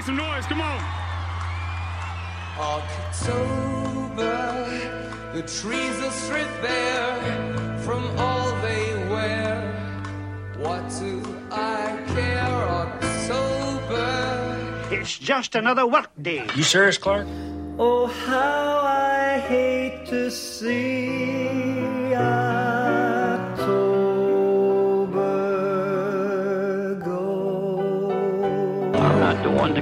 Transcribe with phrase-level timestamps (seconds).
[0.00, 0.46] make some noise.
[0.46, 0.80] Come on.
[2.58, 4.20] October,
[5.34, 9.60] the trees are stripped bare from all they wear.
[10.56, 12.68] What do I care?
[12.84, 14.08] October.
[14.90, 16.46] It's just another work day.
[16.54, 17.26] You serious, Clark?
[17.78, 22.49] Oh, how I hate to see October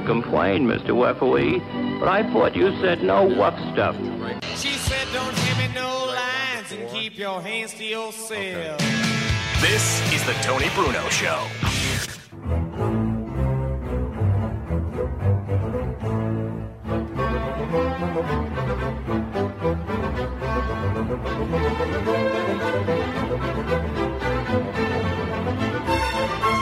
[0.08, 0.96] complain, Mr.
[0.96, 1.58] Wefferly,
[2.00, 3.94] but I thought you said no wuck stuff.
[4.56, 8.80] She said, Don't give me no lines and keep your hands to yourself.
[9.60, 11.44] This is the Tony Bruno Show.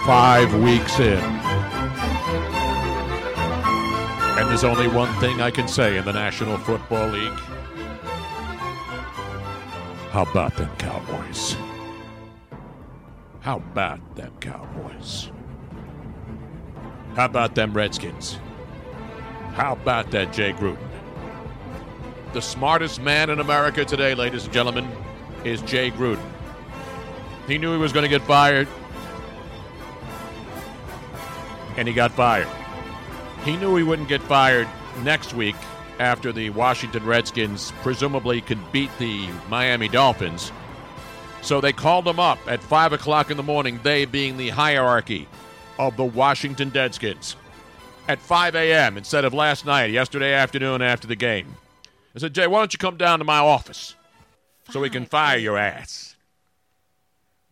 [0.05, 1.36] Five weeks in.
[4.39, 7.39] And there's only one thing I can say in the National Football League.
[10.11, 11.57] How about them Cowboys?
[13.41, 15.31] How about them Cowboys?
[17.15, 18.39] How about them Redskins?
[19.55, 20.77] How about that Jay Gruden?
[22.35, 24.87] The smartest man in America today, ladies and gentlemen,
[25.45, 26.21] is Jay Gruden.
[27.47, 28.69] He knew he was going to get fired,
[31.79, 32.49] and he got fired.
[33.47, 34.67] He knew he wouldn't get fired
[35.05, 35.55] next week
[36.01, 40.51] after the Washington Redskins presumably could beat the Miami Dolphins.
[41.43, 45.29] So they called him up at 5 o'clock in the morning, they being the hierarchy
[45.79, 47.37] of the Washington Redskins,
[48.09, 48.97] at 5 a.m.
[48.97, 51.55] instead of last night, yesterday afternoon after the game.
[52.17, 53.95] I said, Jay, why don't you come down to my office
[54.71, 56.17] so we can fire your ass?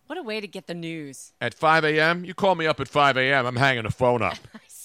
[0.09, 1.33] What a way to get the news.
[1.41, 2.25] At 5 a.m.?
[2.25, 4.39] You call me up at 5 a.m., I'm hanging the phone up.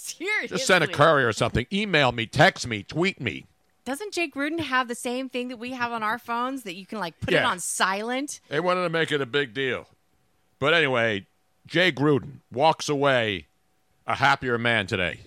[0.17, 0.57] Seriously.
[0.57, 1.65] Just send a courier or something.
[1.71, 3.45] Email me, text me, tweet me.
[3.85, 6.85] Doesn't Jay Gruden have the same thing that we have on our phones that you
[6.85, 8.39] can like put it on silent?
[8.47, 9.87] They wanted to make it a big deal.
[10.59, 11.25] But anyway,
[11.65, 13.47] Jay Gruden walks away
[14.05, 15.21] a happier man today.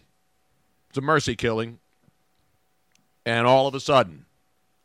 [0.91, 1.79] It's a mercy killing.
[3.25, 4.27] And all of a sudden,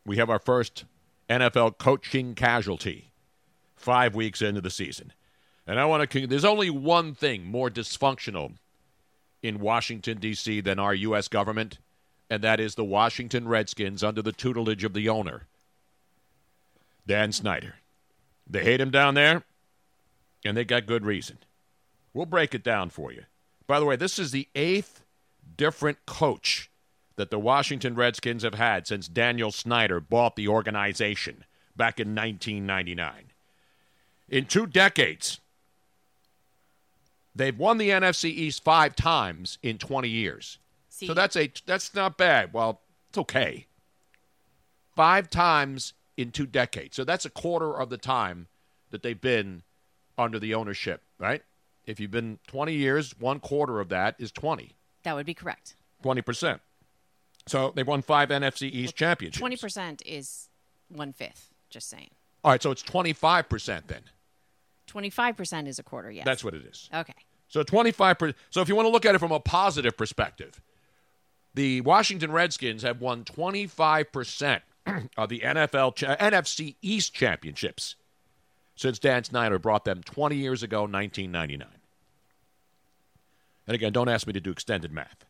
[0.05, 0.85] we have our first
[1.29, 3.11] NFL coaching casualty
[3.75, 5.13] five weeks into the season.
[5.65, 8.53] And I want to, there's only one thing more dysfunctional
[9.41, 10.61] in Washington, D.C.
[10.61, 11.27] than our U.S.
[11.27, 11.79] government,
[12.29, 15.43] and that is the Washington Redskins under the tutelage of the owner,
[17.05, 17.75] Dan Snyder.
[18.49, 19.43] They hate him down there,
[20.43, 21.37] and they got good reason.
[22.13, 23.23] We'll break it down for you.
[23.67, 25.03] By the way, this is the eighth
[25.55, 26.69] different coach
[27.17, 31.43] that the Washington Redskins have had since Daniel Snyder bought the organization
[31.75, 33.31] back in 1999.
[34.29, 35.39] In two decades,
[37.37, 40.59] they've won the NFC East five times in 20 years.
[40.89, 42.53] See, So that's a that's not bad.
[42.53, 43.67] Well, it's okay.
[44.95, 46.95] Five times in two decades.
[46.95, 48.47] So that's a quarter of the time
[48.89, 49.63] that they've been
[50.17, 51.43] under the ownership, right?
[51.85, 55.75] If you've been 20 years, one quarter of that is 20, that would be correct.
[56.03, 56.59] 20%.
[57.47, 59.39] So they've won five NFC East championships.
[59.39, 60.49] Twenty percent is
[60.89, 61.49] one fifth.
[61.69, 62.09] Just saying.
[62.43, 64.01] All right, so it's 25% then.
[64.87, 66.09] Twenty-five percent is a quarter.
[66.09, 66.25] Yes.
[66.25, 66.89] That's what it is.
[66.93, 67.13] Okay.
[67.49, 68.33] So 25%.
[68.49, 70.61] So if you want to look at it from a positive perspective,
[71.53, 74.61] the Washington Redskins have won 25%
[75.17, 77.95] of the NFL NFC East championships
[78.75, 81.67] since Dan Snyder brought them 20 years ago, 1999.
[83.65, 85.25] And again, don't ask me to do extended math.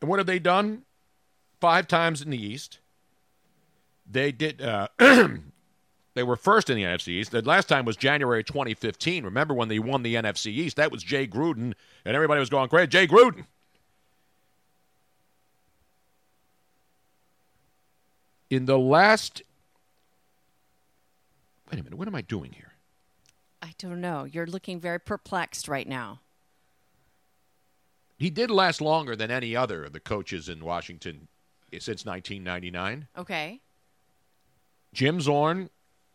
[0.00, 0.82] And what have they done?
[1.60, 2.78] Five times in the East.
[4.10, 4.62] They did.
[4.62, 4.88] Uh,
[6.18, 7.30] They were first in the NFC East.
[7.30, 9.22] The last time was January 2015.
[9.22, 10.76] Remember when they won the NFC East?
[10.76, 11.74] That was Jay Gruden,
[12.04, 12.88] and everybody was going crazy.
[12.88, 13.44] Jay Gruden.
[18.50, 19.42] In the last.
[21.70, 21.96] Wait a minute.
[21.96, 22.72] What am I doing here?
[23.62, 24.24] I don't know.
[24.24, 26.18] You're looking very perplexed right now.
[28.18, 31.28] He did last longer than any other of the coaches in Washington
[31.70, 33.06] since 1999.
[33.16, 33.60] Okay.
[34.92, 35.70] Jim Zorn,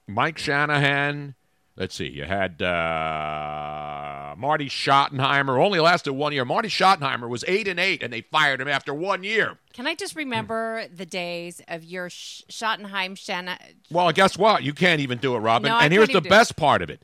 [0.08, 1.36] Mike Shanahan.
[1.76, 5.60] Let's see, you had uh, Marty Schottenheimer.
[5.64, 6.46] Only lasted one year.
[6.46, 9.58] Marty Schottenheimer was eight and eight, and they fired him after one year.
[9.74, 13.58] Can I just remember the days of your Sch- Schottenheim Shanna?
[13.90, 14.62] Well, guess what?
[14.62, 15.70] You can't even do it, Robin.
[15.70, 16.30] No, and here's the it.
[16.30, 17.04] best part of it.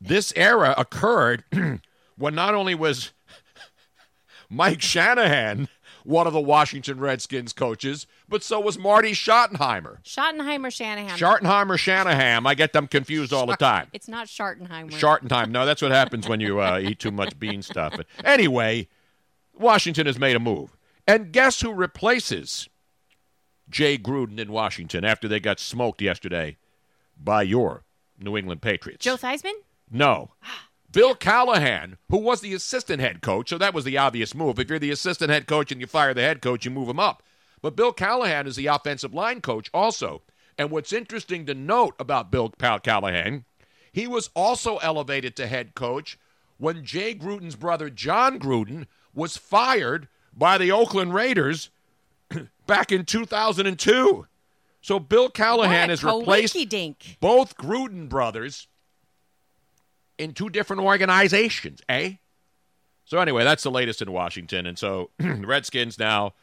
[0.00, 1.44] This era occurred
[2.16, 3.12] when not only was
[4.48, 5.68] Mike Shanahan
[6.04, 10.02] one of the Washington Redskins coaches, but so was Marty Schottenheimer.
[10.02, 11.18] Schottenheimer, Shanahan.
[11.18, 12.46] Schottenheimer, Shanahan.
[12.46, 13.88] I get them confused all the time.
[13.92, 14.90] It's not Schottenheimer.
[14.90, 15.50] Schottenheimer.
[15.50, 17.94] No, that's what happens when you uh, eat too much bean stuff.
[17.96, 18.88] But anyway,
[19.58, 20.76] Washington has made a move.
[21.06, 22.68] And guess who replaces
[23.70, 26.56] Jay Gruden in Washington after they got smoked yesterday
[27.16, 27.84] by your
[28.18, 29.04] New England Patriots?
[29.04, 29.52] Joe Theismann?
[29.90, 30.32] No.
[30.90, 34.58] Bill Callahan, who was the assistant head coach, so that was the obvious move.
[34.58, 36.98] If you're the assistant head coach and you fire the head coach, you move him
[36.98, 37.22] up.
[37.66, 40.22] But Bill Callahan is the offensive line coach also.
[40.56, 43.44] And what's interesting to note about Bill Callahan,
[43.92, 46.16] he was also elevated to head coach
[46.58, 51.70] when Jay Gruden's brother Jon Gruden was fired by the Oakland Raiders
[52.68, 54.28] back in 2002.
[54.80, 56.54] So Bill Callahan has replaced
[57.18, 58.68] both Gruden brothers
[60.18, 62.12] in two different organizations, eh?
[63.06, 66.34] So anyway, that's the latest in Washington, and so Redskins now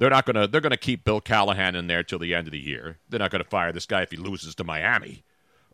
[0.00, 2.58] they're not gonna they're gonna keep Bill Callahan in there till the end of the
[2.58, 2.96] year.
[3.10, 5.22] They're not gonna fire this guy if he loses to Miami.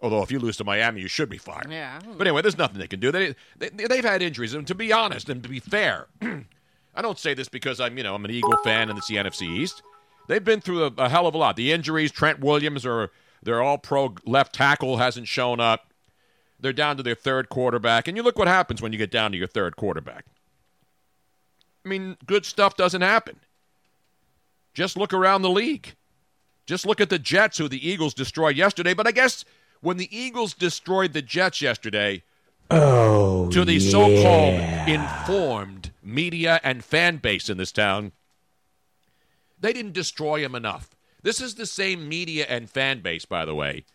[0.03, 1.71] Although if you lose to Miami, you should be fired.
[1.71, 2.01] Yeah.
[2.19, 3.13] But anyway, there's nothing they can do.
[3.13, 7.19] They, they they've had injuries, and to be honest and to be fair, I don't
[7.19, 9.83] say this because I'm you know I'm an Eagle fan and it's the NFC East.
[10.27, 11.55] They've been through a, a hell of a lot.
[11.55, 13.13] The injuries, Trent Williams or
[13.45, 15.93] their all pro left tackle hasn't shown up.
[16.59, 18.09] They're down to their third quarterback.
[18.09, 20.25] And you look what happens when you get down to your third quarterback.
[21.85, 23.39] I mean, good stuff doesn't happen.
[24.77, 25.95] Just look around the league.
[26.67, 28.93] Just look at the Jets, who the Eagles destroyed yesterday.
[28.93, 29.43] But I guess
[29.81, 32.23] when the Eagles destroyed the Jets yesterday,
[32.71, 38.13] Oh, to the so-called informed media and fan base in this town,
[39.59, 40.95] they didn't destroy him enough.
[41.23, 43.87] This is the same media and fan base, by the way,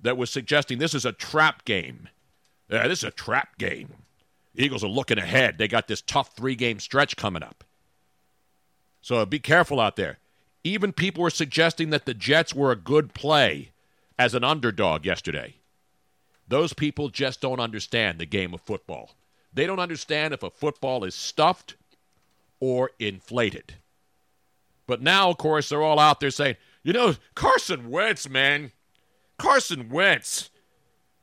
[0.00, 2.08] that was suggesting this is a trap game.
[2.68, 3.92] Yeah, this is a trap game.
[4.56, 5.58] Eagles are looking ahead.
[5.58, 7.62] They got this tough three-game stretch coming up.
[9.08, 10.18] So uh, be careful out there.
[10.62, 13.70] Even people were suggesting that the Jets were a good play
[14.18, 15.54] as an underdog yesterday.
[16.46, 19.12] Those people just don't understand the game of football.
[19.50, 21.76] They don't understand if a football is stuffed
[22.60, 23.76] or inflated.
[24.86, 28.72] But now, of course, they're all out there saying, you know, Carson Wentz, man.
[29.38, 30.50] Carson Wentz.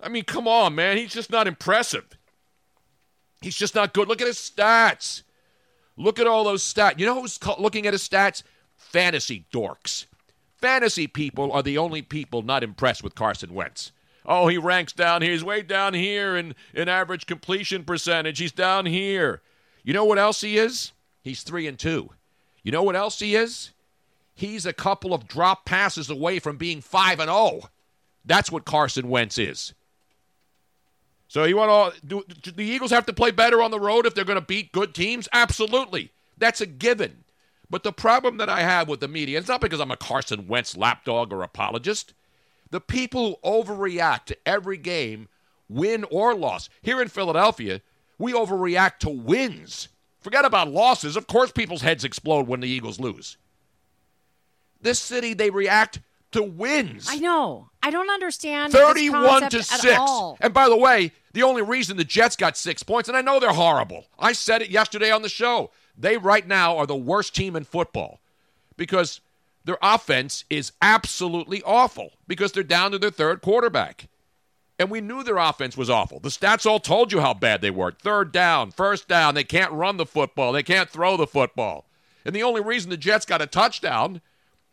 [0.02, 0.98] I mean, come on, man.
[0.98, 2.18] He's just not impressive.
[3.42, 4.08] He's just not good.
[4.08, 5.22] Look at his stats.
[5.98, 7.00] Look at all those stats.
[7.00, 8.44] You know who's looking at his stats?
[8.76, 10.06] Fantasy dorks.
[10.58, 13.92] Fantasy people are the only people not impressed with Carson Wentz.
[14.26, 15.32] Oh, he ranks down here.
[15.32, 18.40] He's way down here in, in average completion percentage.
[18.40, 19.42] He's down here.
[19.84, 20.94] You know what else he is?
[21.22, 22.10] He's three and two.
[22.64, 23.72] You know what else he is?
[24.34, 27.70] He's a couple of drop passes away from being five and zero.
[28.26, 29.74] That's what Carson Wentz is.
[31.36, 34.06] So you want to do, do the Eagles have to play better on the road
[34.06, 35.28] if they're going to beat good teams?
[35.34, 36.14] Absolutely.
[36.38, 37.26] That's a given.
[37.70, 40.48] But the problem that I have with the media, it's not because I'm a Carson
[40.48, 42.14] Wentz lapdog or apologist.
[42.72, 45.28] The people who overreact to every game,
[45.68, 46.70] win or loss.
[46.82, 47.82] Here in Philadelphia,
[48.18, 49.90] we overreact to wins.
[50.22, 51.18] Forget about losses.
[51.18, 53.36] Of course, people's heads explode when the Eagles lose.
[54.82, 56.00] This city, they react
[56.36, 57.08] to wins.
[57.10, 57.70] I know.
[57.82, 59.86] I don't understand this 31 to 6.
[59.86, 60.38] At all.
[60.40, 63.40] And by the way, the only reason the Jets got 6 points and I know
[63.40, 64.06] they're horrible.
[64.20, 65.72] I said it yesterday on the show.
[65.98, 68.20] They right now are the worst team in football
[68.78, 69.22] because
[69.64, 74.08] their offense is absolutely awful because they're down to their third quarterback.
[74.78, 76.20] And we knew their offense was awful.
[76.20, 77.92] The stats all told you how bad they were.
[77.92, 81.86] Third down, first down, they can't run the football, they can't throw the football.
[82.26, 84.22] And the only reason the Jets got a touchdown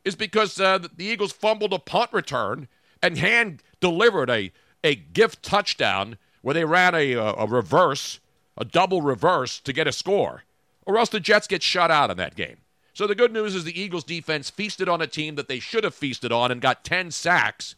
[0.04, 2.68] is because uh, the Eagles fumbled a punt return
[3.02, 8.20] and hand delivered a, a gift touchdown where they ran a, a, a reverse,
[8.56, 10.44] a double reverse to get a score.
[10.84, 12.58] Or else the Jets get shut out in that game.
[12.94, 15.84] So the good news is the Eagles defense feasted on a team that they should
[15.84, 17.74] have feasted on and got 10 sacks.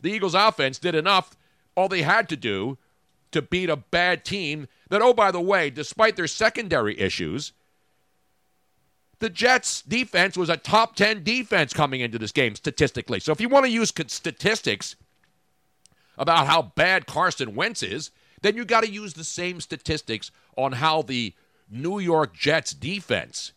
[0.00, 1.36] The Eagles offense did enough,
[1.74, 2.76] all they had to do
[3.30, 7.52] to beat a bad team that, oh, by the way, despite their secondary issues,
[9.20, 13.20] the Jets defense was a top 10 defense coming into this game statistically.
[13.20, 14.96] So if you want to use statistics
[16.16, 18.10] about how bad Carson Wentz is,
[18.42, 21.34] then you got to use the same statistics on how the
[21.70, 23.52] New York Jets defense,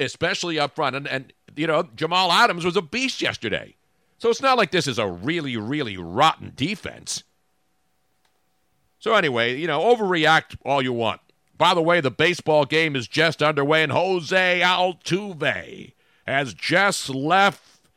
[0.00, 3.74] especially up front, and, and you know, Jamal Adams was a beast yesterday.
[4.18, 7.24] So it's not like this is a really, really rotten defense.
[8.98, 11.20] So anyway, you know, overreact all you want.
[11.56, 15.92] By the way, the baseball game is just underway, and Jose Altuve
[16.26, 17.88] has just left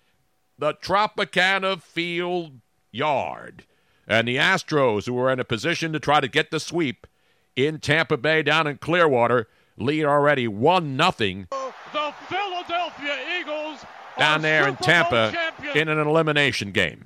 [0.58, 2.60] the Tropicana Field
[2.92, 3.66] yard.
[4.08, 7.08] And the Astros, who are in a position to try to get the sweep
[7.56, 9.48] in Tampa Bay down in Clearwater,
[9.78, 13.80] lead already 1 nothing the Philadelphia Eagles
[14.18, 15.34] down there in Tampa
[15.74, 17.06] in an elimination game.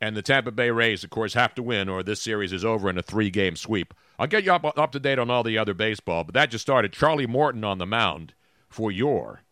[0.00, 2.88] And the Tampa Bay Rays, of course, have to win or this series is over
[2.88, 3.92] in a three game sweep.
[4.18, 6.62] I'll get you up, up to date on all the other baseball, but that just
[6.62, 6.92] started.
[6.92, 8.32] Charlie Morton on the mound
[8.68, 9.42] for your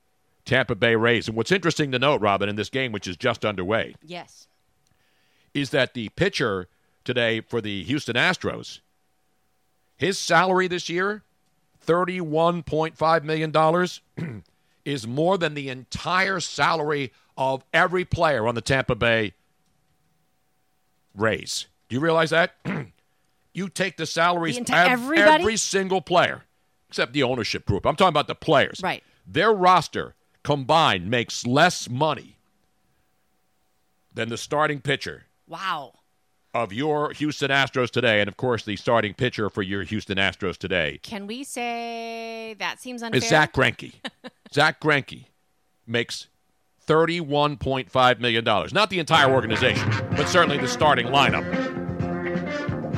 [0.47, 1.29] Tampa Bay Rays.
[1.29, 4.49] And what's interesting to note, Robin, in this game, which is just underway, Yes.
[5.53, 6.69] is that the pitcher
[7.05, 8.81] today for the Houston Astros,
[9.97, 11.25] his salary this year,
[11.87, 14.43] $31.5 million,
[14.85, 19.33] is more than the entire salary of every player on the Tampa Bay
[21.19, 21.67] Rays.
[21.89, 22.55] Do you realize that?
[23.55, 25.21] you take the salaries of everybody?
[25.43, 26.45] every single player,
[26.89, 27.87] except the ownership group.
[27.87, 28.81] I'm talking about the players.
[28.83, 29.03] Right.
[29.27, 32.37] Their roster combined makes less money
[34.15, 35.95] than the starting pitcher Wow.
[36.55, 40.57] of your Houston Astros today, and of course the starting pitcher for your Houston Astros
[40.57, 43.19] today Can we say that seems unfair?
[43.19, 43.95] is Zack Greinke.
[44.53, 45.27] Zack Greinke
[45.87, 46.27] makes
[46.89, 48.73] thirty-one point five million dollars.
[48.73, 51.45] Not the entire organization, but certainly the starting lineup.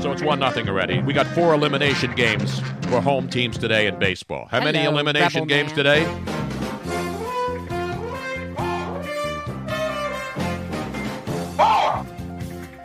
[0.01, 1.03] So it's one nothing already.
[1.03, 4.47] We got four elimination games for home teams today in baseball.
[4.51, 5.77] How many elimination Rebel games Man.
[5.77, 6.07] today?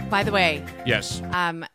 [0.10, 1.22] By the way, Yes.
[1.32, 1.66] um,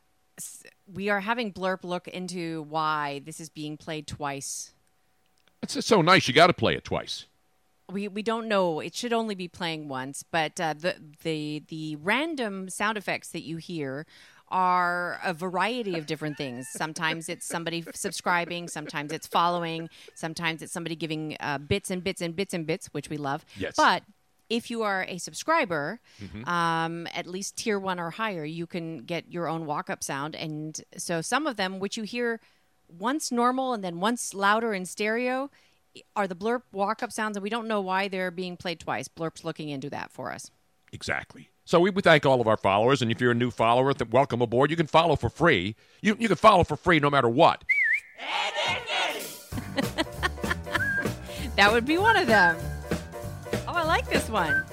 [0.93, 4.73] we are having Blurp look into why this is being played twice.
[5.63, 6.27] It's just so nice.
[6.27, 7.27] You got to play it twice.
[7.93, 8.81] We we don't know.
[8.81, 13.43] It should only be playing once, but uh, the the the random sound effects that
[13.43, 14.07] you hear
[14.49, 16.67] are a variety of different things.
[16.73, 22.21] Sometimes it's somebody subscribing, sometimes it's following, sometimes it's somebody giving uh, bits and bits
[22.21, 23.45] and bits and bits, which we love.
[23.57, 23.75] Yes.
[23.77, 24.03] But
[24.49, 26.49] if you are a subscriber, Mm-hmm.
[26.49, 30.35] um, at least tier one or higher, you can get your own walk up sound.
[30.35, 32.41] And so some of them, which you hear
[32.89, 35.49] once normal and then once louder in stereo,
[36.17, 37.37] are the blurp walk up sounds.
[37.37, 39.09] And we don't know why they're being played twice.
[39.09, 40.51] Blurp's looking into that for us.
[40.93, 41.51] Exactly.
[41.65, 44.11] So we would thank all of our followers, and if you're a new follower, th-
[44.11, 44.71] welcome aboard.
[44.71, 45.77] You can follow for free.
[46.03, 47.63] You you can follow for free no matter what.
[51.61, 52.57] That would be one of them.
[53.69, 54.65] Oh, I like this one.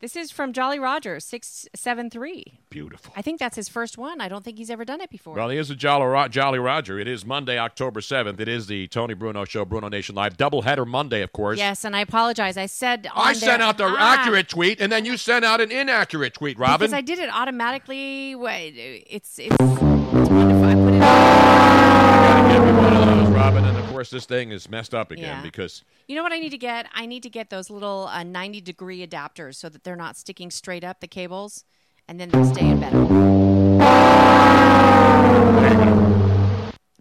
[0.00, 2.58] This is from Jolly Roger, 673.
[2.70, 3.12] Beautiful.
[3.14, 4.18] I think that's his first one.
[4.18, 5.34] I don't think he's ever done it before.
[5.34, 6.98] Well, he is a Jolly, Ro- Jolly Roger.
[6.98, 8.40] It is Monday, October 7th.
[8.40, 10.38] It is the Tony Bruno Show, Bruno Nation Live.
[10.38, 11.58] Doubleheader Monday, of course.
[11.58, 12.56] yes, and I apologize.
[12.56, 15.60] I said I there- sent out the Ah, accurate tweet, and then you sent out
[15.60, 16.78] an inaccurate tweet, Robin.
[16.86, 18.32] Because I did it automatically.
[18.32, 20.64] It's, it's, it's wonderful.
[20.64, 22.48] I put it on.
[22.48, 23.64] gotta give me one of those, Robin.
[23.66, 25.42] And of course, this thing is messed up again Yeah.
[25.42, 26.86] because You know what I need to get?
[26.94, 30.50] I need to get those little uh, 90 degree adapters so that they're not sticking
[30.50, 31.64] straight up the cables
[32.08, 32.94] and then they stay in bed.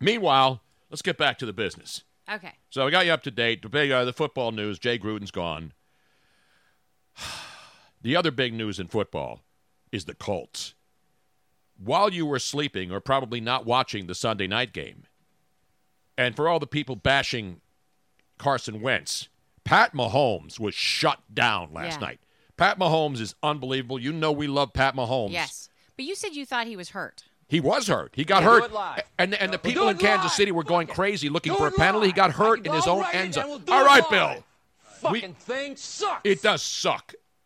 [0.02, 2.04] Meanwhile, let's get back to the business.
[2.30, 2.52] Okay.
[2.70, 3.62] So I got you up to date.
[3.62, 4.78] The big uh, the football news.
[4.78, 5.72] Jay Gruden's gone.
[8.02, 9.42] The other big news in football
[9.92, 10.74] is the Colts.
[11.78, 15.04] While you were sleeping or probably not watching the Sunday night game,
[16.20, 17.62] and for all the people bashing
[18.38, 19.30] Carson Wentz,
[19.64, 22.08] Pat Mahomes was shut down last Yeah.
[22.08, 22.20] night.
[22.58, 23.98] Pat Mahomes is unbelievable.
[24.00, 25.32] You know we love Pat Mahomes.
[25.32, 25.70] Yes.
[25.96, 27.24] But you said you thought he was hurt.
[27.48, 28.12] He was hurt.
[28.16, 28.98] He got Yeah, do hurt.
[29.00, 29.06] it.
[29.18, 30.32] And and the We'll people in it Kansas live.
[30.34, 32.08] City were going crazy looking for a it penalty.
[32.08, 33.48] He got hurt in his own right end zone.
[33.48, 34.12] we'll do All right, live.
[34.12, 34.44] Bill.
[35.00, 36.22] Fucking thing sucks.
[36.26, 37.14] It does suck.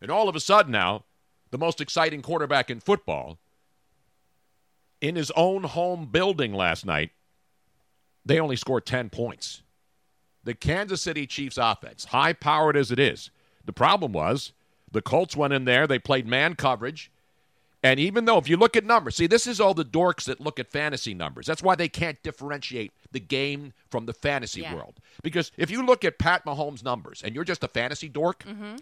[0.00, 1.04] and all of a sudden now,
[1.50, 3.38] the most exciting quarterback in football,
[5.02, 7.10] in his own home building last night,
[8.24, 9.62] they only scored 10 points.
[10.44, 13.30] The Kansas City Chiefs offense, high powered as it is,
[13.64, 14.52] the problem was
[14.90, 17.10] the Colts went in there, they played man coverage.
[17.84, 20.40] And even though, if you look at numbers, see, this is all the dorks that
[20.40, 21.46] look at fantasy numbers.
[21.46, 24.74] That's why they can't differentiate the game from the fantasy Yeah.
[24.76, 25.00] world.
[25.24, 28.76] Because if you look at Pat Mahomes' numbers and you're just a fantasy dork, mm-hmm.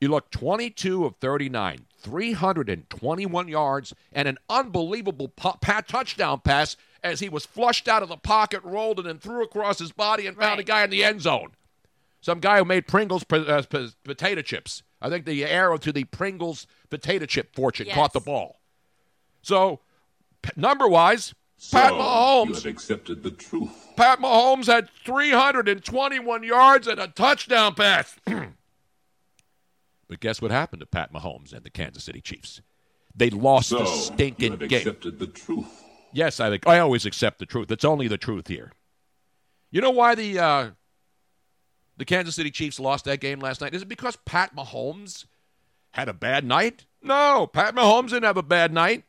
[0.00, 7.20] You look 22 of 39, 321 yards, and an unbelievable pu- pat touchdown pass as
[7.20, 10.36] he was flushed out of the pocket, rolled it, and threw across his body and
[10.36, 11.52] found a guy in the end zone.
[12.20, 14.82] Some guy who made Pringles po- uh, po- potato chips.
[15.02, 17.94] I think the arrow to the Pringles potato chip fortune Yes.
[17.94, 18.56] caught the ball.
[19.42, 19.80] So,
[20.40, 21.34] p- number wise,
[21.70, 22.46] Pat Mahomes.
[22.46, 22.54] You Mahomes.
[22.64, 23.70] have accepted the truth.
[23.96, 28.16] Pat Mahomes had 321 yards and a touchdown pass.
[30.14, 32.60] but guess what happened to Pat Mahomes and the Kansas City Chiefs?
[33.16, 34.78] They lost So the you stinking have game.
[34.78, 35.82] accepted the truth.
[36.12, 37.68] Yes, I think I always accept the truth.
[37.72, 38.70] It's only the truth here.
[39.72, 40.70] You know why the uh,
[41.96, 43.74] the Kansas City Chiefs lost that game last night?
[43.74, 45.24] Is it because Pat Mahomes
[45.94, 46.86] had a bad night?
[47.02, 49.02] No, Pat Mahomes didn't have a bad night.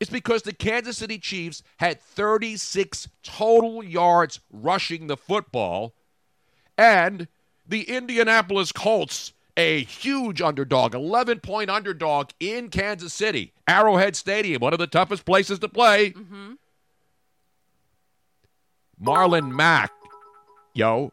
[0.00, 5.94] It's because the Kansas City Chiefs had 36 total yards rushing the football,
[6.76, 7.28] and
[7.66, 14.72] the Indianapolis Colts, a huge underdog, 11 point underdog in Kansas City, Arrowhead Stadium, one
[14.72, 16.12] of the toughest places to play.
[16.12, 16.52] Mm-hmm.
[19.02, 19.90] Marlon Mack,
[20.74, 21.12] yo,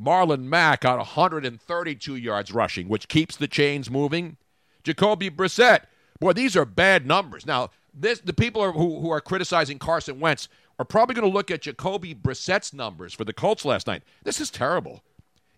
[0.00, 4.38] Marlon Mack got 132 yards rushing, which keeps the chains moving.
[4.82, 5.80] Jacoby Brissett,
[6.18, 7.46] boy, these are bad numbers.
[7.46, 10.48] Now, this the people are, who, who are criticizing Carson Wentz
[10.78, 14.02] are probably going to look at Jacoby Brissett's numbers for the Colts last night.
[14.24, 15.02] This is terrible.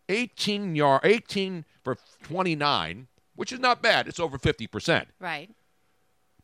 [0.09, 4.09] 18 yard, 18 for 29, which is not bad.
[4.09, 5.07] It's over 50%.
[5.21, 5.51] Right.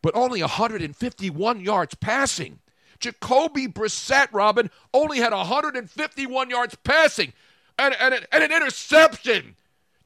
[0.02, 2.58] But only 151 yards passing.
[2.98, 7.32] Jacoby Brissett, Robin, only had 151 yards passing
[7.78, 9.56] and, and, and an interception.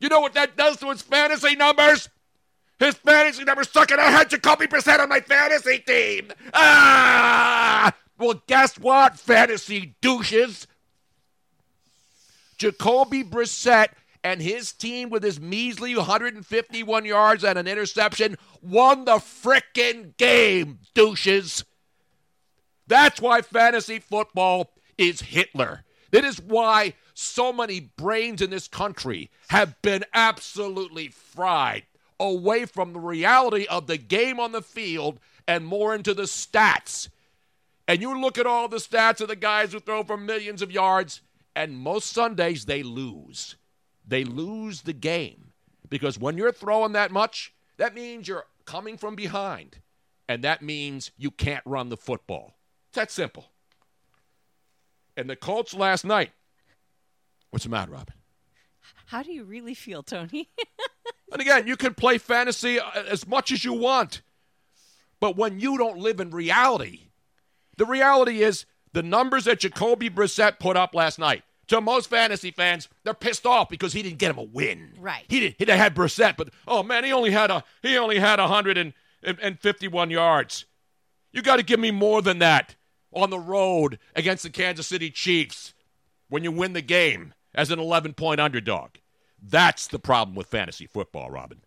[0.00, 2.08] You know what that does to his fantasy numbers?
[2.78, 6.30] His fantasy numbers suck, and I had Jacoby Brissett on my fantasy team.
[6.52, 7.94] Ah!
[8.18, 10.66] Well, guess what, fantasy douches?
[12.58, 13.88] Jacoby Brissett
[14.24, 20.80] and his team, with his measly 151 yards and an interception, won the frickin' game,
[20.94, 21.64] douches.
[22.86, 25.84] That's why fantasy football is Hitler.
[26.10, 31.84] That is why so many brains in this country have been absolutely fried
[32.18, 37.08] away from the reality of the game on the field and more into the stats.
[37.88, 40.72] And you look at all the stats of the guys who throw for millions of
[40.72, 41.20] yards,
[41.56, 43.56] and most Sundays they lose.
[44.06, 45.52] They lose the game
[45.88, 49.78] because when you're throwing that much, that means you're coming from behind,
[50.28, 52.58] and that means you can't run the football.
[52.90, 53.46] It's that simple.
[55.16, 56.30] And the Colts last night.
[57.50, 58.14] What's the matter, Robin?
[59.06, 60.50] How do you really feel, Tony?
[61.32, 64.22] And again, you can play fantasy uh, as much as you want.
[65.18, 67.08] But when you don't live in reality,
[67.76, 68.64] the reality is
[68.96, 71.44] the numbers that Jacoby Brissett put up last night.
[71.66, 74.94] To most fantasy fans, they're pissed off because he didn't get him a win.
[74.98, 75.26] Right.
[75.28, 75.56] He didn't.
[75.58, 80.64] He had Brissett, but oh man, he only had a he only had 151 yards.
[81.30, 82.74] You got to give me more than that
[83.12, 85.74] on the road against the Kansas City Chiefs
[86.30, 88.92] when you win the game as an 11 point underdog.
[89.42, 91.60] That's the problem with fantasy football, Robin.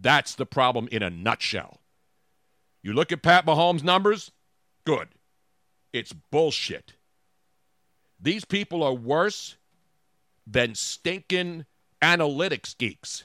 [0.00, 1.82] That's the problem in a nutshell.
[2.82, 4.30] You look at Pat Mahomes' numbers,
[4.86, 5.08] good.
[5.94, 6.94] It's bullshit.
[8.20, 9.56] These people are worse
[10.44, 11.66] than stinking
[12.02, 13.24] analytics geeks.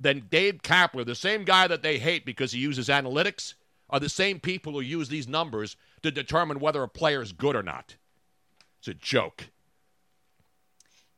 [0.00, 3.54] Than Gabe Kapler, the same guy that they hate because he uses analytics,
[3.88, 7.54] are the same people who use these numbers to determine whether a player is good
[7.54, 7.94] or not.
[8.80, 9.44] It's a joke.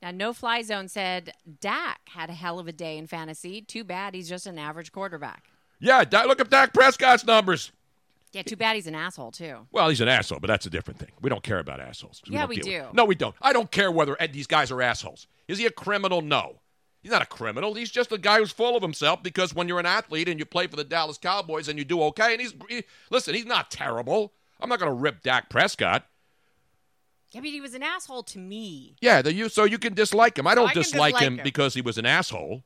[0.03, 3.63] now, No Fly Zone said Dak had a hell of a day in fantasy.
[3.63, 5.45] Too bad he's just an average quarterback.
[5.81, 7.73] Yeah, look at Dak Prescott's numbers.
[8.33, 9.67] Yeah, too bad he's an asshole, too.
[9.73, 11.11] Well, he's an asshole, but that's a different thing.
[11.23, 12.23] We don't care about assholes.
[12.27, 12.85] Yeah, don't we do.
[12.93, 13.35] No, we don't.
[13.41, 15.27] I don't care whether these guys are assholes.
[15.49, 16.21] Is he a criminal?
[16.21, 16.61] No.
[17.03, 17.75] He's not a criminal.
[17.75, 20.45] He's just a guy who's full of himself because when you're an athlete and you
[20.45, 23.71] play for the Dallas Cowboys and you do okay, and he's he, listen, he's not
[23.71, 24.35] terrible.
[24.61, 26.05] I'm not going to rip Dak Prescott.
[27.31, 28.97] Yeah, but he was an asshole to me.
[29.01, 30.47] Yeah, the, you so you can dislike him.
[30.47, 31.45] I don't I dislike, dislike him, him.
[31.45, 32.65] because he was an asshole.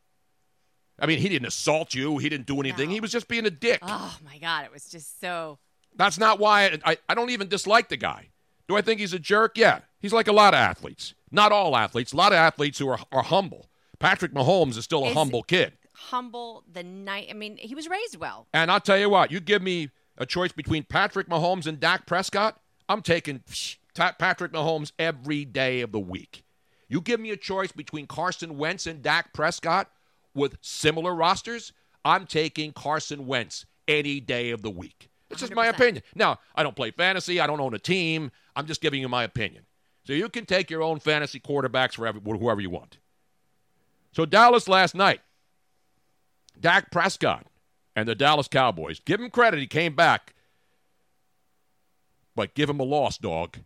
[1.03, 2.17] I mean, he didn't assault you.
[2.19, 2.88] He didn't do anything.
[2.88, 2.95] No.
[2.95, 3.81] He was just being a dick.
[3.83, 4.65] Oh, my God.
[4.65, 5.59] It was just so.
[5.97, 8.29] That's not why I, I, I don't even dislike the guy.
[8.69, 9.59] Do I think he's a jerk?
[9.59, 9.81] Yeah.
[10.01, 11.15] He's like a lot of athletes.
[11.31, 12.12] Not all athletes.
[12.12, 13.69] A lot of athletes who are, are humble.
[13.99, 15.73] Patrick Mahomes is still a Is- humble kid.
[15.95, 17.27] Humble the night.
[17.31, 18.47] I mean, he was raised well.
[18.55, 22.07] And I'll tell you what, you give me a choice between Patrick Mahomes and Dak
[22.07, 23.43] Prescott, I'm taking
[23.95, 26.45] Ta- Patrick Mahomes every day of the week.
[26.88, 29.91] You give me a choice between Carson Wentz and Dak Prescott
[30.35, 31.73] with similar rosters,
[32.05, 35.09] I'm taking Carson Wentz any day of the week.
[35.31, 35.71] It's just my 100%.
[35.71, 36.03] opinion.
[36.14, 38.31] Now, I don't play fantasy, I don't own a team.
[38.55, 39.64] I'm just giving you my opinion.
[40.05, 42.99] So you can take your own fantasy quarterbacks for every, whoever you want.
[44.12, 45.21] So Dallas last night,
[46.61, 47.47] Dak Prescott
[47.97, 49.01] and the Dallas Cowboys.
[49.01, 50.35] Give him credit, he came back.
[52.35, 53.59] But give him a loss, dog.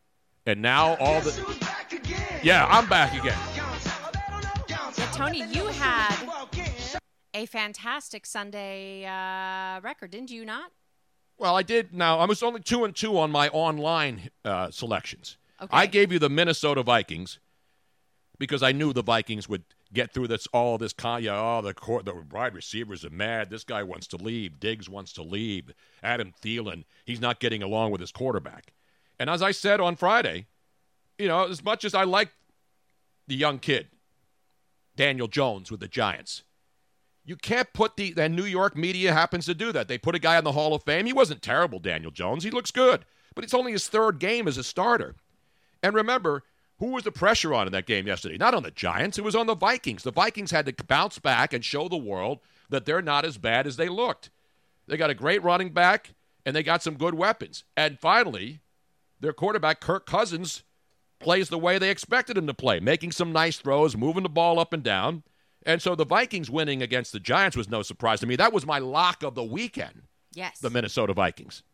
[0.44, 1.30] And now all the
[2.42, 3.55] Yeah, I'm back again.
[5.16, 6.28] Tony, you had
[7.32, 10.72] a fantastic Sunday uh, record, didn't you not?
[11.38, 12.18] Well, I did now.
[12.18, 15.38] I was only 2 and 2 on my online uh, selections.
[15.62, 15.74] Okay.
[15.74, 17.38] I gave you the Minnesota Vikings
[18.38, 22.04] because I knew the Vikings would get through this all this yeah, oh the court
[22.04, 23.48] the wide receivers are mad.
[23.48, 24.60] This guy wants to leave.
[24.60, 25.72] Diggs wants to leave.
[26.02, 28.74] Adam Thielen, he's not getting along with his quarterback.
[29.18, 30.44] And as I said on Friday,
[31.18, 32.32] you know, as much as I like
[33.26, 33.88] the young kid,
[34.96, 36.42] Daniel Jones with the Giants,
[37.24, 39.88] You can't put the and New York media happens to do that.
[39.88, 41.06] They put a guy in the Hall of Fame.
[41.06, 42.44] He wasn't terrible, Daniel Jones.
[42.44, 43.04] He looks good,
[43.34, 45.14] but it's only his third game as a starter.
[45.82, 46.44] And remember,
[46.78, 48.36] who was the pressure on in that game yesterday?
[48.36, 49.18] Not on the Giants.
[49.18, 50.02] It was on the Vikings.
[50.02, 53.66] The Vikings had to bounce back and show the world that they're not as bad
[53.66, 54.30] as they looked.
[54.86, 57.64] They got a great running back and they got some good weapons.
[57.76, 58.60] And finally,
[59.20, 60.62] their quarterback Kirk Cousins
[61.26, 64.60] plays the way they expected him to play, making some nice throws, moving the ball
[64.60, 65.24] up and down.
[65.64, 68.36] And so the Vikings winning against the Giants was no surprise to me.
[68.36, 70.02] That was my lock of the weekend,
[70.34, 70.60] Yes.
[70.60, 71.64] the Minnesota Vikings.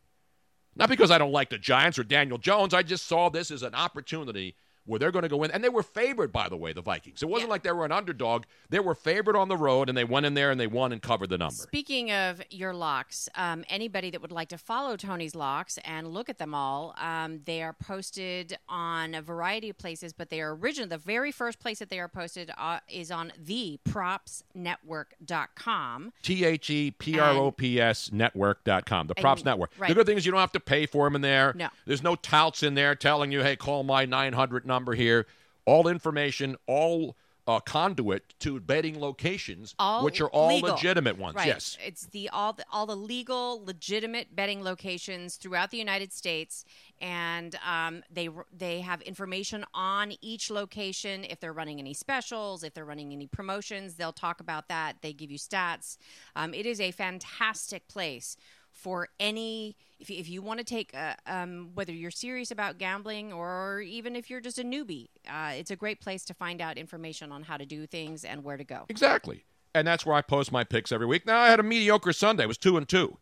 [0.74, 2.72] Not because I don't like the Giants or Daniel Jones.
[2.72, 5.50] I just saw this as an opportunity where they're going to go in.
[5.50, 7.22] And they were favored, by the way, the Vikings.
[7.22, 7.52] It wasn't Yeah.
[7.52, 8.44] like they were an underdog.
[8.68, 11.00] They were favored on the road, and they went in there and they won and
[11.00, 11.54] covered the number.
[11.54, 16.28] Speaking of your locks, um, anybody that would like to follow Tony's locks and look
[16.28, 20.54] at them all, um, they are posted on a variety of places, but they are
[20.54, 20.88] original.
[20.88, 26.12] The very first place that they are posted uh, is on thepropsnetwork.com.
[26.22, 29.70] T H E P R O P S network.com, the And- props network.
[29.78, 29.88] right.
[29.88, 31.52] The good thing is you don't have to pay for them in there.
[31.56, 31.68] No.
[31.86, 35.26] There's no touts in there telling you, hey, call my 900 number here.
[35.64, 40.70] All information, all uh, conduit to betting locations, All which are all legal.
[40.70, 41.34] legitimate ones.
[41.36, 41.48] Right.
[41.48, 41.76] Yes.
[41.84, 46.64] It's the all the all the legal, legitimate betting locations throughout the United States,
[47.00, 51.24] and um, they they have information on each location.
[51.24, 54.96] If they're running any specials, if they're running any promotions, they'll talk about that.
[55.02, 55.98] They give you stats.
[56.36, 58.36] Um, it is a fantastic place
[58.82, 62.76] for any if you, if you want to take a, um, whether you're serious about
[62.78, 66.60] gambling or even if you're just a newbie uh, it's a great place to find
[66.60, 69.44] out information on how to do things and where to go Exactly.
[69.74, 71.24] And that's where I post my picks every week.
[71.24, 72.42] Now, I had a mediocre Sunday.
[72.44, 73.16] It was 2 and 2.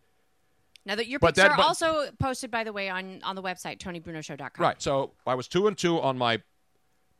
[0.85, 3.43] Now that your picks that- are but- also posted, by the way, on on the
[3.43, 4.51] website tonybrunoshow.com.
[4.59, 4.81] Right.
[4.83, 6.41] So I was two and two on my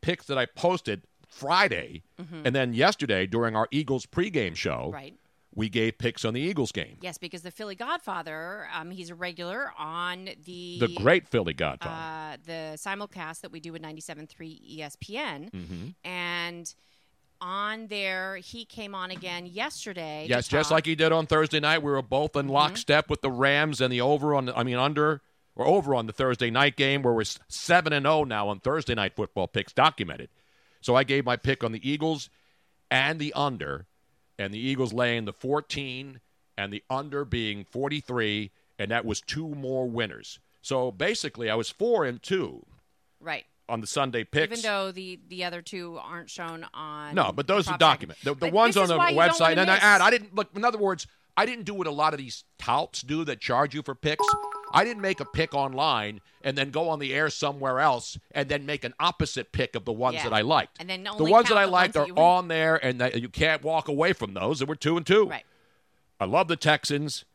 [0.01, 4.93] picks that I posted Friday, and then yesterday during our Eagles pregame show, Mm-hmm.
[4.93, 5.15] Right.
[5.53, 6.97] We gave picks on the Eagles game.
[7.01, 11.91] Yes, because the Philly Godfather, um, he's a regular on the The great Philly Godfather.
[11.93, 15.87] uh, the simulcast that we do with 97.3 ESPN, Mm-hmm.
[16.05, 16.73] and
[17.43, 20.25] on there he came on again yesterday.
[20.29, 21.81] yes, just like he did on Thursday night.
[21.81, 24.49] We were both in lockstep with the Rams and the over on.
[24.49, 25.21] I mean under
[25.55, 28.93] or over on the Thursday night game, where we're seven and zero now on Thursday
[28.93, 30.29] night football picks documented.
[30.81, 32.29] So I gave my pick on the Eagles
[32.91, 33.87] and the under,
[34.41, 36.19] and the Eagles laying the 14
[36.57, 40.39] and the under being 43, and that was two more winners.
[40.61, 42.65] So basically, I was four and two
[43.19, 43.45] right.
[43.69, 44.59] on the Sunday picks.
[44.59, 48.19] Even though the the other two aren't shown on No, but those are prop document.
[48.23, 50.01] The, the ones on the why you don't website, and I add.
[50.01, 50.49] I didn't look.
[50.55, 53.73] In other words, I didn't do what a lot of these touts do that charge
[53.73, 54.25] you for picks.
[54.73, 58.49] I didn't make a pick online and then go on the air somewhere else and
[58.49, 60.23] then make an opposite pick of the ones Yeah.
[60.23, 60.77] that I liked.
[60.79, 63.61] And then the ones that I liked are you on there, and that you can't
[63.63, 64.59] walk away from those.
[64.59, 65.25] There we're two and two.
[65.27, 65.45] Right.
[66.19, 67.25] I love the Texans,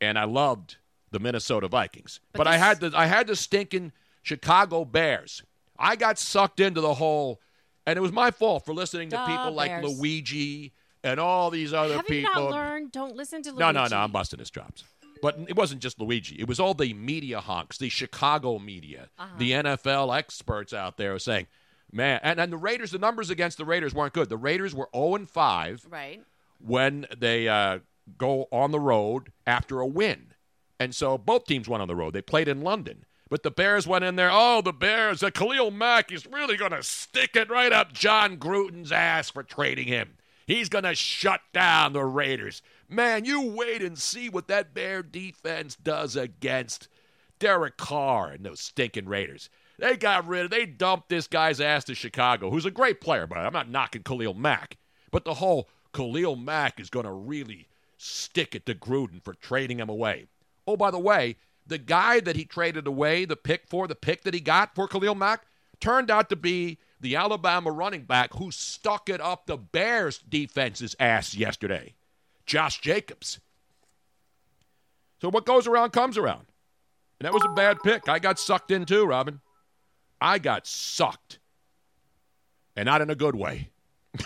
[0.00, 0.76] and I loved
[1.10, 2.20] the Minnesota Vikings.
[2.32, 5.42] But, But I had the I had the stinking Chicago Bears.
[5.78, 7.40] I got sucked into the whole,
[7.86, 9.84] and it was my fault for listening to people like Bears.
[9.98, 10.72] Luigi
[11.04, 12.44] and all these other Have you people.
[12.44, 12.92] not learned?
[12.92, 13.96] Don't listen to no, no, no.
[13.98, 14.84] I'm busting his chops.
[15.22, 16.36] But it wasn't just Luigi.
[16.38, 19.34] It was all the media honks, the Chicago media, Uh-huh.
[19.38, 21.46] the NFL experts out there saying,
[21.92, 24.28] man, and, and the Raiders, the numbers against the Raiders weren't good.
[24.28, 26.22] The Raiders were 0 and 5 Right.
[26.64, 27.78] when they uh,
[28.18, 30.32] go on the road after a win.
[30.78, 32.12] And so both teams went on the road.
[32.12, 33.04] They played in London.
[33.28, 34.30] But the Bears went in there.
[34.32, 35.22] Oh, the Bears.
[35.22, 39.42] Uh, Khalil Mack is really going to stick it right up Jon Gruden's ass for
[39.42, 40.16] trading him.
[40.46, 42.62] He's going to shut down the Raiders.
[42.88, 46.88] Man, you wait and see what that Bear defense does against
[47.38, 49.50] Derek Carr and those stinking Raiders.
[49.78, 53.26] They got rid of, they dumped this guy's ass to Chicago, who's a great player,
[53.26, 54.78] but I'm not knocking Khalil Mack.
[55.10, 57.68] But the whole Khalil Mack is going to really
[57.98, 60.26] stick it to Gruden for trading him away.
[60.66, 64.22] Oh, by the way, the guy that he traded away the pick for, the pick
[64.22, 65.46] that he got for Khalil Mack,
[65.80, 70.96] turned out to be the Alabama running back who stuck it up the Bears defense's
[70.98, 71.94] ass yesterday,
[72.46, 73.40] Josh Jacobs.
[75.20, 76.46] So what goes around comes around.
[77.18, 78.08] And that was a bad pick.
[78.08, 79.40] I got sucked in too, Robin.
[80.20, 81.38] I got sucked.
[82.74, 83.70] And not in a good way.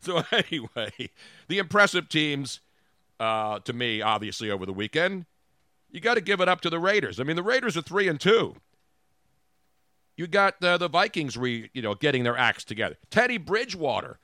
[0.00, 1.10] so, anyway,
[1.48, 2.60] the impressive teams,
[3.18, 5.26] uh, to me, obviously, over the weekend,
[5.90, 7.18] you got to give it up to the Raiders.
[7.18, 8.54] I mean, the Raiders are 3 and 2.
[10.16, 12.96] You got uh, the Vikings, re, you know, getting their acts together.
[13.10, 14.20] Teddy Bridgewater,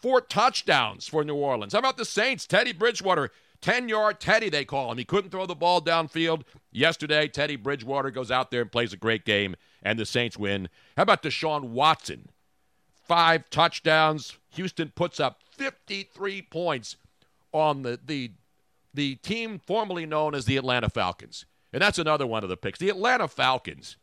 [0.00, 1.72] four touchdowns for New Orleans.
[1.72, 2.46] How about the Saints?
[2.46, 4.98] Teddy Bridgewater, 10 yard Teddy, they call him.
[4.98, 6.42] He couldn't throw the ball downfield.
[6.72, 10.68] Yesterday, Teddy Bridgewater goes out there and plays a great game, and the Saints win.
[10.96, 12.28] How about Deshaun Watson?
[13.10, 14.38] five touchdowns.
[14.50, 16.94] Houston puts up 53 points
[17.50, 18.30] on the, the,
[18.94, 21.44] the team formerly known as the Atlanta Falcons.
[21.72, 22.78] And that's another one of the picks.
[22.78, 23.96] The Atlanta Falcons.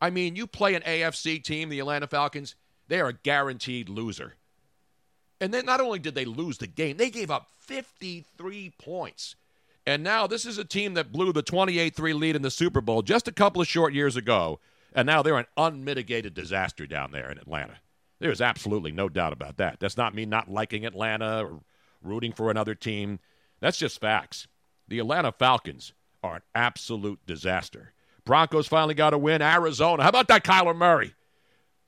[0.00, 2.54] I mean, you play an AFC team, the Atlanta Falcons,
[2.88, 4.34] they are a guaranteed loser.
[5.40, 9.36] And then not only did they lose the game, they gave up 53 points.
[9.86, 12.80] And now this is a team that blew the 28 3 lead in the Super
[12.80, 14.60] Bowl just a couple of short years ago.
[14.92, 17.78] And now they're an unmitigated disaster down there in Atlanta.
[18.18, 19.78] There's absolutely no doubt about that.
[19.78, 21.60] That's not me not liking Atlanta or
[22.02, 23.20] rooting for another team.
[23.60, 24.48] That's just facts.
[24.88, 27.92] The Atlanta Falcons are an absolute disaster.
[28.24, 29.40] Broncos finally got a win.
[29.40, 30.02] Arizona.
[30.02, 31.14] How about that Kyler Murray?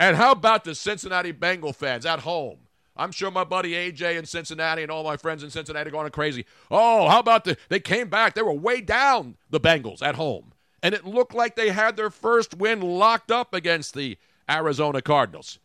[0.00, 2.60] And how about the Cincinnati Bengal fans at home?
[2.96, 6.10] I'm sure my buddy AJ in Cincinnati and all my friends in Cincinnati are going
[6.10, 6.46] crazy.
[6.70, 8.34] Oh, how about the they came back.
[8.34, 10.54] They were way down the Bengals at home.
[10.82, 14.16] And it looked like they had their first win locked up against the
[14.48, 15.58] Arizona Cardinals.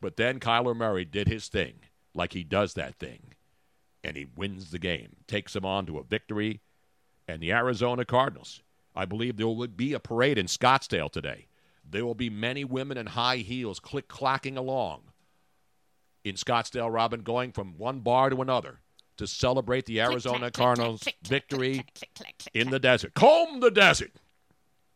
[0.00, 1.74] But then Kyler Murray did his thing,
[2.14, 3.34] like he does that thing.
[4.02, 6.60] And he wins the game, takes them on to a victory.
[7.28, 8.60] And the Arizona Cardinals,
[8.96, 11.46] I believe there will be a parade in Scottsdale today.
[11.90, 15.02] There will be many women in high heels click clacking along
[16.24, 18.80] in Scottsdale, Robin, going from one bar to another
[19.16, 21.84] to celebrate the Arizona Cardinals' victory
[22.54, 23.14] in the desert.
[23.14, 24.12] Comb the desert.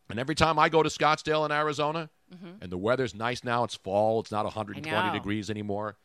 [0.09, 2.62] And every time I go to Scottsdale in Arizona, mm-hmm.
[2.62, 5.96] and the weather's nice now, it's fall, it's not 120 degrees anymore.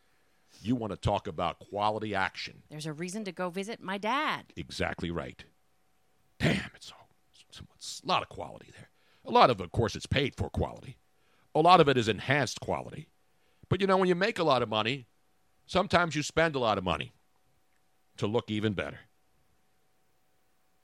[0.61, 2.63] You want to talk about quality action.
[2.69, 4.45] There's a reason to go visit my dad.
[4.55, 5.43] Exactly right.
[6.39, 6.93] Damn, it's,
[7.49, 8.86] it's, it's a lot of quality there.
[9.27, 10.97] A lot of, of course, it's paid for quality.
[11.53, 13.09] A lot of it is enhanced quality.
[13.69, 15.07] But you know, when you make a lot of money,
[15.65, 17.11] sometimes you spend a lot of money
[18.17, 18.99] to look even better.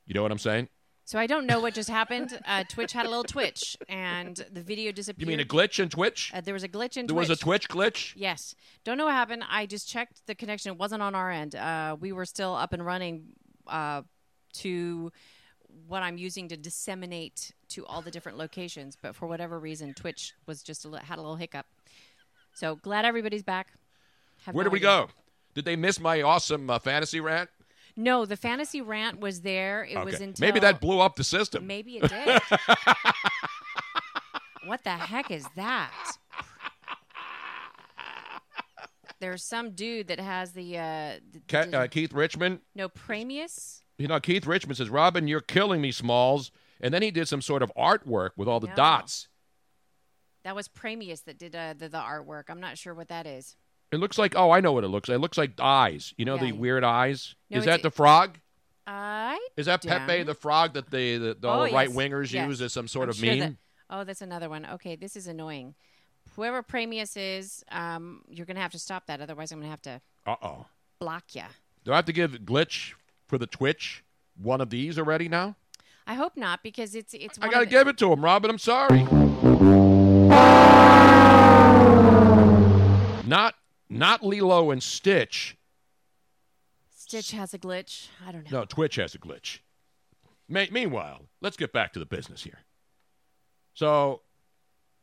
[0.05, 0.67] You know what I'm saying?
[1.05, 2.39] So I don't know what just happened.
[2.45, 5.29] Uh, Twitch had a little twitch, and the video disappeared.
[5.29, 6.31] You mean a glitch in Twitch?
[6.33, 7.29] Uh, there was a glitch in there Twitch.
[7.29, 8.13] was a Twitch glitch?
[8.15, 8.55] Yes.
[8.85, 9.43] Don't know what happened.
[9.49, 10.71] I just checked the connection.
[10.71, 11.55] It wasn't on our end.
[11.55, 13.25] Uh, we were still up and running
[13.67, 14.03] uh,
[14.53, 15.11] to
[15.87, 18.97] what I'm using to disseminate to all the different locations.
[19.01, 21.65] But for whatever reason, Twitch was just a li- had a little hiccup.
[22.53, 23.67] So glad everybody's back.
[24.45, 25.07] Have Where no did we idea.
[25.07, 25.09] go?
[25.55, 27.49] Did they miss my awesome uh, fantasy rant?
[27.95, 29.83] No, the fantasy rant was there.
[29.85, 30.23] It was Okay.
[30.23, 31.67] until Maybe that blew up the system.
[31.67, 32.41] Maybe it did.
[34.65, 35.91] what the heck is that?
[39.19, 41.11] There's some dude that has the uh,
[41.47, 42.59] th- Ke- uh, Keith Richmond.
[42.75, 43.82] no Premius.
[43.97, 46.51] You know, Keith Richmond says, Robin, you're killing me, Smalls.
[46.81, 48.75] And then he did some sort of artwork with all the No.
[48.75, 49.27] dots.
[50.43, 52.43] That was Premius that did uh, the, the artwork.
[52.49, 53.55] I'm not sure what that is.
[53.91, 55.15] It looks like, oh, I know what it looks like.
[55.17, 56.13] It looks like eyes.
[56.17, 57.35] You know, the weird eyes?
[57.49, 58.39] No, Is that the frog?
[58.85, 60.25] I Is that Pepe don't.
[60.25, 62.47] the frog that the, the, the Oh, right wingers Yes.
[62.49, 63.39] use as some sort I'm of sure meme?
[63.39, 63.55] that-
[63.89, 64.65] oh, that's another one.
[64.65, 65.75] Okay, this is annoying.
[66.35, 69.21] Whoever Premius is, um, you're gonna have to stop that.
[69.21, 70.65] Otherwise, I'm gonna have to Uh oh.
[70.99, 71.43] block you.
[71.85, 72.93] Do I have to give Glitch
[73.33, 74.03] for the Twitch
[74.39, 75.55] one of these already now?
[76.05, 77.39] I hope not because it's it's.
[77.41, 78.51] I got to of the- give it to him, Robin.
[78.51, 79.01] I'm sorry.
[83.25, 83.55] Not
[83.89, 85.57] not Lilo and Stitch.
[86.95, 88.09] Stitch has a glitch.
[88.23, 88.59] I don't know.
[88.59, 89.57] No, Twitch has a glitch.
[90.47, 92.59] Me- meanwhile, let's get back to the business here.
[93.73, 94.21] So,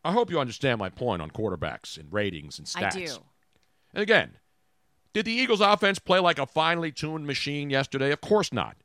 [0.04, 2.94] I hope you understand my point on quarterbacks and ratings and stats.
[2.94, 3.16] I do.
[3.94, 4.36] And again,
[5.12, 8.12] did the Eagles offense play like a finely tuned machine yesterday?
[8.12, 8.77] Of course not.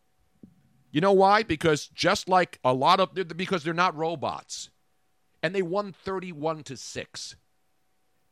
[0.92, 1.44] You know why?
[1.44, 4.70] Because just like a lot of because they're not robots.
[5.44, 7.36] And they won 31 to 6.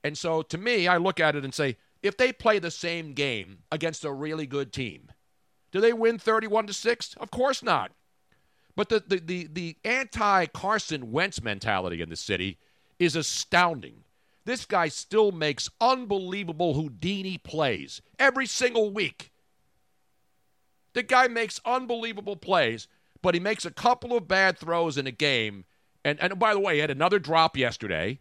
[0.03, 3.13] And so to me, I look at it and say, if they play the same
[3.13, 5.11] game against a really good team,
[5.71, 7.15] do they win 31 to 6?
[7.15, 7.91] Of course not.
[8.75, 12.57] But the the the, the anti Carson Wentz mentality in the city
[12.97, 14.02] is astounding.
[14.45, 19.31] This guy still makes unbelievable Houdini plays every single week.
[20.93, 22.87] The guy makes unbelievable plays,
[23.21, 25.65] but he makes a couple of bad throws in a game.
[26.05, 28.19] And, and by the way, he had another drop yesterday.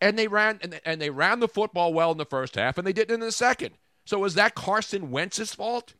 [0.00, 2.86] And they ran and, and they ran the football well in the first half, and
[2.86, 3.76] they didn't in the second.
[4.04, 5.94] So is that Carson Wentz's fault?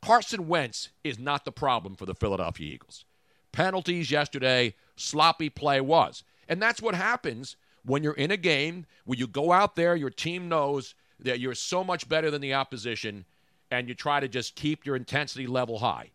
[0.00, 3.04] Carson Wentz is not the problem for the Philadelphia Eagles.
[3.52, 6.24] Penalties yesterday, sloppy play was.
[6.48, 10.10] And that's what happens when you're in a game where you go out there, your
[10.10, 13.24] team knows that you're so much better than the opposition,
[13.70, 16.10] and you try to just keep your intensity level high.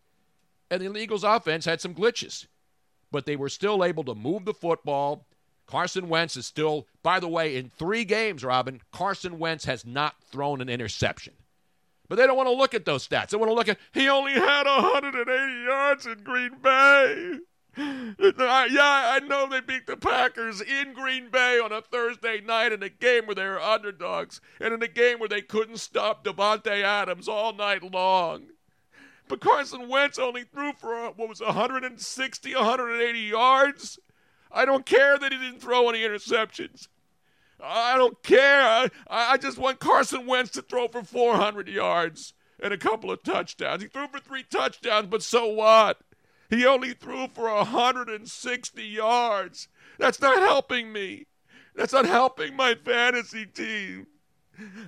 [0.70, 2.46] And the Eagles' offense had some glitches,
[3.10, 5.26] but they were still able to move the football.
[5.66, 10.14] Carson Wentz is still, by the way, in three games, Robin, Carson Wentz has not
[10.22, 11.34] thrown an interception.
[12.08, 13.28] But they don't want to look at those stats.
[13.28, 17.38] They want to look at, he only had 180 yards in Green Bay.
[17.76, 22.82] Yeah, I know they beat the Packers in Green Bay on a Thursday night in
[22.82, 26.82] a game where they were underdogs and in a game where they couldn't stop Davante
[26.82, 28.48] Adams all night long.
[29.28, 33.98] But Carson Wentz only threw for, uh, what was 160, 180 yards?
[34.50, 36.88] I don't care that he didn't throw any interceptions.
[37.62, 38.62] I don't care.
[38.62, 43.22] I, I just want Carson Wentz to throw for 400 yards and a couple of
[43.22, 43.82] touchdowns.
[43.82, 45.98] He threw for three touchdowns, but so what?
[46.50, 49.68] He only threw for 160 yards.
[49.98, 51.28] That's not helping me.
[51.76, 54.08] That's not helping my fantasy team.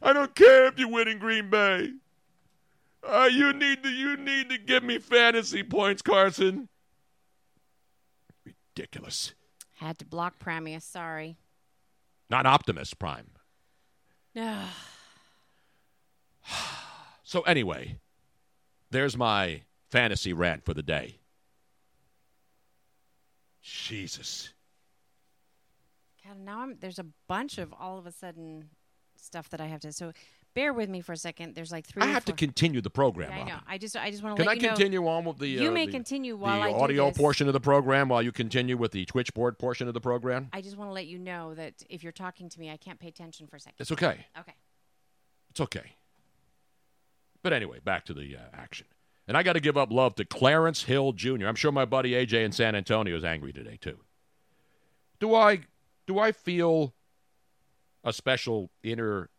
[0.03, 1.93] I don't care if you win in Green Bay.
[3.07, 6.69] Uh, you need to you need to give me fantasy points, Carson.
[8.45, 9.35] Ridiculous.
[9.75, 10.83] Had to block Premius.
[10.83, 11.37] Sorry.
[12.29, 13.31] Not Optimus Prime.
[14.35, 14.65] No.
[17.25, 17.97] So anyway,
[18.91, 21.22] there's my fantasy rant for the day.
[23.63, 24.51] Jesus.
[26.27, 28.71] God, now I'm there's a bunch of all of a sudden
[29.17, 29.93] stuff that I have to.
[29.93, 30.13] So
[30.55, 31.55] bear with me for a second.
[31.55, 32.03] There's like three.
[32.03, 33.31] I have to continue the program.
[33.31, 33.59] Yeah, I know.
[33.67, 34.69] I just I just want to Can let I you know.
[34.75, 37.47] continue on with the You uh, may the- continue while the I do audio portion
[37.49, 40.49] of the program while you continue with the Twitch board portion of the program?
[40.53, 42.99] I just want to let you know that if you're talking to me, I can't
[43.01, 43.77] pay attention for a second.
[43.81, 44.27] It's okay.
[44.39, 44.55] Okay.
[45.51, 45.93] It's okay.
[47.43, 48.87] But anyway, back to the uh, action.
[49.29, 51.47] And I got to give up love to Clarence Hill Jr.
[51.47, 53.99] I'm sure my buddy AJ in San Antonio is angry today too.
[55.21, 55.61] Do I
[56.07, 56.95] do I feel
[58.05, 59.31] a special inner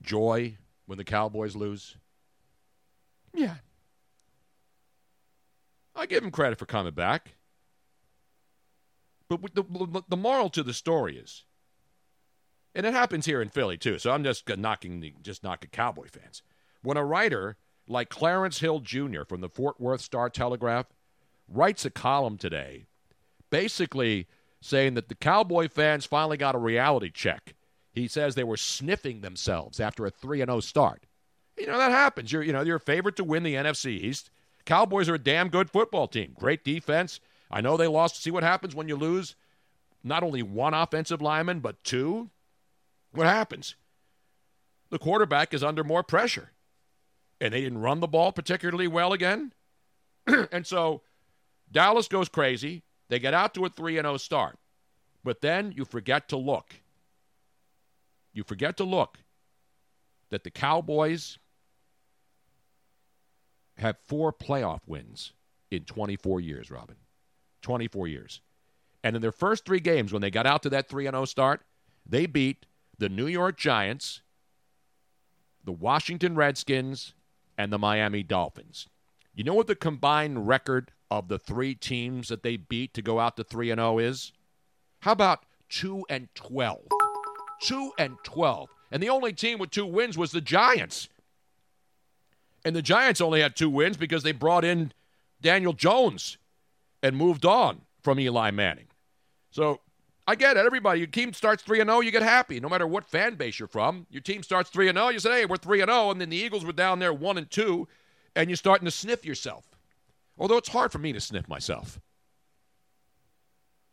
[0.00, 1.96] joy when the Cowboys lose?
[3.34, 3.56] Yeah.
[5.96, 7.34] I give him credit for coming back.
[9.28, 11.44] But the, the moral to the story is
[12.74, 13.98] and it happens here in Philly too.
[13.98, 16.42] So I'm just knocking the just knocking Cowboy fans.
[16.82, 17.56] When a writer
[17.88, 19.22] like Clarence Hill Jr.
[19.26, 20.86] from the Fort Worth Star Telegraph
[21.48, 22.84] writes a column today,
[23.50, 24.26] basically
[24.60, 27.54] saying that the Cowboy fans finally got a reality check.
[27.92, 31.06] He says they were sniffing themselves after a three and zero start.
[31.58, 32.30] You know that happens.
[32.30, 34.30] You're you know you're a favorite to win the NFC East.
[34.64, 36.34] Cowboys are a damn good football team.
[36.38, 37.20] Great defense.
[37.50, 38.22] I know they lost.
[38.22, 39.34] See what happens when you lose
[40.04, 42.30] not only one offensive lineman but two.
[43.12, 43.74] What happens?
[44.90, 46.52] The quarterback is under more pressure.
[47.40, 49.52] And they didn't run the ball particularly well again.
[50.52, 51.02] and so
[51.70, 52.82] Dallas goes crazy.
[53.08, 54.58] They get out to a 3 0 start.
[55.24, 56.74] But then you forget to look.
[58.32, 59.18] You forget to look
[60.30, 61.38] that the Cowboys
[63.78, 65.32] have four playoff wins
[65.70, 66.96] in 24 years, Robin.
[67.62, 68.40] 24 years.
[69.04, 71.62] And in their first three games, when they got out to that 3 0 start,
[72.06, 72.66] they beat
[72.98, 74.22] the New York Giants,
[75.64, 77.14] the Washington Redskins,
[77.58, 78.88] and the Miami Dolphins.
[79.34, 83.18] You know what the combined record of the three teams that they beat to go
[83.18, 84.32] out to 3 and 0 is?
[85.00, 86.80] How about 2 and 12?
[87.62, 88.68] 2 and 12.
[88.90, 91.08] And the only team with two wins was the Giants.
[92.64, 94.92] And the Giants only had two wins because they brought in
[95.40, 96.38] Daniel Jones
[97.02, 98.86] and moved on from Eli Manning.
[99.50, 99.80] So
[100.28, 100.66] I get it.
[100.66, 102.60] Everybody, your team starts 3 0, you get happy.
[102.60, 105.46] No matter what fan base you're from, your team starts 3 0, you say, hey,
[105.46, 106.10] we're 3 0.
[106.10, 107.88] And then the Eagles were down there 1 and 2,
[108.36, 109.64] and you're starting to sniff yourself.
[110.36, 111.98] Although it's hard for me to sniff myself.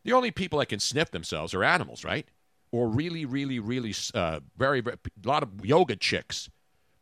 [0.03, 2.27] The only people that can sniff themselves are animals, right?
[2.69, 6.49] Or really, really, really, uh, very, very, a lot of yoga chicks.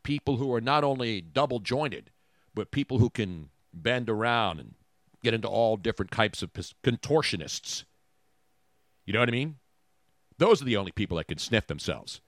[0.03, 2.11] People who are not only double jointed,
[2.53, 4.75] but people who can bend around and
[5.23, 7.85] get into all different types of contortionists.
[9.05, 9.57] You know what I mean?
[10.37, 12.21] Those are the only people that can sniff themselves.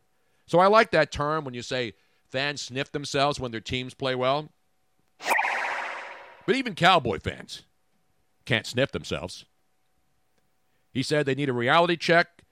[0.45, 1.93] So I like that term when you say
[2.29, 4.49] fans sniff themselves when their teams play well.
[6.45, 7.63] But even Cowboy fans
[8.45, 9.45] can't sniff themselves.
[10.91, 12.43] He said they need a reality check.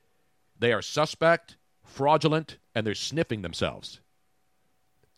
[0.57, 3.99] They are suspect, fraudulent, and they're sniffing themselves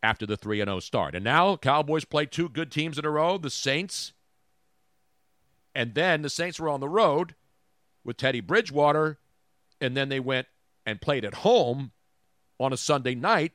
[0.04, 1.16] after the 3 0 start.
[1.16, 4.14] And now Cowboys play two good teams in a row, the Saints.
[5.74, 7.36] And then the Saints were on the road
[8.06, 9.18] with Teddy Bridgewater,
[9.82, 10.48] and then they went
[10.86, 11.92] and played at home
[12.60, 13.52] on a Sunday night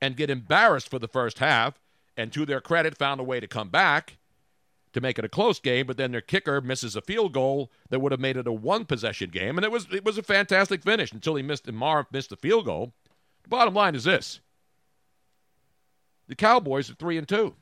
[0.00, 1.80] and get embarrassed for the first half,
[2.16, 4.18] and to their credit, found a way to come back
[4.92, 8.00] to make it a close game, but then their kicker misses a field goal that
[8.00, 10.82] would have made it a one possession game, and it was it was a fantastic
[10.82, 11.80] finish until he missed and
[12.12, 12.92] missed the field goal.
[13.42, 14.40] The bottom line is this.
[16.28, 17.54] The Cowboys are three and two.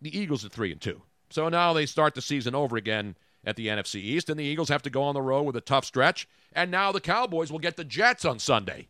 [0.00, 1.02] The Eagles are three and two.
[1.30, 4.68] So now they start the season over again at the NFC East, and the Eagles
[4.68, 6.28] have to go on the road with a tough stretch.
[6.52, 8.88] And now the Cowboys will get the Jets on Sunday.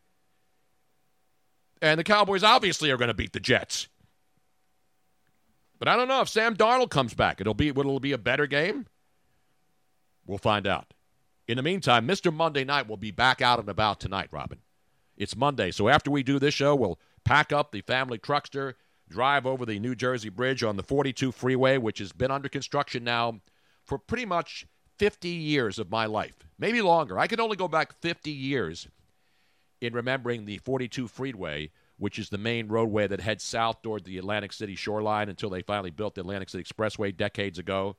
[1.80, 3.88] And the Cowboys obviously are going to beat the Jets.
[5.78, 7.40] But I don't know if Sam Darnold comes back.
[7.40, 8.86] It'll be it'll it be a better game?
[10.26, 10.94] We'll find out.
[11.48, 12.32] In the meantime, Mr.
[12.32, 14.58] Monday Night will be back out and about tonight, Robin.
[15.16, 18.74] It's Monday, so after we do this show, we'll pack up the family truckster,
[19.08, 23.02] drive over the New Jersey Bridge on the 42 freeway, which has been under construction
[23.02, 23.40] now
[23.84, 24.66] for pretty much
[24.98, 27.18] 50 years of my life, maybe longer.
[27.18, 28.88] I can only go back 50 years
[29.80, 34.18] in remembering the 42 freeway, which is the main roadway that heads south toward the
[34.18, 37.96] Atlantic City shoreline until they finally built the Atlantic City Expressway decades ago.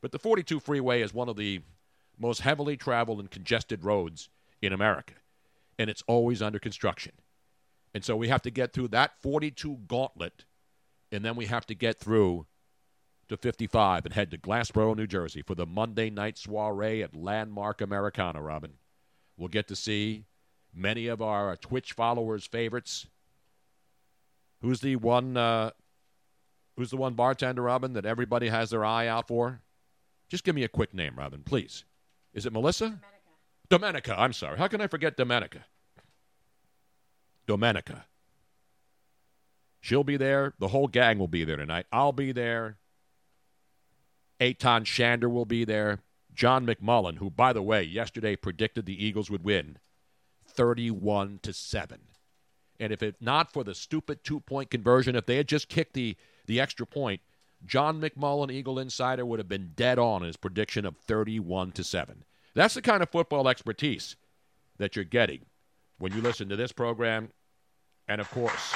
[0.00, 1.60] But the 42 freeway is one of the
[2.18, 4.28] most heavily traveled and congested roads
[4.60, 5.14] in America,
[5.78, 7.12] and it's always under construction.
[7.94, 10.44] And so we have to get through that 42 gauntlet,
[11.12, 12.46] and then we have to get through
[13.28, 17.80] to 55 and head to Glassboro, New Jersey for the Monday night soiree at Landmark
[17.80, 18.74] Americana, Robin.
[19.36, 20.24] We'll get to see
[20.74, 23.06] many of our Twitch followers' favorites.
[24.60, 25.70] Who's the one uh,
[26.76, 29.60] who's the one bartender, Robin, that everybody has their eye out for?
[30.28, 31.84] Just give me a quick name, Robin, please.
[32.34, 32.98] Is it Melissa?
[33.70, 34.14] Domenica.
[34.18, 34.58] I'm sorry.
[34.58, 35.62] How can I forget Domenica?
[37.46, 38.04] Domenica.
[39.80, 40.54] She'll be there.
[40.58, 41.86] The whole gang will be there tonight.
[41.92, 42.78] I'll be there.
[44.40, 46.00] Eytan Shander will be there.
[46.34, 49.78] John McMullen, who, by the way, yesterday predicted the Eagles would win
[50.46, 52.00] 31 to 7.
[52.78, 55.94] And if it not for the stupid two point conversion, if they had just kicked
[55.94, 56.16] the,
[56.46, 57.20] the extra point,
[57.66, 62.24] John McMullen, Eagle Insider, would have been dead on his prediction of 31 to 7.
[62.54, 64.14] That's the kind of football expertise
[64.78, 65.46] that you're getting
[65.98, 67.30] when you listen to this program.
[68.06, 68.74] And of course,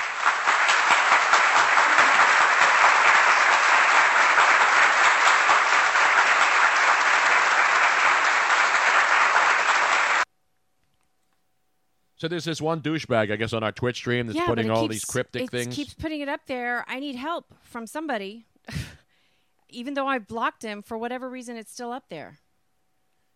[12.22, 14.82] So there's this one douchebag, I guess, on our Twitch stream that's yeah, putting all
[14.82, 15.74] keeps- these cryptic it things.
[15.74, 16.84] keeps putting it up there.
[16.86, 18.46] I need help from somebody.
[19.68, 22.38] Even though I blocked him, for whatever reason, it's still up there.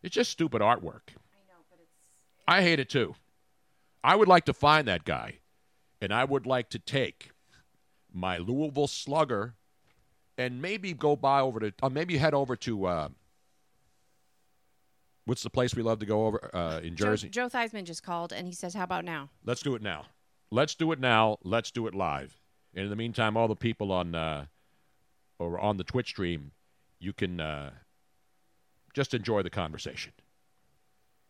[0.05, 1.09] It's just stupid artwork.
[1.09, 1.91] I know, but it's.
[2.47, 3.17] I hate it too.
[4.05, 5.39] I would like to find that guy,
[6.01, 7.33] and I would like to take
[8.15, 9.55] my Louisville Slugger
[10.39, 13.09] and maybe go by over to, uh, maybe head over to, uh,
[15.27, 17.29] what's the place we love to go over uh, in Jersey?
[17.29, 20.07] Joe, Joe Theismann just called and he says, "How about now?" Let's do it now.
[20.51, 21.39] Let's do it now.
[21.43, 22.41] Let's do it live.
[22.75, 24.47] And in the meantime, all the people on uh,
[25.39, 26.53] or on the Twitch stream,
[26.99, 27.71] you can uh,
[28.95, 30.13] just enjoy the conversation.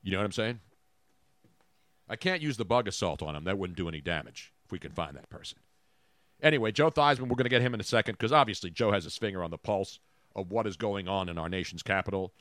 [0.02, 0.60] You know what I'm saying?
[2.08, 3.44] I can't use the bug assault on him.
[3.44, 5.58] That wouldn't do any damage if we can find that person.
[6.42, 9.04] Anyway, Joe Theismann, we're going to get him in a second because obviously Joe has
[9.04, 9.98] his finger on the pulse
[10.36, 12.32] of what is going on in our nation's capital.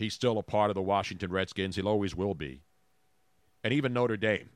[0.00, 1.76] He's still a part of the Washington Redskins.
[1.76, 2.62] He'll always will be.
[3.62, 4.48] And even Notre Dame.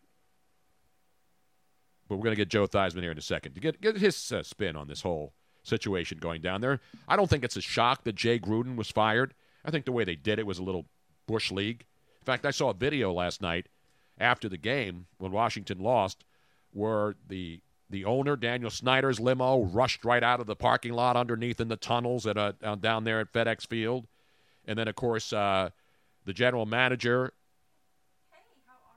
[2.08, 4.32] But we're going to get Joe Theismann here in a second to get, get his
[4.32, 6.80] uh, spin on this whole situation going down there.
[7.06, 9.34] I don't think it's a shock that Jay Gruden was fired.
[9.64, 10.86] I think the way they did it was a little
[11.26, 11.84] Bush League.
[12.20, 13.68] In fact, I saw a video last night
[14.18, 16.24] after the game when Washington lost
[16.72, 21.60] where the the owner, Daniel Snyder's limo, rushed right out of the parking lot underneath
[21.60, 24.06] in the tunnels at a, uh, down there at FedEx Field.
[24.66, 25.70] And then, of course, uh,
[26.24, 27.32] the general manager,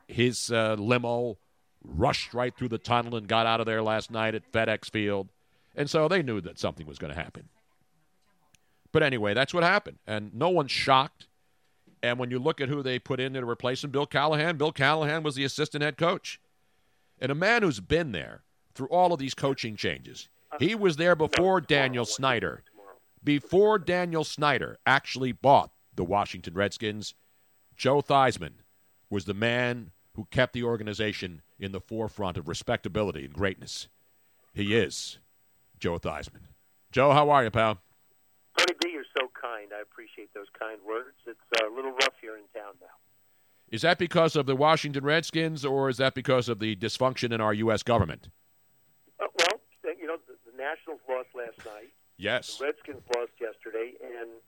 [0.07, 1.38] his uh, limo
[1.84, 5.30] rushed right through the tunnel and got out of there last night at FedEx Field.
[5.76, 7.49] And so they knew that something was going to happen.
[8.91, 9.99] But anyway, that's what happened.
[10.07, 11.28] And no one's shocked.
[12.01, 14.72] And when you look at who they put in to replace him, Bill Callahan, Bill
[14.72, 16.39] Callahan was the assistant head coach.
[17.20, 18.43] And a man who's been there
[18.74, 20.30] through all of these coaching changes.
[20.59, 22.63] He was there before Daniel Snyder.
[23.28, 27.13] Before Daniel Snyder actually bought the Washington Redskins,
[27.75, 28.63] Joe Theismann
[29.09, 33.89] was the man who kept the organization in the forefront of respectability and greatness.
[34.53, 35.19] He is
[35.78, 36.53] Joe Theismann.
[36.89, 37.80] Joe, how are you, pal?
[38.57, 39.71] Tony B, you're so kind.
[39.78, 41.17] I appreciate those kind words.
[41.25, 42.88] It's uh, a little rough here in town now.
[43.69, 47.41] Is that because of the Washington Redskins, or is that because of the dysfunction in
[47.41, 47.84] our U.S.
[47.84, 48.30] government?
[49.19, 49.59] Uh, well,
[49.99, 51.91] you know, the, the Nationals lost last night.
[52.18, 52.57] Yes.
[52.57, 54.41] The Redskins lost yesterday, and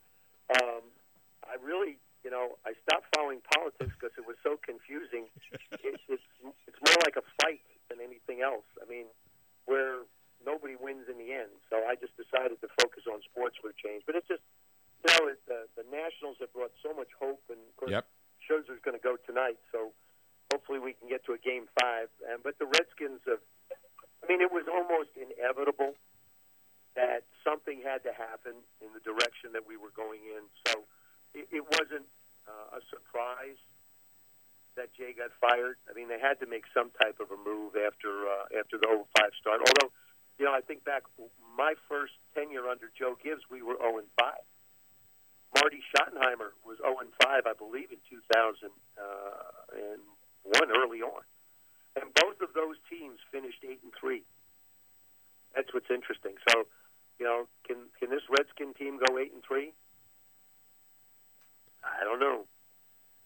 [0.58, 0.82] um,
[1.46, 5.30] I really, you know, I stopped following politics because it was so confusing.
[5.78, 6.26] it, it's
[6.66, 8.66] it's more like a fight than anything else.
[8.82, 9.06] I mean,
[9.70, 10.02] where
[10.42, 11.54] nobody wins in the end.
[11.70, 14.02] So I just decided to focus on sports for a change.
[14.02, 14.42] But it's just,
[15.06, 18.04] you know, it, the the Nationals have brought so much hope, and of course, Yep.
[18.50, 19.62] Scherzer's going to go tonight.
[19.70, 19.94] So
[20.50, 22.10] hopefully we can get to a game five.
[22.26, 23.38] And but the Redskins have.
[24.20, 25.94] I mean, it was almost inevitable
[26.96, 30.42] that something had to happen in the direction that we were going in.
[30.66, 30.82] So
[31.34, 32.06] it, it wasn't
[32.48, 33.58] uh, a surprise
[34.76, 35.76] that Jay got fired.
[35.90, 38.86] I mean, they had to make some type of a move after uh, after the
[38.86, 39.06] 05
[39.38, 39.60] start.
[39.60, 39.90] Although,
[40.38, 41.02] you know, I think back
[41.56, 44.34] my first tenure under Joe Gibbs, we were 0 and 5.
[45.58, 48.70] Marty Schottenheimer was 0 and 5, I believe, in 2001
[50.70, 51.22] early on,
[51.98, 54.22] and both of those teams finished 8 and 3.
[55.54, 56.38] That's what's interesting.
[56.48, 56.70] So,
[57.20, 59.72] you know, can can this Redskin team go 8 and 3?
[61.84, 62.46] I don't know.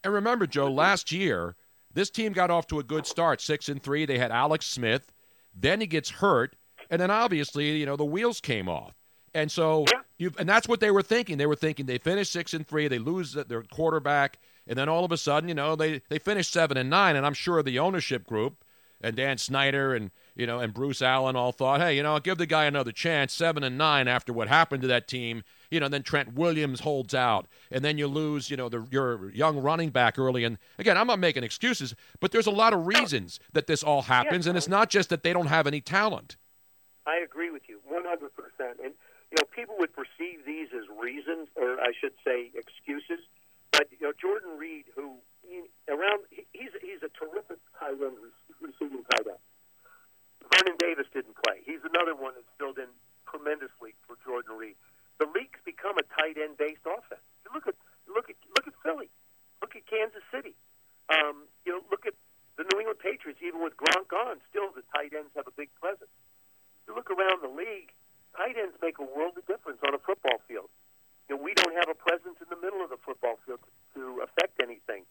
[0.03, 1.57] And remember, Joe, last year
[1.95, 4.05] this team got off to a good start, six and three.
[4.05, 5.12] They had Alex Smith,
[5.55, 6.57] then he gets hurt,
[6.90, 8.95] and then obviously, you know, the wheels came off.
[9.32, 9.84] And so,
[10.18, 11.38] you and that's what they were thinking.
[11.38, 15.05] They were thinking they finish six and three, they lose their quarterback, and then all
[15.05, 17.16] of a sudden, you know, they they finish seven and nine.
[17.16, 18.64] And I'm sure the ownership group
[19.01, 22.39] and Dan Snyder and you know and Bruce Allen all thought, hey, you know, give
[22.39, 23.32] the guy another chance.
[23.32, 25.89] Seven and nine after what happened to that team, you know.
[25.89, 29.91] Then Trent Williams holds out, and then you lose, you know, the, your young running
[29.91, 30.45] back early.
[30.45, 34.03] And again, I'm not making excuses, but there's a lot of reasons that this all
[34.03, 36.37] happens, and it's not just that they don't have any talent.
[37.07, 38.01] I agree with you 100%.
[38.82, 38.95] And,
[39.30, 43.20] you know, people would perceive these as reasons, or I should say excuses.
[43.72, 48.16] But, you know, Jordan Reed, who he, around, he, he's, he's a terrific high end
[48.61, 49.43] receiving tight end.
[50.55, 51.66] Vernon Davis didn't play.
[51.66, 52.86] He's another one that's filled in
[53.26, 54.78] tremendously for Jordan Reed.
[55.18, 57.22] The league's become a tight end based offense.
[57.50, 57.74] Look at
[58.07, 59.11] look at look at Philly,
[59.59, 60.55] look at Kansas City.
[61.11, 62.14] Um, you know, look at
[62.55, 63.42] the New England Patriots.
[63.42, 66.11] Even with Gronk gone, still the tight ends have a big presence.
[66.86, 67.90] You look around the league,
[68.38, 70.70] tight ends make a world of difference on a football field.
[71.26, 73.70] You know, we don't have a presence in the middle of the football field to,
[73.98, 75.02] to affect anything.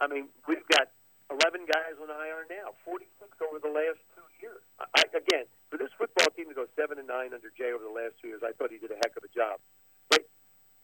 [0.00, 0.88] I mean, we've got
[1.30, 3.06] 11 guys on IR now, 46
[3.46, 4.62] over the last two years.
[4.82, 7.94] I, again, for this football team to go seven and nine under Jay over the
[7.94, 9.62] last two years, I thought he did a heck of a job.
[10.10, 10.26] But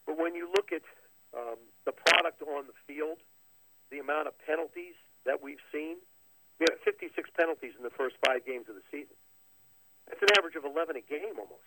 [0.07, 0.87] but when you look at
[1.35, 3.19] um, the product on the field,
[3.91, 4.95] the amount of penalties
[5.27, 5.99] that we've seen,
[6.63, 9.19] we had 56 penalties in the first five games of the season.
[10.07, 11.67] That's an average of 11 a game almost.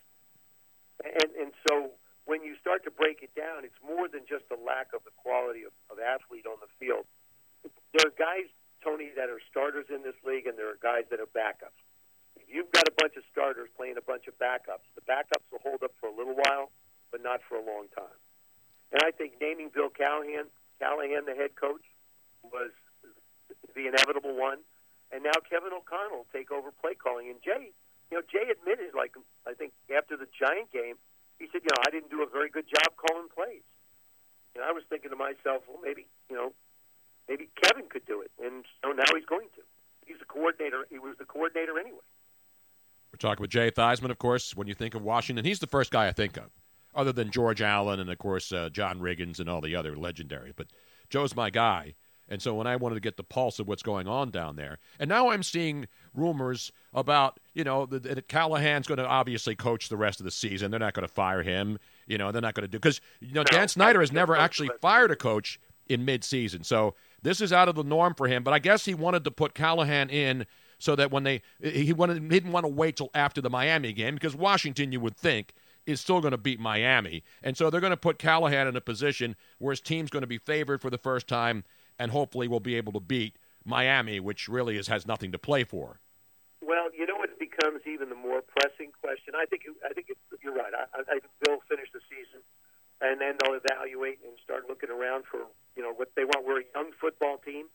[1.03, 1.91] And and so
[2.30, 5.11] when you start to break it down, it's more than just the lack of the
[5.17, 7.09] quality of, of athlete on the field.
[7.65, 8.45] There are guys,
[8.84, 11.80] Tony, that are starters in this league, and there are guys that are backups.
[12.36, 15.63] If you've got a bunch of starters playing a bunch of backups, the backups will
[15.63, 16.71] hold up for a little while,
[17.11, 18.19] but not for a long time.
[18.91, 20.49] And I think naming Bill Callahan,
[20.80, 21.84] Callahan the head coach,
[22.43, 22.71] was
[23.75, 24.59] the inevitable one.
[25.11, 27.30] And now Kevin O'Connell take over play calling.
[27.30, 27.73] And Jay,
[28.09, 29.13] you know, Jay admitted, like
[29.45, 30.97] I think after the Giant game,
[31.38, 33.65] he said, you know, I didn't do a very good job calling plays.
[34.55, 36.53] And I was thinking to myself, well, maybe, you know,
[37.30, 39.61] maybe Kevin could do it, and so now he's going to.
[40.05, 40.86] He's the coordinator.
[40.89, 41.99] He was the coordinator anyway.
[43.13, 44.55] We're talking with Jay Theismann, of course.
[44.55, 46.49] When you think of Washington, he's the first guy I think of,
[46.95, 50.53] other than George Allen and of course uh, John Riggins and all the other legendaries.
[50.55, 50.67] But
[51.09, 51.93] Joe's my guy.
[52.32, 54.77] And so when I wanted to get the pulse of what's going on down there,
[54.99, 59.89] and now I'm seeing rumors about, you know, that, that Callahan's going to obviously coach
[59.89, 60.69] the rest of the season.
[60.69, 61.80] They're not going to fire him.
[62.05, 64.69] You know, they're not going to do because you know Dan Snyder has never actually
[64.80, 66.63] fired a coach in midseason.
[66.63, 68.43] So this is out of the norm for him.
[68.43, 70.45] But I guess he wanted to put Callahan in
[70.78, 73.93] so that when they he wanted he didn't want to wait till after the Miami
[73.93, 75.53] game because Washington, you would think,
[75.86, 78.82] is still going to beat Miami, and so they're going to put Callahan in a
[78.82, 81.63] position where his team's going to be favored for the first time
[81.97, 85.63] and hopefully will be able to beat Miami, which really is, has nothing to play
[85.65, 85.99] for.
[86.61, 89.34] Well, you know what becomes even the more pressing question.
[89.36, 90.07] I think I think
[90.41, 90.74] you're right.
[90.74, 92.39] I, I think they'll finish the season,
[93.01, 96.45] and then they'll evaluate and start looking around for you know what they want.
[96.45, 97.67] We're a young football team.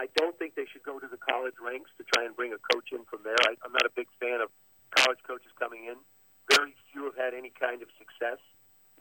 [0.00, 2.60] I don't think they should go to the college ranks to try and bring a
[2.72, 3.36] coach in from there.
[3.44, 4.48] I, I'm not a big fan of
[4.96, 6.00] college coaches coming in.
[6.48, 8.40] Very few have had any kind of success.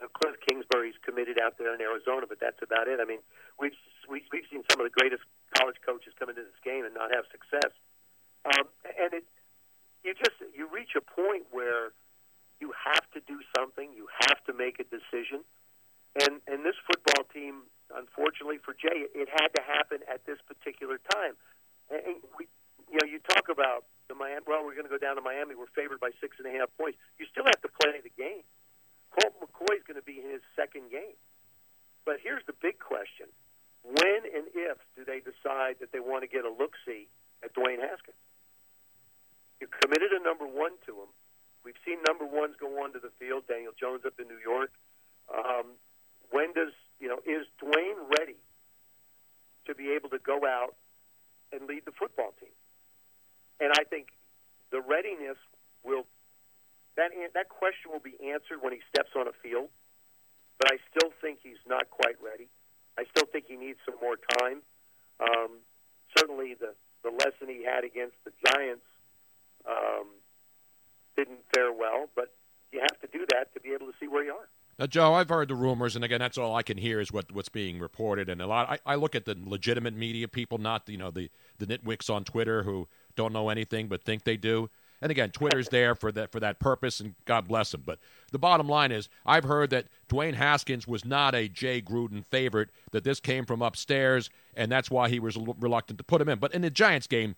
[0.01, 2.99] Know, Kliff Kingsbury's committed out there in Arizona, but that's about it.
[2.99, 3.21] I mean,
[3.59, 3.77] we've
[4.09, 5.21] we've, we've seen some of the greatest
[5.53, 7.71] college coaches come into this game and not have success.
[8.45, 8.65] Um,
[8.97, 9.25] and it,
[10.03, 11.93] you just you reach a point where
[12.61, 13.89] you have to do something.
[13.97, 15.41] You have to make a decision.
[16.21, 21.01] And and this football team, unfortunately for Jay, it had to happen at this particular
[21.11, 21.33] time.
[21.89, 22.45] And we,
[22.87, 24.45] you know, you talk about the Miami.
[24.45, 25.57] Well, we're going to go down to Miami.
[25.57, 27.01] We're favored by six and a half points.
[27.17, 28.45] You still have to play the game.
[29.15, 31.17] Colt McCoy is going to be in his second game.
[32.05, 33.31] But here's the big question:
[33.87, 37.07] When and if do they decide that they want to get a look see
[37.39, 38.19] at Dwayne Haskins?
[39.63, 41.11] You committed a number one to him.
[41.63, 43.45] We've seen number ones go onto the field.
[43.47, 44.71] Daniel Jones up in New York.
[45.29, 45.77] Um,
[46.31, 48.39] when does you know is Dwayne ready
[49.67, 50.75] to be able to go out
[51.53, 52.53] and lead the football team?
[53.59, 54.07] And I think
[54.71, 55.37] the readiness
[55.83, 56.05] will
[56.97, 59.69] that that question will be answered when he steps on a field.
[60.57, 62.49] But I still think he's not quite ready.
[62.97, 64.61] I still think he needs some more time.
[65.19, 65.61] Um,
[66.17, 68.85] certainly, the the lesson he had against the Giants
[69.65, 70.20] um,
[71.23, 72.33] didn't fare well, but
[72.71, 74.47] you have to do that to be able to see where you are.
[74.79, 77.31] Now, Joe, I've heard the rumors, and again, that's all I can hear is what,
[77.31, 78.29] what's being reported.
[78.29, 81.29] And a lot, I, I look at the legitimate media people, not you know the
[81.59, 84.69] the nitwicks on Twitter who don't know anything but think they do.
[85.01, 87.83] And again, Twitter's there for that for that purpose, and God bless them.
[87.85, 87.99] But
[88.31, 92.69] the bottom line is, I've heard that Dwayne Haskins was not a Jay Gruden favorite.
[92.91, 96.39] That this came from upstairs, and that's why he was reluctant to put him in.
[96.39, 97.35] But in the Giants game,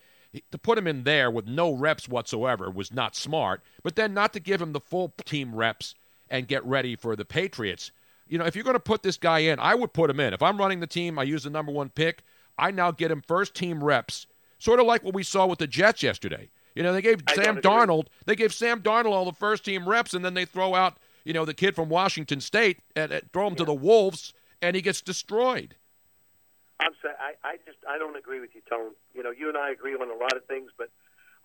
[0.51, 3.61] to put him in there with no reps whatsoever was not smart.
[3.84, 5.95] But then not to give him the full team reps
[6.29, 7.91] and get ready for the Patriots.
[8.27, 10.34] You know, if you're going to put this guy in, I would put him in.
[10.34, 12.23] If I'm running the team, I use the number one pick.
[12.57, 14.27] I now get him first team reps,
[14.59, 16.49] sort of like what we saw with the Jets yesterday.
[16.75, 17.57] You know, they gave I Sam.
[17.57, 20.97] Darnold, they gave Sam Darnold all the first team reps, and then they throw out,
[21.23, 24.75] you know, the kid from Washington State and, and throw him to the Wolves, and
[24.75, 25.75] he gets destroyed.
[26.84, 27.15] I'm sorry.
[27.15, 28.91] I, I just I don't agree with you, Tone.
[29.15, 30.91] You know, you and I agree on a lot of things, but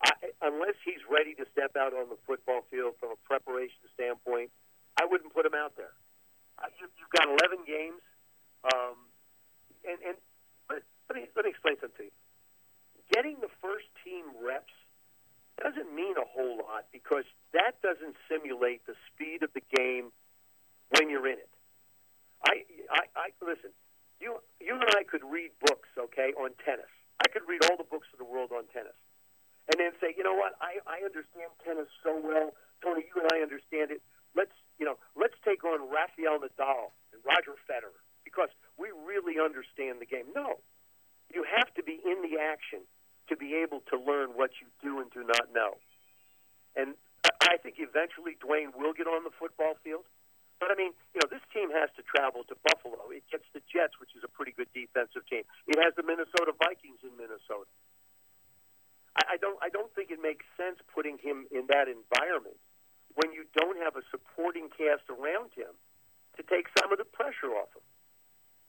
[0.03, 0.11] I,
[0.43, 4.51] unless he's ready to step out on the football field from a preparation standpoint,
[4.99, 5.95] I wouldn't put him out there.
[6.59, 8.03] Uh, you, you've got 11 games,
[8.67, 8.99] um,
[9.87, 10.15] and and
[10.67, 12.15] let, let me let me explain something to you.
[13.15, 14.75] Getting the first team reps
[15.59, 20.11] doesn't mean a whole lot because that doesn't simulate the speed of the game
[20.95, 21.51] when you're in it.
[22.43, 23.71] I, I, I listen.
[24.19, 26.91] You, you and I could read books, okay, on tennis.
[27.19, 28.95] I could read all the books in the world on tennis,
[29.71, 30.55] and then say, you know what?
[30.59, 33.07] I, I understand tennis so well, Tony.
[33.07, 34.03] You and I understand it.
[34.35, 39.99] Let's, you know, let's take on Rafael Nadal and Roger Federer because we really understand
[39.99, 40.31] the game.
[40.35, 40.59] No,
[41.33, 42.83] you have to be in the action
[43.27, 45.77] to be able to learn what you do and do not know.
[46.75, 46.95] And
[47.41, 50.05] I think eventually Dwayne will get on the football field.
[50.59, 52.99] But I mean, you know, this team has to travel to Buffalo.
[53.15, 55.47] It gets the Jets, which is a pretty good defensive team.
[55.67, 57.71] It has the Minnesota Vikings in Minnesota.
[59.15, 62.59] I, I don't, I don't think it makes sense putting him in that environment
[63.15, 65.71] when you don't have a supporting cast around him
[66.37, 67.83] to take some of the pressure off him.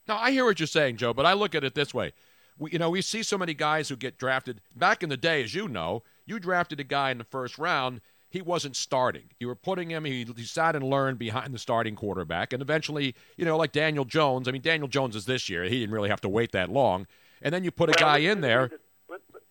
[0.09, 2.13] Now, I hear what you're saying, Joe, but I look at it this way.
[2.59, 4.61] We, you know, we see so many guys who get drafted.
[4.75, 8.01] Back in the day, as you know, you drafted a guy in the first round.
[8.31, 9.31] He wasn't starting.
[9.41, 10.05] You were putting him.
[10.05, 14.05] He, he sat and learned behind the starting quarterback, and eventually, you know, like Daniel
[14.05, 14.47] Jones.
[14.47, 15.65] I mean, Daniel Jones is this year.
[15.65, 17.07] He didn't really have to wait that long.
[17.43, 18.63] And then you put a Well, guy in there.
[18.63, 18.71] let-
[19.09, 19.43] let- let-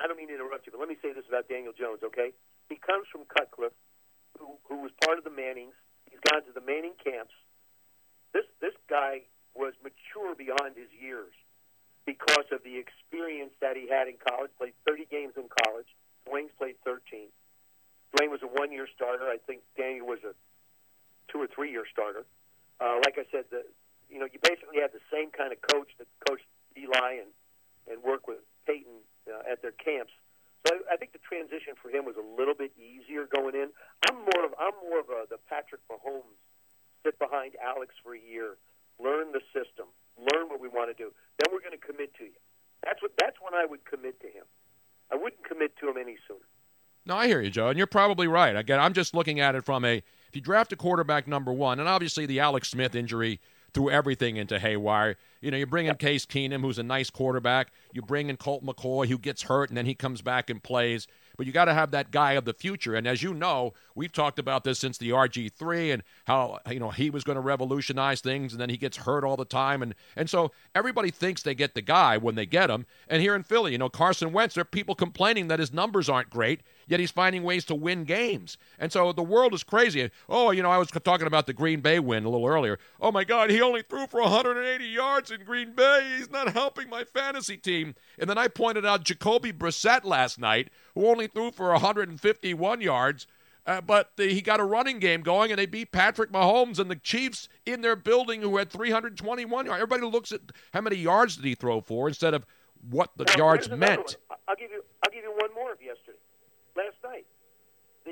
[0.00, 2.32] I don't mean to interrupt you, but let me say this about Daniel Jones, okay?
[2.68, 3.72] He comes from Cutcliffe,
[4.38, 5.74] who, who was part of the Mannings.
[6.10, 7.32] He's gone to the Manning camps.
[8.34, 9.22] This this guy
[9.54, 11.32] was mature beyond his years
[12.06, 14.50] because of the experience that he had in college.
[14.58, 15.86] Played 30 games in college.
[16.28, 17.28] Dwayne's played 13.
[18.16, 19.24] Dwayne was a one-year starter.
[19.24, 20.36] I think Daniel was a
[21.32, 22.24] two or three-year starter.
[22.80, 23.64] Uh, like I said, the
[24.10, 26.46] you know you basically had the same kind of coach that coached
[26.76, 27.32] Eli and
[27.88, 30.12] and worked with Peyton uh, at their camps.
[30.66, 33.72] So I, I think the transition for him was a little bit easier going in.
[34.08, 36.36] I'm more of I'm more of a, the Patrick Mahomes
[37.02, 38.60] sit behind Alex for a year,
[39.00, 39.90] learn the system,
[40.20, 41.10] learn what we want to do.
[41.40, 42.38] Then we're going to commit to you.
[42.84, 44.46] That's what that's when I would commit to him.
[45.10, 46.46] I wouldn't commit to him any sooner.
[47.04, 48.54] No, I hear you, Joe, and you're probably right.
[48.54, 51.80] Again, I'm just looking at it from a if you draft a quarterback number one,
[51.80, 53.40] and obviously the Alex Smith injury
[53.74, 55.16] threw everything into haywire.
[55.40, 57.72] You know, you bring in Case Keenum, who's a nice quarterback.
[57.92, 61.06] You bring in Colt McCoy, who gets hurt, and then he comes back and plays.
[61.36, 62.94] But you got to have that guy of the future.
[62.94, 66.90] And as you know, we've talked about this since the RG3 and how you know
[66.90, 69.82] he was going to revolutionize things, and then he gets hurt all the time.
[69.82, 72.86] And and so everybody thinks they get the guy when they get him.
[73.08, 76.08] And here in Philly, you know, Carson Wentz, there are people complaining that his numbers
[76.08, 76.60] aren't great,
[76.92, 78.58] yet he's finding ways to win games.
[78.78, 80.10] And so the world is crazy.
[80.28, 82.78] Oh, you know, I was talking about the Green Bay win a little earlier.
[83.00, 86.16] Oh my God, he only threw for 180 yards in Green Bay.
[86.18, 87.94] He's not helping my fantasy team.
[88.18, 93.26] And then I pointed out Jacoby Brissett last night, who only threw for 151 yards.
[93.64, 96.90] Uh, but the, he got a running game going, and they beat Patrick Mahomes and
[96.90, 99.80] the Chiefs in their building, who had 321 yards.
[99.80, 100.40] Everybody looks at
[100.74, 102.44] how many yards did he throw for instead of
[102.90, 104.16] what the yards meant.
[104.28, 104.38] one.
[104.48, 104.82] I'll give you.
[105.04, 106.18] I'll give you one more of yesterday.
[106.76, 107.26] Last night,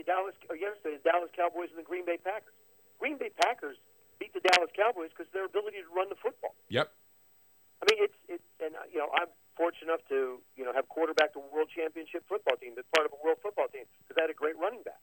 [0.00, 2.56] the Dallas or yesterday, the Dallas Cowboys and the Green Bay Packers.
[2.96, 3.76] Green Bay Packers
[4.16, 6.56] beat the Dallas Cowboys because their ability to run the football.
[6.72, 6.88] Yep.
[6.88, 9.28] I mean, it's it's and uh, you know I'm
[9.60, 13.12] fortunate enough to you know have quarterbacked a world championship football team that's part of
[13.12, 15.00] a world football team because I had a great running back.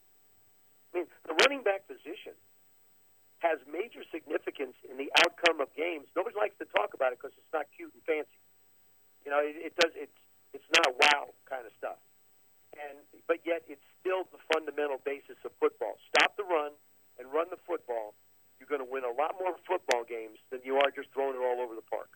[0.90, 2.34] I mean, the running back position
[3.38, 6.10] has major significance in the outcome of games.
[6.18, 8.40] Nobody likes to talk about it because it's not cute and fancy.
[9.22, 9.94] You know, it, it does.
[9.94, 10.18] It's
[10.54, 12.02] it's not wow kind of stuff.
[12.74, 15.96] And but yet it's still the fundamental basis of football.
[16.14, 16.72] Stop the run
[17.18, 18.14] and run the football.
[18.58, 21.44] You're going to win a lot more football games than you are just throwing it
[21.44, 22.10] all over the park.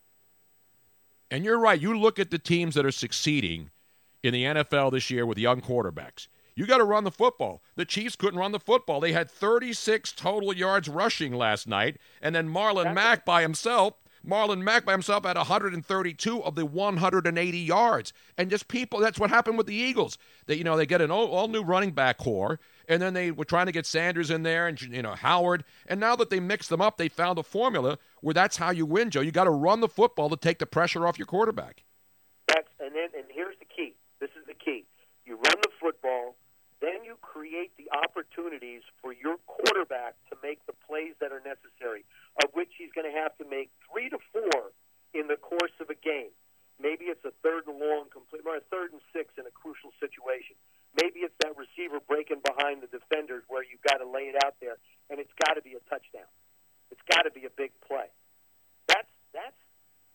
[1.30, 1.80] And you're right.
[1.80, 3.70] You look at the teams that are succeeding
[4.22, 6.28] in the NFL this year with young quarterbacks.
[6.54, 7.62] You got to run the football.
[7.76, 9.00] The Chiefs couldn't run the football.
[9.00, 13.94] They had 36 total yards rushing last night, and then Marlon Mack by himself.
[14.26, 19.00] Marlon Mack by himself had 132 of the 180 yards, and just people.
[19.00, 20.18] That's what happened with the Eagles.
[20.46, 23.30] That, you know, they get an all, all new running back core, and then they
[23.30, 26.40] were trying to get Sanders in there and you know Howard, and now that they
[26.40, 29.20] mixed them up, they found a formula where that's how you win, Joe.
[29.20, 31.84] You got to run the football to take the pressure off your quarterback.
[32.48, 33.94] That's and then and here's the key.
[34.20, 34.84] This is the key.
[35.26, 36.36] You run the football,
[36.82, 42.04] then you create the opportunities for your quarterback to make the plays that are necessary,
[42.40, 44.72] of which he's going to have to make three to four
[45.12, 46.32] in the course of a game.
[46.80, 49.92] Maybe it's a third and long, complete, or a third and six in a crucial
[50.00, 50.56] situation.
[50.96, 54.56] Maybe it's that receiver breaking behind the defenders where you've got to lay it out
[54.60, 54.76] there,
[55.08, 56.28] and it's got to be a touchdown.
[56.90, 58.08] It's got to be a big play.
[58.88, 59.56] That's that's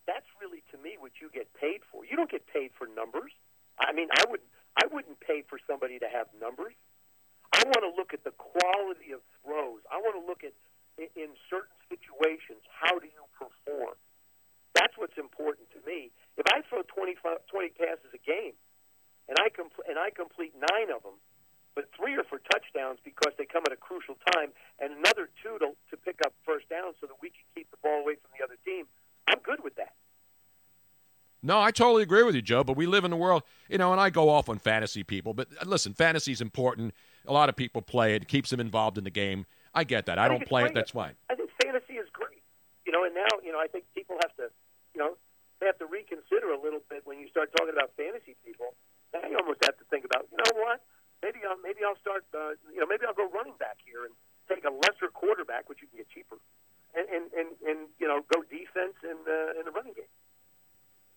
[0.05, 2.05] that's really to me what you get paid for.
[2.05, 3.33] You don't get paid for numbers.
[3.81, 4.41] I mean, I would
[4.77, 6.77] I wouldn't pay for somebody to have numbers.
[7.49, 9.81] I want to look at the quality of throws.
[9.89, 10.53] I want to look at
[10.97, 13.95] in, in certain situations how do you perform.
[14.73, 16.13] That's what's important to me.
[16.37, 18.53] If I throw 20, 20 passes a game
[19.29, 21.17] and I compl- and I complete nine of them,
[21.75, 25.59] but three are for touchdowns because they come at a crucial time, and another two
[25.59, 28.31] to, to pick up first down so that we can keep the ball away from
[28.37, 28.85] the other team.
[29.27, 29.93] I'm good with that.
[31.43, 32.63] No, I totally agree with you, Joe.
[32.63, 35.33] But we live in a world, you know, and I go off on fantasy people.
[35.33, 36.93] But listen, fantasy is important.
[37.27, 39.45] A lot of people play it; keeps them involved in the game.
[39.77, 40.17] I get that.
[40.17, 40.73] I, I don't play it.
[40.73, 41.13] That's fine.
[41.29, 42.41] I think fantasy is great.
[42.85, 44.49] You know, and now you know I think people have to,
[44.95, 45.13] you know,
[45.61, 48.73] they have to reconsider a little bit when you start talking about fantasy people.
[49.13, 50.81] Now you almost have to think about, you know what?
[51.21, 54.17] Maybe I'll maybe I'll start, uh, you know, maybe I'll go running back here and
[54.49, 56.41] take a lesser quarterback, which you can get cheaper,
[56.97, 60.09] and and and, and you know go defense in uh, in the running game.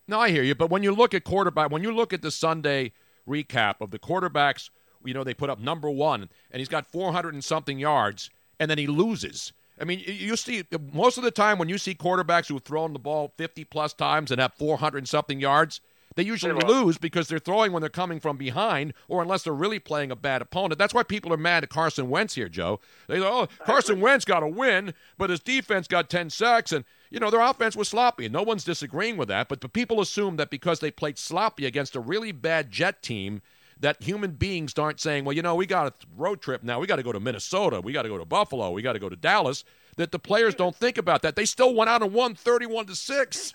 [0.04, 0.54] No, I hear you.
[0.54, 2.92] But when you look at quarterback, when you look at the Sunday
[3.28, 4.68] recap of the quarterbacks,
[5.04, 8.28] you know, they put up number one, and he's got 400 and something yards,
[8.60, 9.52] and then he loses.
[9.80, 12.92] I mean, you- see, most of the time when you see quarterbacks who have thrown
[12.92, 15.80] the ball 50 plus times and have 400 and something yards,
[16.16, 19.52] they usually They lose because they're throwing when they're coming from behind or unless they're
[19.54, 20.76] really playing a bad opponent.
[20.78, 22.80] That's why people are mad at Carson Wentz here, Joe.
[23.06, 26.84] They go, oh, Carson Wentz got a win, but his defense got 10 sacks, and,
[27.10, 28.28] you know, their offense was sloppy.
[28.28, 31.94] No one's disagreeing with that, but, but people assume that because they played sloppy against
[31.96, 33.40] a really bad Jet team,
[33.80, 36.78] that human beings aren't saying, well, you know, we got a road trip now.
[36.78, 37.80] We got to go to Minnesota.
[37.80, 38.70] We got to go to Buffalo.
[38.70, 39.64] We got to go to Dallas.
[39.96, 41.36] That the players don't think about that.
[41.36, 43.54] They still went out and won 31 to 6.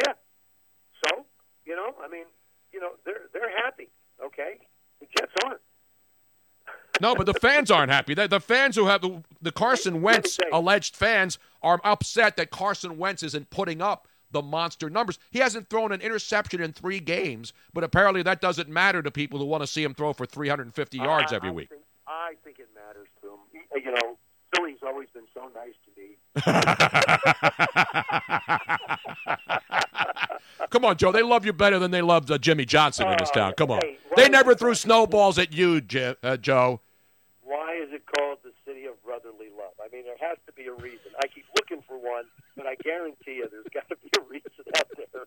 [0.00, 0.12] Yeah.
[1.04, 1.26] So
[1.66, 2.24] you know, I mean,
[2.72, 3.88] you know, they're they're happy.
[4.24, 4.58] Okay,
[5.00, 5.60] the Jets aren't.
[7.00, 8.14] No, but the fans aren't happy.
[8.14, 12.98] The, the fans who have the, the Carson Wentz alleged fans are upset that Carson
[12.98, 15.18] Wentz isn't putting up the monster numbers.
[15.30, 19.38] He hasn't thrown an interception in three games, but apparently that doesn't matter to people
[19.38, 21.68] who want to see him throw for 350 yards I- every I week.
[21.68, 23.38] Think, I think it matters to him.
[23.84, 24.18] You know,
[24.54, 26.16] Philly's always been so nice to me.
[30.70, 31.12] Come on, Joe.
[31.12, 33.52] They love you better than they loved uh, Jimmy Johnson in this Oh, town.
[33.56, 33.80] Come on.
[33.82, 36.80] hey, They never threw snowballs at you, J- uh, Joe.
[37.42, 39.72] Why is it called the city of brotherly love?
[39.82, 41.12] I mean, there has to be a reason.
[41.22, 42.24] I keep looking for one,
[42.56, 45.26] but I guarantee you, there's got to be a reason out there.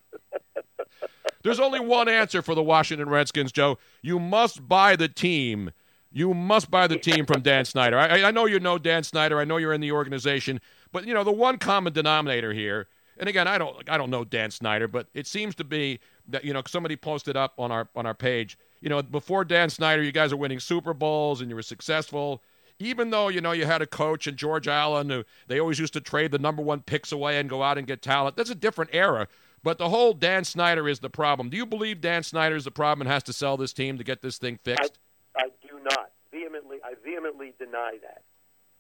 [1.44, 3.78] There's only one answer for the Washington Redskins, Joe.
[4.02, 5.72] You must buy the team.
[6.12, 8.00] You must buy the team from Dan Snyder.
[8.00, 9.40] I, I know you know Dan Snyder.
[9.40, 10.60] I know you're in the organization,
[10.92, 12.88] but you know the one common denominator here.
[13.18, 16.44] And again, I don't, I don't know Dan Snyder, but it seems to be that
[16.44, 18.58] you know somebody posted up on our on our page.
[18.82, 22.42] You know, before Dan Snyder, you guys are winning Super Bowls and you were successful.
[22.80, 25.94] Even though you know you had a coach and George Allen, who they always used
[25.94, 28.36] to trade the number one picks away and go out and get talent.
[28.36, 29.28] That's a different era.
[29.64, 31.50] But the whole Dan Snyder is the problem.
[31.50, 34.04] Do you believe Dan Snyder is the problem and has to sell this team to
[34.04, 35.00] get this thing fixed?
[35.36, 36.78] I do not vehemently.
[36.84, 38.22] I vehemently deny that.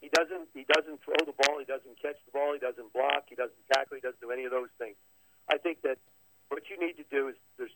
[0.02, 0.50] He doesn't.
[0.54, 1.58] He doesn't throw the ball.
[1.58, 2.54] He doesn't catch the ball.
[2.54, 3.26] He doesn't block.
[3.30, 3.96] He doesn't tackle.
[3.96, 4.96] He doesn't do any of those things.
[5.50, 5.98] I think that
[6.50, 7.74] what you need to do is there's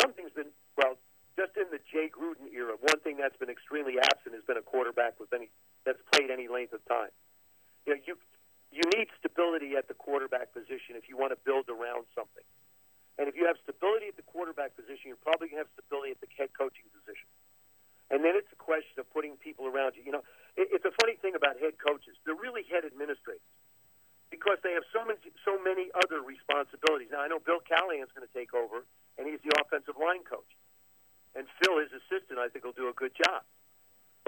[0.00, 0.94] something's been well
[1.34, 2.78] just in the Jay Gruden era.
[2.78, 5.50] One thing that's been extremely absent has been a quarterback with any
[5.82, 7.10] that's played any length of time.
[7.86, 8.14] You know, you
[8.70, 12.46] you need stability at the quarterback position if you want to build around something.
[13.18, 16.18] And if you have stability at the quarterback position, you're probably going to have stability
[16.18, 17.30] at the head coaching position.
[18.10, 20.02] And then it's a question of putting people around you.
[20.02, 20.26] You know,
[20.58, 23.46] it, it's a funny thing about head coaches; they're really head administrators
[24.34, 27.14] because they have so many so many other responsibilities.
[27.14, 28.82] Now, I know Bill Callahan's going to take over,
[29.16, 30.50] and he's the offensive line coach,
[31.34, 33.42] and Phil, his assistant, I think will do a good job.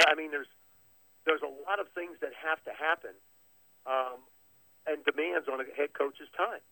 [0.02, 0.50] I mean, there's
[1.24, 3.14] there's a lot of things that have to happen,
[3.86, 4.22] um,
[4.86, 6.62] and demands on a head coach's time.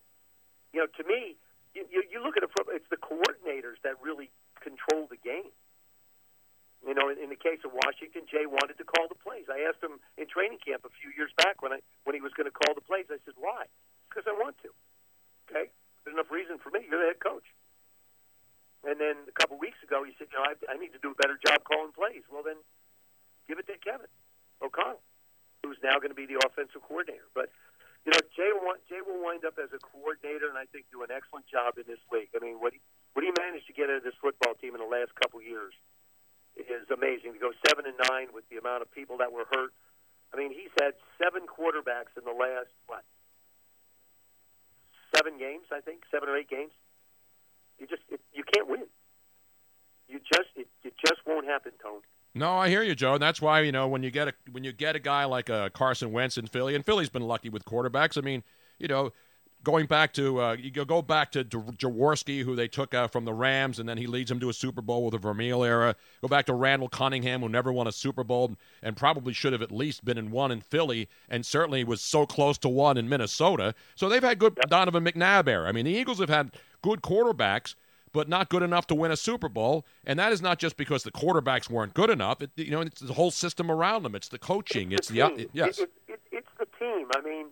[0.71, 1.35] You know, to me,
[1.75, 4.31] you, you, look at a it's the coordinators that really
[4.63, 5.51] control the game.
[6.87, 9.51] You know, in, in the case of Washington, Jay wanted to call the plays.
[9.51, 12.31] I asked him in training camp a few years back when I when he was
[12.39, 13.11] going to call the plays.
[13.11, 13.67] I said, "Why?"
[14.07, 14.71] Because I want to.
[15.51, 15.73] Okay,
[16.05, 16.87] there's enough reason for me.
[16.87, 17.47] You're the head coach.
[18.85, 21.17] And then a couple weeks ago, he said, "You know, I, I need to do
[21.17, 22.61] a better job calling plays." Well, then
[23.49, 24.13] give it to Kevin
[24.61, 25.01] O'Connell,
[25.65, 27.25] who's now going to be the offensive coordinator.
[27.33, 27.49] But
[28.05, 31.01] you know, Jay will, Jay will wind up as a coordinator, and I think do
[31.01, 32.29] an excellent job in this league.
[32.37, 32.81] I mean, what he
[33.17, 35.73] what he managed to get out of this football team in the last couple years
[36.61, 37.33] is amazing.
[37.33, 39.73] To go seven and nine with the amount of people that were hurt.
[40.29, 43.09] I mean, he's had seven quarterbacks in the last what
[45.17, 46.75] seven games, I think, seven or eight games.
[47.79, 48.85] You just it, you can't win.
[50.09, 52.01] You just it, it just won't happen, Tone.
[52.35, 53.15] No, I hear you, Joe.
[53.15, 55.49] And that's why you know when you get a when you get a guy like
[55.49, 58.19] a Carson Wentz in Philly, and Philly's been lucky with quarterbacks.
[58.19, 58.43] I mean,
[58.79, 59.13] you know,
[59.65, 63.33] going back to uh, you go back to Jaworski, who they took uh, from the
[63.33, 65.97] Rams, and then he leads them to a Super Bowl with the Vermeil era.
[66.21, 69.63] Go back to Randall Cunningham, who never won a Super Bowl and probably should have
[69.63, 73.09] at least been in one in Philly, and certainly was so close to one in
[73.09, 73.75] Minnesota.
[73.95, 75.69] So they've had good Donovan McNabb era.
[75.69, 76.53] I mean, the Eagles have had
[76.85, 77.75] good quarterbacks.
[78.13, 81.03] But not good enough to win a Super Bowl, and that is not just because
[81.03, 82.41] the quarterbacks weren't good enough.
[82.41, 84.15] It, you know, it's the whole system around them.
[84.15, 84.93] It's the coaching.
[84.93, 85.81] It's, the, the yes.
[85.81, 87.09] It, it, it's the team.
[87.17, 87.47] I mean,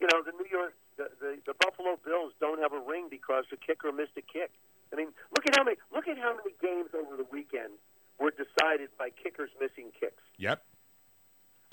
[0.00, 3.44] you know, the New York the, the, the Buffalo Bills don't have a ring because
[3.50, 4.50] the kicker missed a kick.
[4.92, 7.74] I mean, look at how many look at how many games over the weekend
[8.18, 10.22] were decided by kickers missing kicks.
[10.38, 10.62] Yep.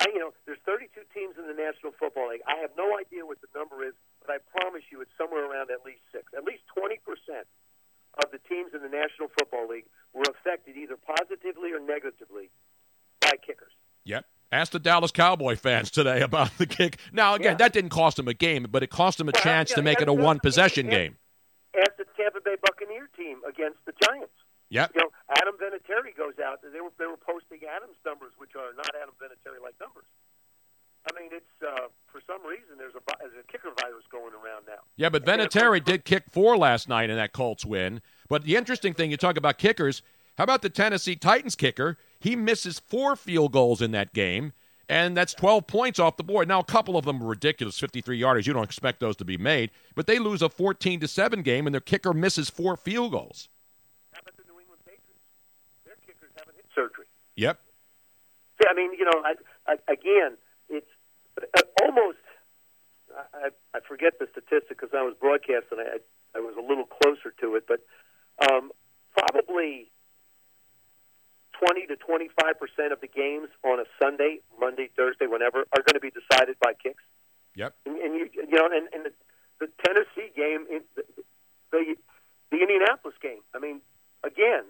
[0.03, 2.43] I, you know, there's 32 teams in the National Football League.
[2.47, 5.71] I have no idea what the number is, but I promise you, it's somewhere around
[5.71, 6.27] at least six.
[6.35, 7.47] At least 20 percent
[8.21, 12.51] of the teams in the National Football League were affected either positively or negatively
[13.21, 13.71] by kickers.
[14.05, 14.25] Yep.
[14.51, 16.99] Ask the Dallas Cowboy fans today about the kick.
[17.11, 17.57] Now, again, Yeah.
[17.63, 19.81] that didn't cost them a game, but it cost them a Well, chance yeah, to
[19.81, 21.17] make it a one possession game.
[21.75, 24.33] Ask the Tampa Bay Buccaneer team against the Giants.
[24.73, 24.91] Yep.
[24.97, 26.65] You know, Adam Vinatieri goes out.
[26.65, 30.09] They were they were posting Adams numbers, which are not Adam Vinatieri like numbers.
[31.05, 34.65] I mean, it's uh, for some reason there's a there's a kicker virus going around
[34.65, 34.81] now.
[34.95, 38.01] Yeah, but Vinatieri did kick four last night in that Colts win.
[38.29, 40.01] But the interesting thing, you talk about kickers.
[40.37, 41.97] How about the Tennessee Titans kicker?
[42.19, 44.53] He misses four field goals in that game,
[44.89, 46.47] and that's 12 points off the board.
[46.47, 48.47] Now, a couple of them are ridiculous, 53 yarders.
[48.47, 51.67] You don't expect those to be made, but they lose a 14 to seven game,
[51.67, 53.49] and their kicker misses four field goals.
[54.13, 55.25] How about the New England Patriots?
[55.85, 57.05] Their kickers haven't hit surgery.
[57.35, 57.59] Yep.
[58.61, 59.33] See, I mean, you know, I,
[59.67, 60.37] I, again,
[60.69, 60.89] it's
[61.41, 62.17] uh, almost.
[63.33, 65.77] I, I forget the statistic because I was broadcasting.
[65.79, 65.97] I,
[66.35, 67.81] I was a little closer to it, but
[68.49, 68.71] um,
[69.15, 69.91] probably
[71.53, 75.93] twenty to twenty-five percent of the games on a Sunday, Monday, Thursday, whenever, are going
[75.93, 77.03] to be decided by kicks.
[77.55, 77.75] Yep.
[77.85, 79.13] And, and you, you know, and, and the,
[79.61, 81.03] the Tennessee game, in, the,
[81.71, 81.95] the
[82.51, 83.41] the Indianapolis game.
[83.55, 83.81] I mean,
[84.23, 84.63] again,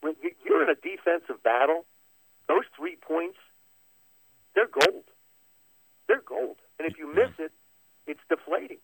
[0.00, 1.84] when you- you're in a defensive battle,
[2.48, 3.38] those three points,
[4.54, 5.04] they're gold.
[6.08, 6.56] They're gold.
[6.78, 7.52] And if you miss it,
[8.06, 8.78] it's deflating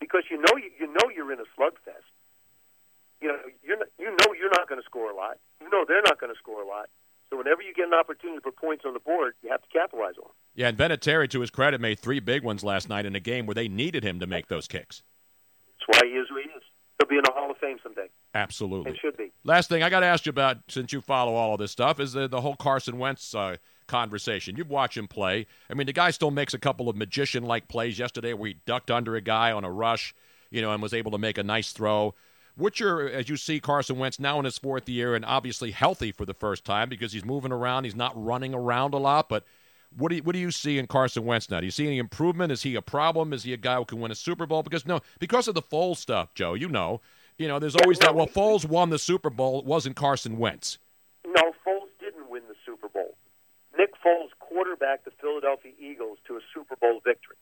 [0.00, 2.08] because you know you, you know you're in a slugfest.
[3.20, 5.38] You know you're not, you know you're not going to score a lot.
[5.60, 6.88] You know they're not going to score a lot.
[7.30, 9.68] So whenever you get an opportunity to put points on the board, you have to
[9.68, 10.24] capitalize on.
[10.26, 10.34] 'em.
[10.62, 13.46] Yeah, and Vinatieri, to his credit, made three big ones last night in a game
[13.46, 15.02] where they needed him to make those kicks.
[15.66, 16.62] That's why he is who he is.
[17.00, 18.06] He'll be in the Hall of Fame someday.
[18.32, 18.92] Absolutely.
[18.92, 19.32] And should be.
[19.42, 21.98] Last thing I got to ask you about, since you follow all of this stuff,
[21.98, 23.56] is the, the whole Carson Wentz uh,
[23.88, 24.54] conversation.
[24.54, 25.48] You've watched him play.
[25.68, 28.92] I mean, the guy still makes a couple of magician-like plays yesterday where he ducked
[28.92, 30.14] under a guy on a rush,
[30.52, 32.14] you know, and was able to make a nice throw.
[32.54, 36.12] What's your, as you see Carson Wentz now in his fourth year and obviously healthy
[36.12, 39.42] for the first time because he's moving around, he's not running around a lot, but
[39.96, 41.60] what do you, what do you see in Carson Wentz now?
[41.60, 42.52] Do you see any improvement?
[42.52, 43.32] Is he a problem?
[43.32, 44.62] Is he a guy who can win a Super Bowl?
[44.62, 46.54] Because no, because of the Foles stuff, Joe.
[46.54, 47.00] You know,
[47.38, 48.14] you know, there's always that.
[48.14, 49.60] Well, Foles won the Super Bowl.
[49.60, 50.78] It wasn't Carson Wentz.
[51.26, 53.16] No, Foles didn't win the Super Bowl.
[53.78, 57.36] Nick Foles quarterbacked the Philadelphia Eagles to a Super Bowl victory.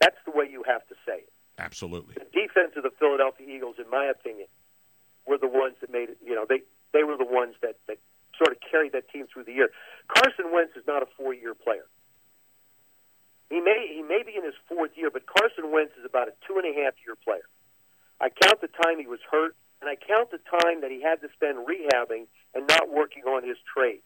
[0.00, 1.32] That's the way you have to say it.
[1.58, 2.14] Absolutely.
[2.14, 4.46] The defense of the Philadelphia Eagles, in my opinion,
[5.26, 6.18] were the ones that made it.
[6.24, 6.60] You know, they
[6.92, 7.98] they were the ones that that
[8.38, 9.70] sort of carried that team through the year.
[10.08, 11.86] Carson Wentz is not a four-year player.
[13.50, 16.34] He may he may be in his fourth year, but Carson Wentz is about a
[16.46, 17.46] two and a half year player.
[18.20, 21.20] I count the time he was hurt, and I count the time that he had
[21.20, 24.02] to spend rehabbing and not working on his trade.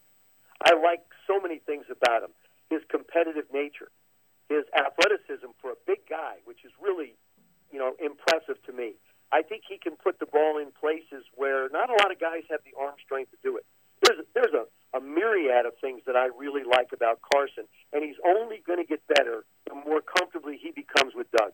[0.61, 2.31] I like so many things about him.
[2.69, 3.89] His competitive nature,
[4.49, 7.15] his athleticism for a big guy, which is really,
[7.73, 8.95] you know, impressive to me.
[9.33, 12.43] I think he can put the ball in places where not a lot of guys
[12.51, 13.65] have the arm strength to do it.
[14.03, 14.65] There's there's a,
[14.97, 18.89] a myriad of things that I really like about Carson, and he's only going to
[18.89, 21.53] get better the more comfortably he becomes with Doug.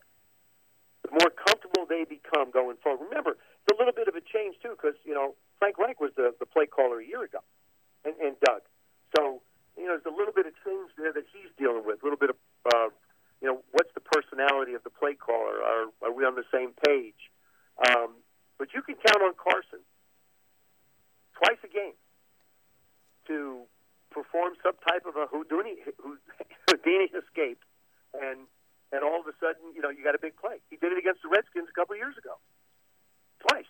[1.03, 3.07] The more comfortable they become going forward.
[3.07, 6.12] Remember, it's a little bit of a change too, because you know Frank Reich was
[6.16, 7.42] the, the play caller a year ago,
[8.05, 8.62] and, and Doug.
[9.16, 9.42] So
[9.76, 12.03] you know, there's a little bit of change there that he's dealing with.
[12.03, 12.38] A little bit of
[12.72, 12.88] uh,
[13.42, 15.61] you know, what's the personality of the play caller?
[15.62, 17.30] Are are we on the same page?
[17.76, 18.16] Um,
[18.59, 19.84] but you can count on Carson
[21.36, 21.92] twice a game
[23.29, 23.62] to
[24.11, 25.77] perform some type of a Houdini,
[26.68, 27.61] Houdini escape,
[28.14, 28.47] and
[28.93, 30.57] and all of a sudden, you know, you got a big play.
[30.70, 32.35] He did it against the Redskins a couple of years ago,
[33.49, 33.66] twice.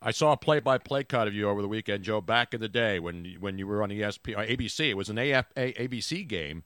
[0.00, 2.20] I saw a play-by-play cut of you over the weekend, Joe.
[2.20, 5.08] Back in the day when you- when you were on ESP, or ABC, it was
[5.08, 6.62] an AF, A, ABC game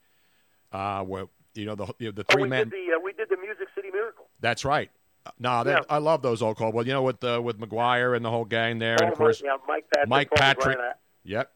[0.73, 2.69] uh, where you know the you know, the Oh, three we man.
[2.69, 4.29] did the uh, we did the Music City Miracle.
[4.41, 4.91] That's right.
[5.39, 5.95] No, that, Yeah.
[5.95, 6.73] I love those old call.
[6.73, 9.19] Well, you know, with uh, with Maguire and the whole gang there, and Oh, of
[9.19, 10.79] course yeah, Mike Patrick, Mike Patrick.
[11.25, 11.53] Yep.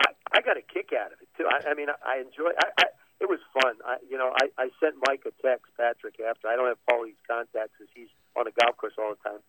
[0.00, 1.44] I, I got a kick out of it too.
[1.44, 2.50] I, I mean, I, I enjoy.
[2.56, 2.84] I, I,
[3.20, 3.76] it was fun.
[3.84, 6.48] I, you know, I, I sent Mike a text, Patrick, after.
[6.48, 9.40] I don't have Paulie's contacts because he's on a golf course all the time.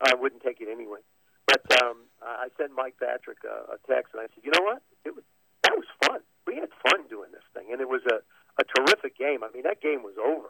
[0.00, 1.04] I wouldn't take it anyway.
[1.44, 4.80] But um, I sent Mike Patrick a, a text, and I said, you know what?
[5.04, 5.24] It was
[5.64, 6.20] that was fun.
[6.46, 8.24] We had fun doing this thing, and it was a,
[8.60, 9.44] a terrific game.
[9.44, 10.48] I mean, that game was over.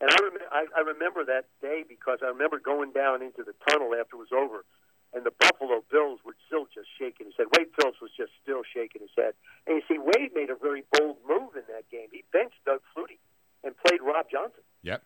[0.00, 3.52] And I, rem- I, I remember that day because I remember going down into the
[3.68, 4.64] tunnel after it was over,
[5.12, 7.46] and the Buffalo Bills were still just shaking his head.
[7.58, 9.34] Wade Phillips was just still shaking his head.
[9.66, 12.08] And you see, Wade made a very bold move in that game.
[12.12, 13.18] He benched Doug Flutie
[13.64, 14.62] and played Rob Johnson.
[14.82, 15.02] Yep.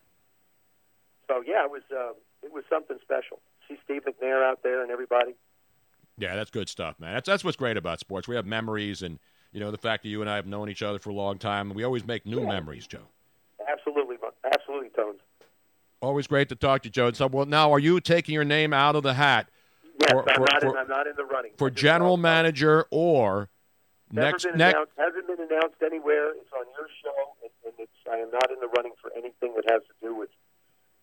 [1.28, 3.40] So yeah, it was uh, it was something special.
[3.68, 5.34] See Steve McNair out there and everybody.
[6.18, 7.14] Yeah, that's good stuff, man.
[7.14, 8.28] That's that's what's great about sports.
[8.28, 9.18] We have memories, and
[9.52, 11.38] you know the fact that you and I have known each other for a long
[11.38, 13.08] time, we always make new memories, Joe.
[13.66, 15.20] Absolutely, absolutely, Tones.
[16.00, 17.10] Always great to talk to you, Joe.
[17.12, 19.48] So, well, now are you taking your name out of the hat
[20.00, 20.62] Yes, For- I'm for- not.
[20.62, 23.48] in, for- I'm not in the running for general manager or
[24.12, 24.76] Never next been next?
[24.96, 26.30] Hasn't been announced anywhere.
[26.32, 27.90] It's on your show, and, and it's.
[28.10, 30.28] I am not in the running for anything that has to do with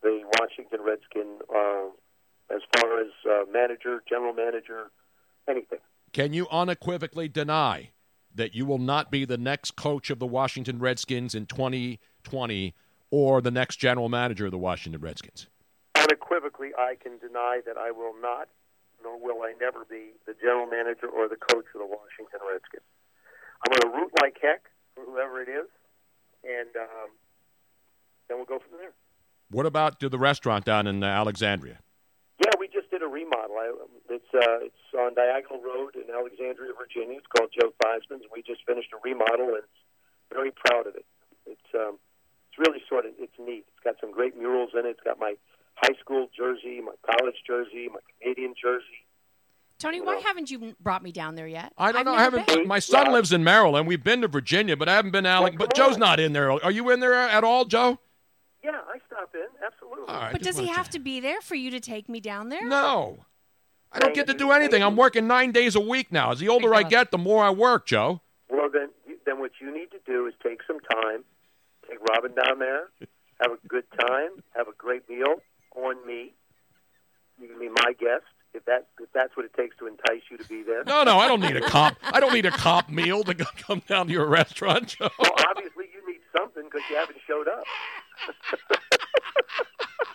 [0.01, 4.91] the Washington Redskin, uh, as far as uh, manager, general manager,
[5.47, 5.79] anything.
[6.13, 7.89] Can you unequivocally deny
[8.33, 12.73] that you will not be the next coach of the Washington Redskins in 2020
[13.09, 15.47] or the next general manager of the Washington Redskins?
[15.95, 18.47] Unequivocally, I can deny that I will not,
[19.03, 22.87] nor will I never be the general manager or the coach of the Washington Redskins.
[23.61, 25.69] I'm going to root like heck for whoever it is,
[26.43, 27.09] and um,
[28.27, 28.93] then we'll go from there.
[29.51, 31.79] What about the restaurant down in uh, Alexandria?
[32.39, 33.57] Yeah, we just did a remodel.
[33.59, 33.69] I,
[34.09, 37.17] it's uh, it's on Diagonal Road in Alexandria, Virginia.
[37.19, 38.25] It's called Joe Theismann's.
[38.33, 39.67] We just finished a remodel, and
[40.33, 41.05] very proud of it.
[41.45, 41.99] It's um,
[42.49, 43.65] it's really sort of it's neat.
[43.67, 44.97] It's got some great murals in it.
[44.97, 45.35] It's got my
[45.81, 49.05] high school jersey, my college jersey, my Canadian jersey.
[49.79, 51.73] Tony, why haven't you brought me down there yet?
[51.75, 52.13] I don't I've know.
[52.13, 52.47] I haven't.
[52.47, 52.67] been.
[52.67, 53.87] My son lives in Maryland.
[53.87, 55.55] We've been to Virginia, but I haven't been to Alex.
[55.57, 56.51] But Joe's not in there.
[56.51, 57.97] Are you in there at all, Joe?
[58.63, 60.07] Yeah, I stop in absolutely.
[60.07, 62.49] All right, But does he have to be there for you to take me down
[62.49, 62.63] there?
[62.63, 63.25] No.
[63.91, 64.83] I don't get to do anything.
[64.83, 66.31] I'm working nine days a week now.
[66.31, 68.21] As the older I get, the more I work, Joe.
[68.49, 68.89] Well, then,
[69.25, 71.23] then what you need to do is take some time,
[71.89, 72.83] take Robin down there,
[73.41, 75.41] have a good time, have a great meal
[75.75, 76.33] on me.
[77.39, 80.37] You can be my guest if that if that's what it takes to entice you
[80.37, 80.83] to be there.
[80.83, 81.97] No, no, I don't need a comp.
[82.03, 85.09] I don't need a comp meal to go- come down to your restaurant, Joe.
[85.19, 87.63] Well, obviously you need something because you haven't showed up.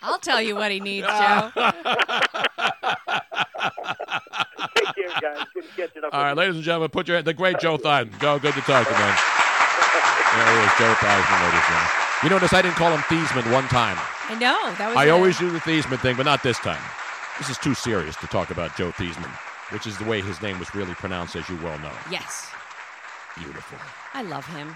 [0.02, 1.50] I'll tell you what he needs, Joe.
[4.76, 5.46] Take care, guys.
[5.54, 6.12] Good catching up.
[6.14, 8.18] All right, with ladies and gentlemen, put your the great Joe Theismann.
[8.20, 9.18] Go, good to talk to you, man.
[10.36, 12.05] There he is, Joe Theismann, ladies and gentlemen.
[12.22, 13.96] You notice I didn't call him Thiesman one time.
[14.28, 14.96] I know that was.
[14.96, 16.82] I a- always do the Thiesman thing, but not this time.
[17.38, 19.30] This is too serious to talk about Joe Thiesman,
[19.70, 21.92] which is the way his name was really pronounced, as you well know.
[22.10, 22.50] Yes,
[23.36, 23.76] Beautiful.
[24.14, 24.74] I love him.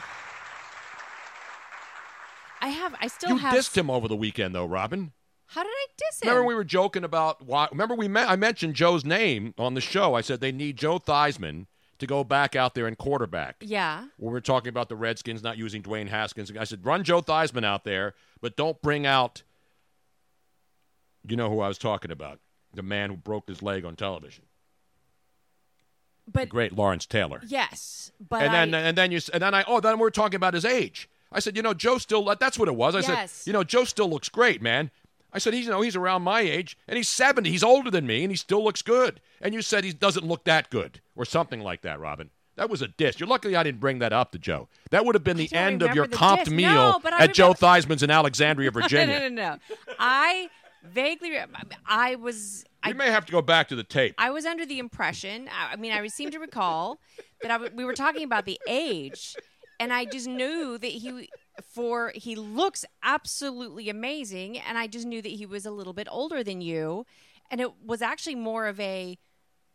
[2.61, 2.95] I have.
[3.01, 3.55] I still have You have.
[3.55, 5.13] dissed him over the weekend, though, Robin.
[5.47, 6.29] How did I diss him?
[6.29, 7.69] Remember we were joking about why?
[7.73, 10.15] Remember we met, I mentioned Joe's name on the show.
[10.15, 11.67] I said they need Joe Theismann
[12.01, 13.57] to go back out there and quarterback.
[13.61, 14.07] Yeah.
[14.19, 17.65] We were talking about the Redskins not using Dwayne Haskins, I said run Joe Theismann
[17.65, 19.43] out there, but don't bring out.
[21.27, 22.41] You know who I was talking about?
[22.75, 24.45] The man who broke his leg on television.
[26.33, 27.41] But the great Lawrence Taylor.
[27.47, 30.11] yes, but and then I, and then you and then I oh then we are
[30.11, 31.09] talking about his age.
[31.33, 32.95] I said you know Joe still that's what it was.
[32.95, 33.33] I Yes.
[33.33, 34.91] said you know Joe still looks great, man.
[35.33, 37.51] I said he's you know he's around my age and he's seventy.
[37.51, 39.21] He's older than me and he still looks good.
[39.41, 42.31] And you said he doesn't look that good or something like that, Robin.
[42.57, 43.19] That was a diss.
[43.19, 44.69] You're lucky I didn't bring that up to Joe.
[44.91, 46.51] That would have been the end of your comped diss.
[46.53, 49.19] meal No, at Joe remember- Theismann's in Alexandria, Virginia.
[49.21, 49.59] no, no, no, no.
[49.99, 50.49] I
[50.83, 51.39] vaguely.
[51.87, 52.65] I was.
[52.85, 54.15] We I, may have to go back to the tape.
[54.19, 55.49] I was under the impression.
[55.55, 56.99] I mean, I seem to recall
[57.43, 59.37] that I we were talking about the age,
[59.79, 61.31] and I just knew that he
[61.65, 66.09] for he looks absolutely amazing, and I just knew that he was a little bit
[66.11, 67.07] older than you,
[67.51, 69.19] and it was actually more of a.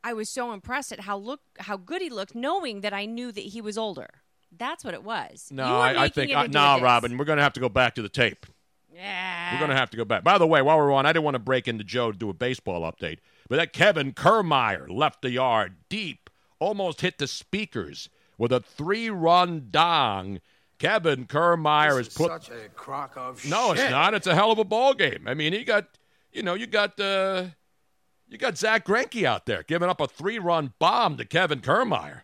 [0.04, 3.32] I was so impressed at how look how good he looked, knowing that I knew
[3.32, 4.10] that he was older.
[4.58, 5.50] That's what it was.
[5.52, 6.82] No, I, I think it uh, no, a.
[6.82, 7.18] Robin.
[7.18, 8.46] We're going to have to go back to the tape.
[8.94, 9.54] Yeah.
[9.54, 10.24] We're going to have to go back.
[10.24, 12.30] By the way, while we're on, I didn't want to break into Joe to do
[12.30, 13.18] a baseball update,
[13.50, 16.30] but that Kevin Kiermaier left the yard deep,
[16.60, 20.40] almost hit the speakers with a three-run dong.
[20.78, 23.52] Kevin Kiermaier has put such a crock of shit.
[23.52, 23.86] No, shit.
[23.86, 24.14] it's not.
[24.14, 25.26] It's a hell of a ball game.
[25.28, 25.88] I mean, you got,
[26.32, 27.46] you know, you got, uh,
[28.28, 32.22] you got Zack Greinke out there giving up a three-run bomb to Kevin Kiermaier,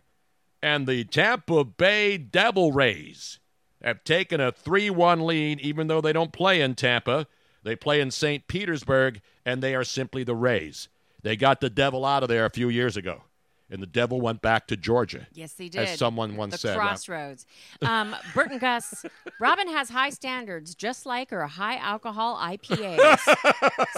[0.62, 3.38] and the Tampa Bay Devil Rays
[3.82, 7.26] have taken a three-one lead, even though they don't play in Tampa.
[7.64, 8.46] They play in St.
[8.48, 10.88] Petersburg, and they are simply the Rays.
[11.22, 13.22] They got the Devil out of there a few years ago,
[13.72, 15.26] and the Devil went back to Georgia.
[15.32, 15.88] Yes, he did.
[15.88, 16.76] As someone once the said.
[16.76, 17.46] Crossroads.
[17.80, 19.04] Um, Bert and Gus,
[19.40, 23.18] Robin has high standards, just like her high alcohol IPAs.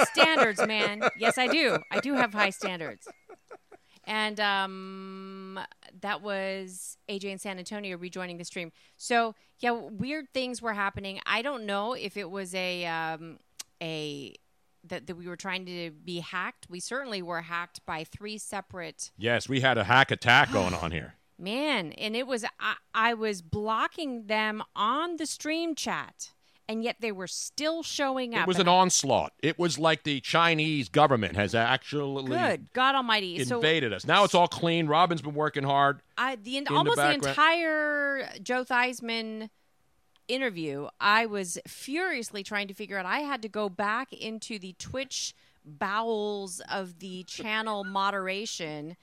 [0.12, 1.02] standards, man.
[1.18, 1.78] Yes, I do.
[1.90, 3.08] I do have high standards.
[4.06, 5.58] And um,
[6.00, 8.70] that was AJ in San Antonio rejoining the stream.
[8.96, 11.20] So yeah, weird things were happening.
[11.26, 13.38] I don't know if it was a um,
[13.82, 14.34] a
[14.88, 16.66] that, that we were trying to be hacked.
[16.68, 20.90] We certainly were hacked by three separate Yes, we had a hack attack going on
[20.90, 21.14] here.
[21.38, 26.30] Man, and it was I, I was blocking them on the stream chat,
[26.68, 28.42] and yet they were still showing up.
[28.42, 29.32] It was an onslaught.
[29.42, 33.42] It was like the Chinese government has actually Good God Almighty!
[33.44, 34.06] So invaded us.
[34.06, 34.86] Now it's all clean.
[34.86, 36.02] Robin's been working hard.
[36.16, 37.26] I the, the almost the, background.
[37.26, 39.50] entire Joe Theismann
[40.28, 43.06] interview, I was furiously trying to figure out.
[43.06, 48.96] I had to go back into the Twitch bowels of the channel moderation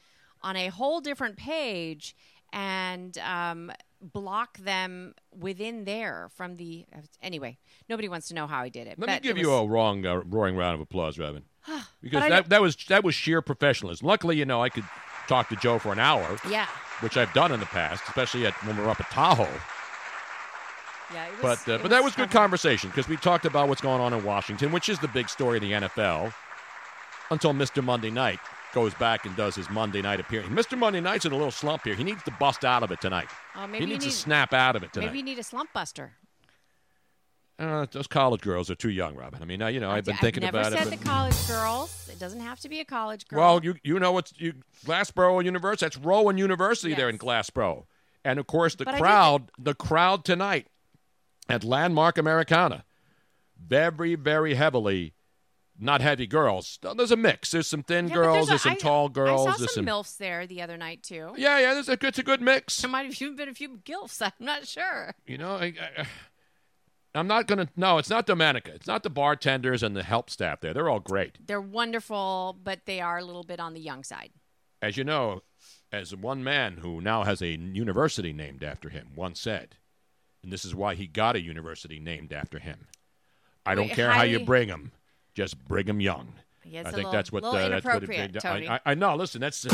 [0.44, 2.16] on a whole different page
[2.54, 6.86] and um, block them within there from the.
[7.22, 7.58] Anyway,
[7.90, 8.98] nobody wants to know how I did it.
[8.98, 11.44] Let but me it give you a wrong, uh, roaring round of applause, Robin,
[12.02, 14.06] because that, that was that was sheer professionalism.
[14.08, 14.86] Luckily, you know, I could
[15.28, 16.68] talk to Joe for an hour, Yeah.
[17.00, 19.48] which I've done in the past, especially at, when we were up at Tahoe.
[21.14, 24.02] Yeah, was, But uh, but that was good conversation because we talked about what's going
[24.02, 26.34] on in Washington, which is the big story of the NFL.
[27.30, 27.82] Until Mr.
[27.84, 28.40] Monday Night
[28.74, 30.50] goes back and does his Monday Night appearance.
[30.50, 30.78] Mr.
[30.78, 31.96] Monday Night's in a little slump here.
[31.96, 33.28] He needs to bust out of it tonight.
[33.56, 35.08] Oh, maybe he needs need- to snap out of it tonight.
[35.08, 36.14] Maybe you need a slump buster.
[37.60, 39.40] Uh, those college girls are too young, Robin.
[39.42, 40.78] I mean, now you know I've been thinking about it.
[40.78, 42.10] I never said the college girls.
[42.12, 43.40] It doesn't have to be a college girl.
[43.40, 44.54] well, you you know what's you
[44.86, 45.86] Glassboro University.
[45.86, 47.86] That's Rowan University there in Glassboro,
[48.26, 50.68] and of course the But crowd, the crowd tonight
[51.52, 52.86] at Landmark Americana,
[53.60, 55.14] very very heavily,
[55.80, 56.80] not heavy girls.
[56.82, 57.52] There's a mix.
[57.52, 58.36] There's some thin Yeah, girls.
[58.36, 59.48] there's, There's, a- some I- tall girls.
[59.48, 61.34] I saw there's some milfs there the other night too.
[61.38, 61.74] Yeah, yeah.
[61.74, 62.82] There's a it's a good mix.
[62.82, 64.22] There might have even been a few gilfs.
[64.26, 65.14] I'm not sure.
[65.26, 66.06] You know, I, I,
[67.14, 67.68] I'm not gonna.
[67.76, 68.70] No, it's not Domenica.
[68.70, 70.74] It's not the bartenders and the help staff there.
[70.74, 71.38] They're all great.
[71.46, 74.32] They're wonderful, but they are a little bit on the young side.
[74.82, 75.42] As you know,
[75.92, 79.76] as one man who now has a university named after him once said,
[80.44, 82.88] and this is why he got a university named after him.
[83.66, 84.92] I don't Wait, care how you highly- bring him,
[85.36, 86.34] just bring him young.
[86.64, 88.68] Yeah, I think little- that's what little uh, that's what it Tony.
[88.68, 89.16] I, I, I know.
[89.16, 89.66] Listen, that's.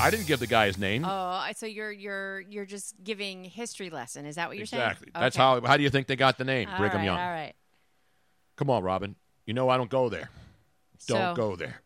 [0.00, 1.04] I didn't give the guy his name.
[1.04, 4.26] Oh, I- so you're you're you're just giving history lesson.
[4.26, 4.82] Is that what you're saying?
[4.82, 5.10] exactly.
[5.14, 5.42] That's Okay.
[5.42, 5.60] how.
[5.66, 6.68] How do you think they got the name?
[6.70, 7.18] All Brigham right, Young.
[7.20, 7.52] All right.
[8.56, 9.16] Come on, Robin.
[9.46, 10.30] You know I don't go there.
[11.06, 11.80] Don't So- go there.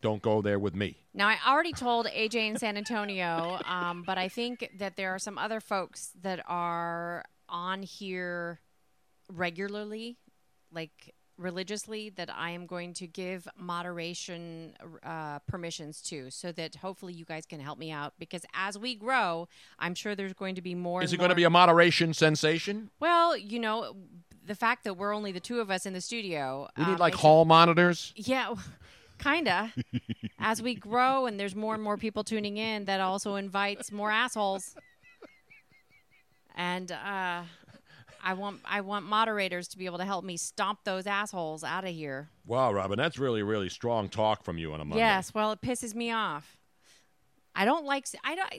[0.00, 0.96] Don't go there with me.
[1.18, 5.18] Now, I already told AJ in San Antonio, um, but I think that there are
[5.18, 8.60] some other folks that are on here
[9.28, 10.16] regularly,
[10.72, 17.14] like religiously, that I am going to give moderation uh, permissions to, so that hopefully
[17.14, 18.12] you guys can help me out.
[18.20, 19.48] Because as we grow,
[19.80, 21.02] I'm sure there's going to be more.
[21.02, 22.90] Is it going to be a moderation sensation?
[23.00, 23.96] Well, you know,
[24.46, 26.68] the fact that we're only the two of us in the studio.
[26.76, 28.12] We need um, like hall monitors.
[28.14, 28.54] yeah,
[29.18, 29.72] kinda.
[30.38, 34.10] As we grow and there's more and more people tuning in, that also invites more
[34.10, 34.74] assholes.
[36.54, 37.42] And uh,
[38.22, 41.84] I want I want moderators to be able to help me stomp those assholes out
[41.84, 42.30] of here.
[42.46, 45.04] Wow, Robin, that's really, really strong talk from you on a Monday.
[45.04, 46.56] Yes, well, it pisses me off.
[47.54, 48.52] I don't like I don't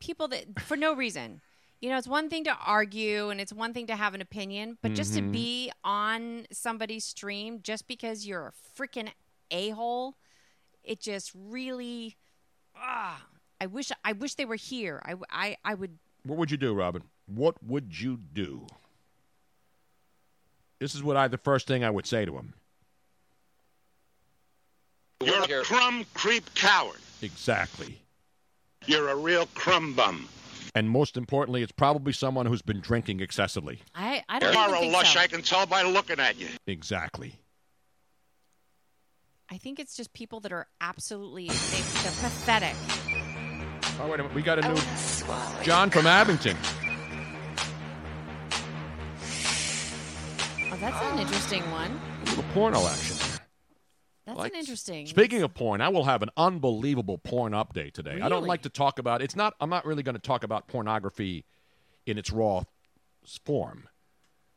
[0.00, 1.40] people that for no reason.
[1.80, 4.76] You know, it's one thing to argue and it's one thing to have an opinion,
[4.82, 5.32] but just to Mhm.
[5.32, 9.10] be on somebody's stream just because you're a freaking
[9.50, 10.16] a hole,
[10.84, 12.16] it just really.
[12.76, 13.22] Ah,
[13.60, 15.02] I wish I wish they were here.
[15.04, 15.98] I, I, I would.
[16.24, 17.02] What would you do, Robin?
[17.26, 18.66] What would you do?
[20.78, 22.54] This is what I the first thing I would say to him.
[25.22, 27.00] You're a crumb creep coward.
[27.20, 28.00] Exactly.
[28.86, 30.26] You're a real crumb bum.
[30.74, 33.80] And most importantly, it's probably someone who's been drinking excessively.
[33.94, 35.20] I, I don't are a think lush, so.
[35.20, 36.48] I can tell by looking at you.
[36.66, 37.34] Exactly.
[39.52, 41.54] I think it's just people that are absolutely they,
[42.02, 42.76] they're pathetic.
[44.00, 44.32] Oh, wait a minute.
[44.32, 44.80] We got a new
[45.64, 46.56] John from Abington.
[50.72, 52.00] Oh, that's an interesting one.
[52.22, 53.16] A little porno action.
[54.24, 55.06] That's Like, an interesting.
[55.08, 58.20] Speaking of porn, I will have an unbelievable porn update today.
[58.20, 59.20] I don't like to talk about.
[59.20, 59.54] It's not.
[59.60, 61.44] I'm not really going to talk about pornography
[62.06, 62.62] in its raw
[63.44, 63.88] form.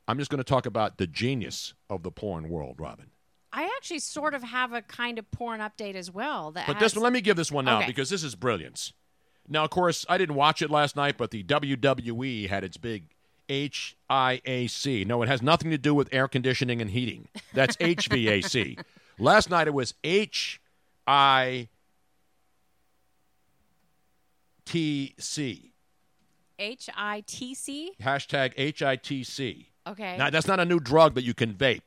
[0.08, 3.08] I'm just going to talk about the genius of the porn world, Robin.
[3.56, 6.52] I actually sort of have a kind of porn update as well.
[6.52, 7.88] That But has, this one, let me give this one now Okay.
[7.88, 8.94] because this is brilliance.
[9.48, 13.14] Now, of course, I didn't watch it last night, but the WWE had its big
[13.50, 15.06] HIAC.
[15.06, 17.28] No, it has nothing to do with air conditioning and heating.
[17.54, 18.80] That's HVAC.
[19.20, 21.68] last night it was HITC.
[26.60, 27.92] H I T C.
[28.02, 29.66] Hashtag HITC.
[29.86, 30.18] Okay.
[30.18, 31.82] Now, that's not a new drug that you can vape.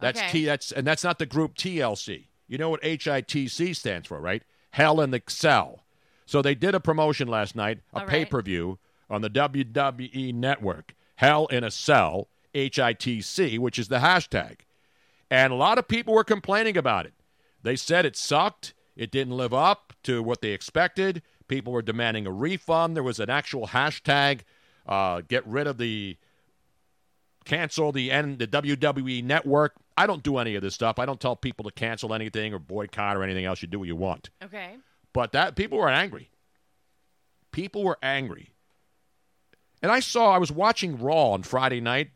[0.00, 0.30] That's Okay.
[0.30, 0.44] T.
[0.44, 2.26] That's and that's not the group TLC.
[2.46, 4.42] You know what HITC stands for, right?
[4.70, 5.84] Hell in the Cell.
[6.26, 8.08] So they did a promotion last night, a right.
[8.08, 8.78] pay per view
[9.10, 10.94] on the WWE Network.
[11.16, 14.60] Hell in a Cell, HITC, which is the hashtag,
[15.30, 17.14] and a lot of people were complaining about it.
[17.62, 18.74] They said it sucked.
[18.96, 21.22] It didn't live up to what they expected.
[21.48, 22.94] People were demanding a refund.
[22.94, 24.40] There was an actual hashtag.
[24.86, 26.16] Uh, get rid of the
[27.48, 29.74] cancel the N, the WWE network.
[29.96, 30.98] I don't do any of this stuff.
[31.00, 33.62] I don't tell people to cancel anything or boycott or anything else.
[33.62, 34.30] You do what you want.
[34.44, 34.76] Okay.
[35.12, 36.30] But that people were angry.
[37.50, 38.50] People were angry.
[39.82, 42.10] And I saw I was watching Raw on Friday night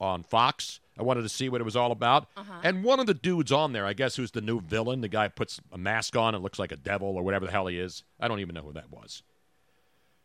[0.00, 0.80] on Fox.
[0.98, 2.28] I wanted to see what it was all about.
[2.36, 2.60] Uh-huh.
[2.62, 5.28] And one of the dudes on there, I guess who's the new villain, the guy
[5.28, 8.04] puts a mask on and looks like a devil or whatever the hell he is.
[8.20, 9.22] I don't even know who that was.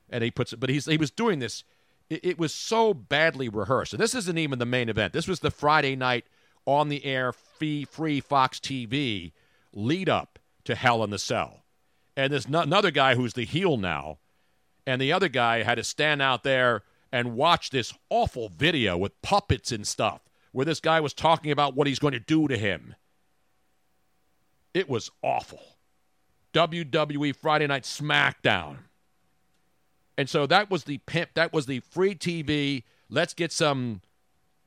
[0.09, 1.63] And he puts it but he's he was doing this
[2.11, 3.93] it, it was so badly rehearsed.
[3.93, 5.13] And this isn't even the main event.
[5.13, 6.25] This was the Friday night
[6.65, 9.31] on the air free free Fox TV
[9.73, 11.63] lead up to Hell in the Cell.
[12.15, 14.19] And there's no, another guy who's the heel now,
[14.85, 19.21] and the other guy had to stand out there and watch this awful video with
[19.21, 20.21] puppets and stuff,
[20.51, 22.95] where this guy was talking about what he's going to do to him.
[24.73, 25.61] It was awful.
[26.53, 28.79] WWE Friday Night SmackDown.
[30.17, 31.31] And so that was the pimp.
[31.33, 32.83] That was the free TV.
[33.09, 34.01] Let's get some,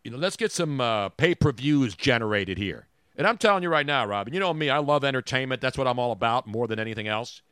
[0.03, 2.87] you know, let's get some uh, pay per views generated here.
[3.17, 5.61] And I'm telling you right now, Robin, you know me, I love entertainment.
[5.61, 7.43] That's what I'm all about more than anything else.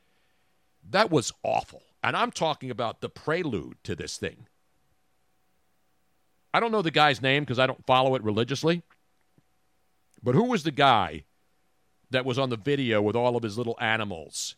[0.90, 1.82] That was awful.
[2.02, 4.47] And I'm talking about the prelude to this thing.
[6.52, 8.82] I don't know the guy's name because I don't follow it religiously.
[10.23, 11.24] But who was the guy
[12.10, 14.56] that was on the video with all of his little animals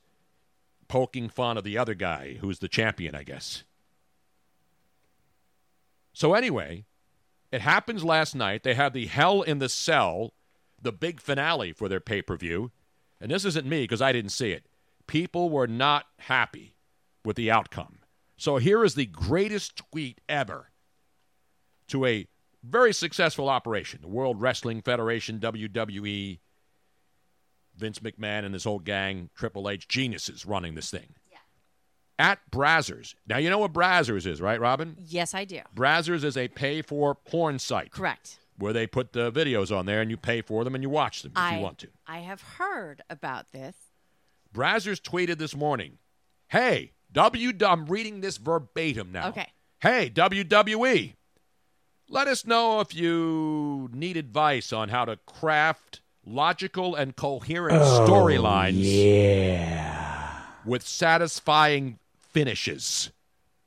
[0.89, 3.65] poking fun of the other guy who's the champion, I guess?
[6.12, 6.85] So, anyway,
[7.51, 8.62] it happens last night.
[8.62, 10.32] They have the Hell in the Cell,
[10.81, 12.70] the big finale for their pay per view.
[13.20, 14.66] And this isn't me because I didn't see it.
[15.06, 16.77] People were not happy
[17.24, 17.98] with the outcome.
[18.36, 20.70] So, here is the greatest tweet ever
[21.89, 22.27] to a
[22.62, 26.39] very successful operation the World Wrestling Federation, WWE,
[27.77, 31.15] Vince McMahon and his whole gang, Triple H, geniuses running this thing.
[31.31, 31.39] Yeah.
[32.19, 33.15] At Brazzers.
[33.27, 34.97] Now, you know what Brazzers is, right, Robin?
[34.99, 35.61] Yes, I do.
[35.75, 38.39] Brazzers is a pay for porn site Correct.
[38.59, 41.23] where they put the videos on there and you pay for them and you watch
[41.23, 41.89] them if I you want to.
[42.07, 43.75] I have heard about this.
[44.55, 45.99] Brazzers tweeted this morning,
[46.49, 49.29] "Hey, W I'm reading this verbatim now.
[49.29, 49.47] Okay.
[49.81, 51.15] Hey, WWE,
[52.09, 58.07] let us know if you need advice on how to craft logical and coherent oh,
[58.09, 58.75] storylines
[60.65, 61.99] with satisfying
[62.33, 63.11] finishes.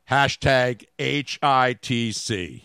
[0.10, 2.64] Hashtag HITC.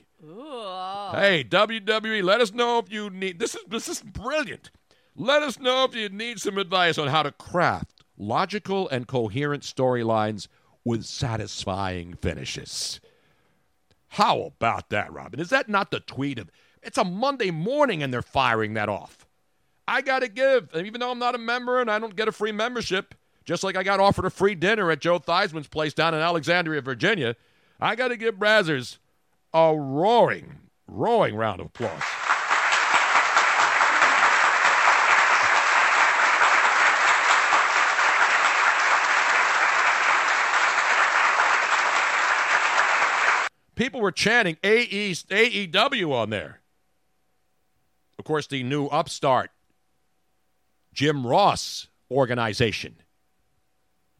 [1.15, 4.71] Hey, WWE, let us know if you need this is this is brilliant.
[5.15, 9.63] Let us know if you need some advice on how to craft logical and coherent
[9.63, 10.49] storylines
[10.85, 13.01] with satisfying finishes.
[14.09, 15.41] How about that, Robin?
[15.41, 16.51] Is that not the tweet of
[16.83, 19.27] it's a Monday morning and they're firing that off?
[19.93, 22.33] I got to give, even though I'm not a member and I don't get a
[22.33, 23.15] free membership,
[23.45, 26.81] just like I got offered a free dinner at Joe Theismann's place down in Alexandria,
[26.81, 27.37] Virginia,
[27.79, 28.97] I got to give Brazzers
[29.53, 32.01] a roaring, roaring round of applause.
[43.75, 46.61] People were chanting AE, AEW on there.
[48.19, 49.51] Of course, the new upstart
[50.93, 52.97] Jim Ross organization.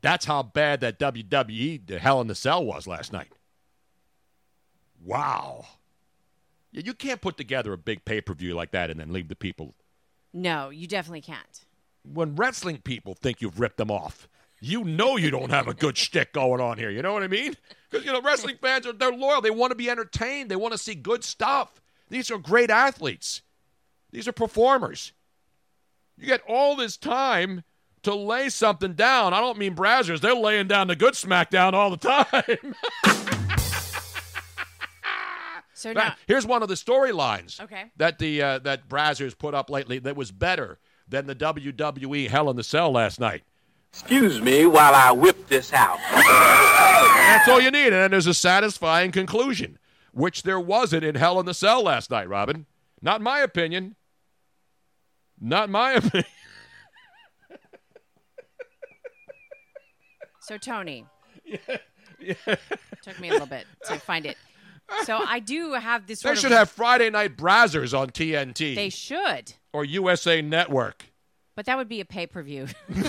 [0.01, 3.33] That's how bad that WWE, the Hell in the Cell, was last night.
[5.05, 5.67] Wow.
[6.73, 9.37] You can't put together a big pay per view like that and then leave the
[9.37, 9.75] people.
[10.33, 11.65] No, you definitely can't.
[12.03, 14.27] When wrestling people think you've ripped them off,
[14.61, 16.91] you know you don't have a good shtick going on here.
[16.91, 17.57] You know what I mean?
[17.91, 19.41] Because, you know, wrestling fans are they're loyal.
[19.41, 21.81] They want to be entertained, they want to see good stuff.
[22.09, 23.43] These are great athletes.
[24.11, 25.13] These are performers.
[26.23, 27.65] You get all this time
[28.03, 29.35] to lay something down.
[29.35, 30.21] I don't mean Brazzers.
[30.21, 32.75] They're laying down the good smackdown all the time.
[35.75, 37.87] So Now, now, here's one of the storylines Okay.
[37.97, 40.79] that the uh, that Brazzers put up lately that was better
[41.09, 43.43] than the WWE Hell in the Cell last night.
[43.93, 45.99] Excuse me while I whip this out.
[46.13, 49.77] That's all you need, and then there's a satisfying conclusion,
[50.13, 52.67] which there wasn't in Hell in the Cell last night, Robin.
[53.01, 53.97] Not my opinion.
[55.45, 56.25] Not my opinion.
[60.41, 61.05] so Tony.
[63.03, 64.37] Took me a little bit to find it.
[65.05, 66.59] So I do have this They should of.
[66.59, 71.07] have Friday Night Brazzers on TNT They should, or USA Network.
[71.57, 72.67] but that would be a pay per view.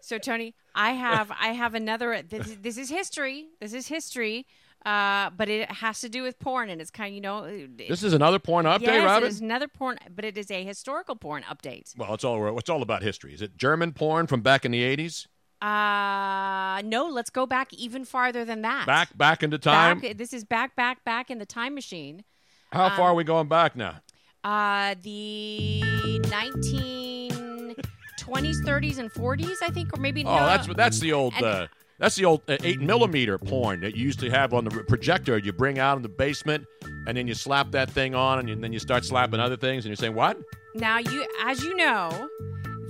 [0.00, 2.22] so Tony, I have I have another.
[2.22, 3.46] This, this is history.
[3.60, 4.46] This is history.
[4.86, 7.66] Uh, but it has to do with porn, and it's kind of you know.
[7.76, 9.36] This is another porn update, yes, Robin.
[9.42, 11.92] another porn, but it is a historical porn update.
[11.98, 13.34] Well, it's all it's all about history.
[13.34, 15.26] Is it German porn from back in the '80s?
[15.60, 18.86] Uh no, let's go back even farther than that.
[18.86, 19.98] Back back into time.
[19.98, 22.22] Back, this is back, back, back in the time machine.
[22.70, 23.96] How far are um, we going back now?
[24.44, 25.80] Uh, the
[26.26, 27.74] 1920s,
[28.64, 30.24] 30s, and 40s, I think, or maybe.
[30.24, 31.34] Oh, no, that's that's the old.
[31.34, 31.66] and- Uh,
[31.98, 35.38] that's the old uh, eight millimeter porn that you used to have on the projector.
[35.38, 36.66] You bring out in the basement,
[37.06, 39.84] and then you slap that thing on, and you, then you start slapping other things,
[39.84, 40.38] and you're saying what?
[40.74, 42.28] Now, you, as you know,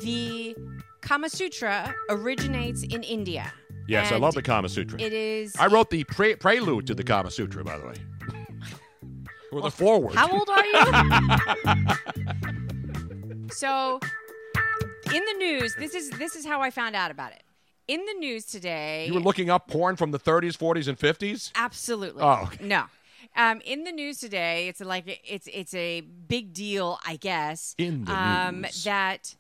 [0.01, 0.57] the
[1.03, 3.53] Kama Sutra originates in India.
[3.89, 5.01] Yes, I love the Kama Sutra.
[5.01, 5.55] It is.
[5.57, 7.95] I wrote the pre- prelude to the Kama Sutra, by the way,
[9.53, 10.17] or the forward.
[10.17, 10.81] How old are you?
[13.53, 14.01] so,
[15.15, 17.45] in the news, this is this is how I found out about it.
[17.89, 21.53] In the news today, You were looking up porn from the 30s, 40s, and 50s.
[21.55, 22.23] Absolutely.
[22.23, 22.65] Oh, okay.
[22.67, 22.85] no.
[23.37, 27.75] Um, in the news today, it's like it's it's a big deal, I guess.
[27.79, 28.85] In the um, news.
[28.85, 29.37] that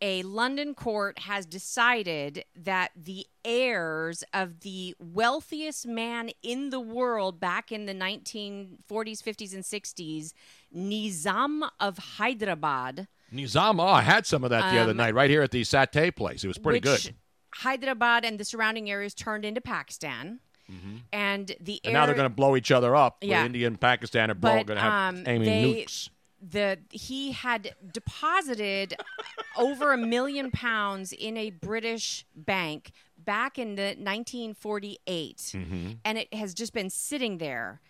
[0.00, 7.40] a London court has decided that the heirs of the wealthiest man in the world
[7.40, 10.32] back in the 1940s, 50s, and 60s,
[10.74, 15.28] Nizam of Hyderabad, Nizam, oh, I had some of that the other Um, night right
[15.28, 16.44] here at the Satay place.
[16.44, 17.14] It was pretty which good.
[17.54, 20.40] Hyderabad and the surrounding areas turned into Pakistan.
[21.12, 21.86] And the Mm-hmm.
[21.86, 23.18] And now they're going to blow each other up.
[23.22, 23.46] Yeah.
[23.46, 26.10] India and Pakistan are going to have um, aiming they, nukes.
[26.46, 28.94] the he had deposited
[29.56, 35.54] over a million pounds in a British bank back in the 1948,
[36.04, 37.80] and it has just been sitting there.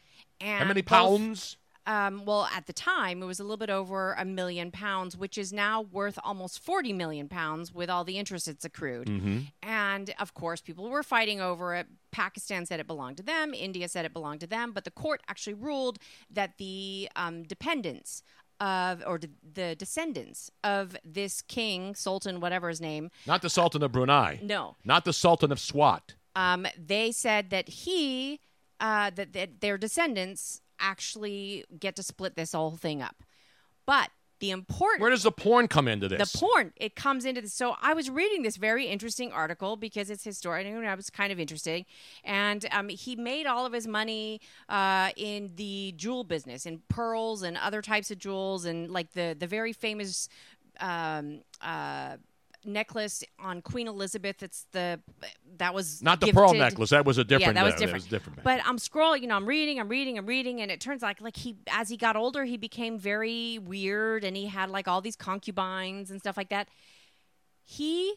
[0.41, 0.63] And Mm-hmm.
[0.63, 1.57] How many pounds?
[1.89, 5.39] Um, well, at the time, it was a little bit over a million pounds, which
[5.39, 9.09] is now worth almost 40 million pounds with all the interest it's accrued.
[9.09, 9.39] Mm-hmm.
[9.63, 11.87] And of course, people were fighting over it.
[12.13, 13.55] Pakistan said it belonged to them.
[13.55, 14.73] India said it belonged to them.
[14.73, 15.99] But the court actually ruled
[16.31, 18.23] that the um, dependents
[18.61, 23.83] of, or de- the descendants of this king, sultan, whatever his name, Not the Sultan
[23.83, 24.41] of Brunei.
[24.43, 26.17] no, Not the Sultan of Swat.
[26.37, 28.41] um, they said that he,
[28.79, 33.17] uh, that, that their descendants actually get to split this whole thing up.
[33.87, 34.11] But
[34.41, 36.31] the important Where does the porn come into this?
[36.31, 40.11] the porn it comes into this so i was reading this very interesting article because
[40.11, 41.85] it's historic and i was kind of interesting
[42.25, 47.43] and um, he made all of his money uh, in the jewel business in pearls
[47.43, 50.29] and other types of jewels and like the the very famous
[50.81, 52.17] um, uh,
[52.69, 55.01] necklace on queen elizabeth it's the
[55.59, 56.91] that was Not the pearl necklace.
[56.91, 57.57] That was a different.
[57.57, 57.95] yeah, that was different.
[57.95, 58.43] was different.
[58.45, 61.21] But I'm scrolling, you know, I'm reading, I'm reading, I'm reading, and it turns like
[61.21, 65.01] like he as he got older, he became very weird, and he had like all
[65.01, 66.69] these concubines and stuff like that.
[67.65, 68.15] He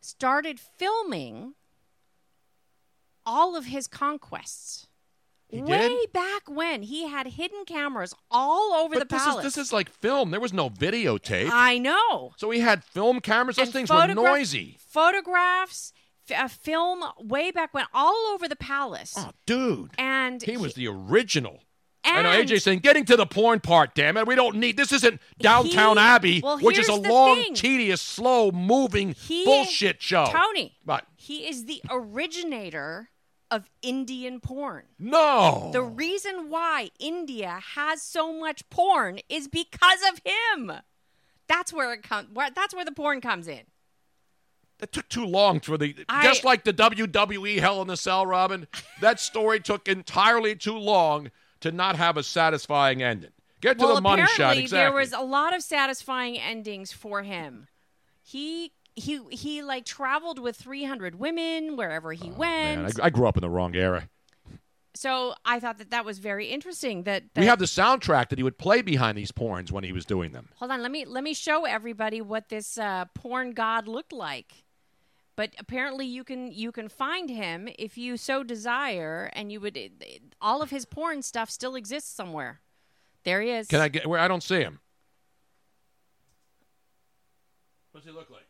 [0.00, 1.54] started filming
[3.24, 4.88] all of his conquests.
[5.50, 6.12] He Way did?
[6.12, 9.44] back when he had hidden cameras all over But the this palace.
[9.44, 10.30] is this is like film.
[10.30, 11.50] There was no videotape.
[11.52, 12.32] I know.
[12.36, 13.56] so he had film cameras.
[13.56, 14.78] Those And things were noisy.
[14.80, 15.92] Photographs,
[16.30, 19.14] f- a film way back when, all over the palace.
[19.16, 19.90] Oh, dude.
[19.98, 21.60] and He was the original.
[22.04, 24.26] I know and- AJ saying, getting to the porn part, damn it.
[24.26, 27.54] We don't need this isn't Downton He- Abbey, well, which is a long, thing.
[27.54, 30.26] tedious, slow moving He- bullshit show.
[30.30, 30.76] Tony.
[30.84, 33.10] But He is the originator
[33.50, 34.84] of Indian porn.
[34.98, 35.70] No.
[35.72, 40.72] The reason why India has so much porn is because of him.
[41.48, 42.28] That's where it comes.
[42.32, 43.62] Where, that's where the porn comes in.
[44.78, 48.24] That took too long for the I- just like the WWE Hell in the Cell,
[48.24, 48.66] Robin.
[49.00, 53.30] That story took entirely too long to not have a satisfying ending.
[53.60, 54.78] Get to well, the money shot exactly.
[54.78, 57.68] there was a lot of satisfying endings for him.
[58.22, 62.38] He he he like traveled with 300 women wherever he Man,
[62.82, 63.00] went.
[63.00, 64.08] I, I grew up in the wrong era.
[64.94, 67.04] so I thought that that was very interesting.
[67.04, 69.92] That, that We have the soundtrack that he would play behind these porns when he
[69.92, 70.48] was doing them.
[70.56, 74.64] Hold on, let me let me show everybody what this uh, porn god looked like.
[75.36, 79.78] But apparently, you can you can find him if you so desire, and you would.
[80.40, 82.60] all of his porn stuff still exists somewhere.
[83.24, 83.68] There he is.
[83.68, 84.80] Can I get where I don't see him?
[87.92, 88.46] What's he look like?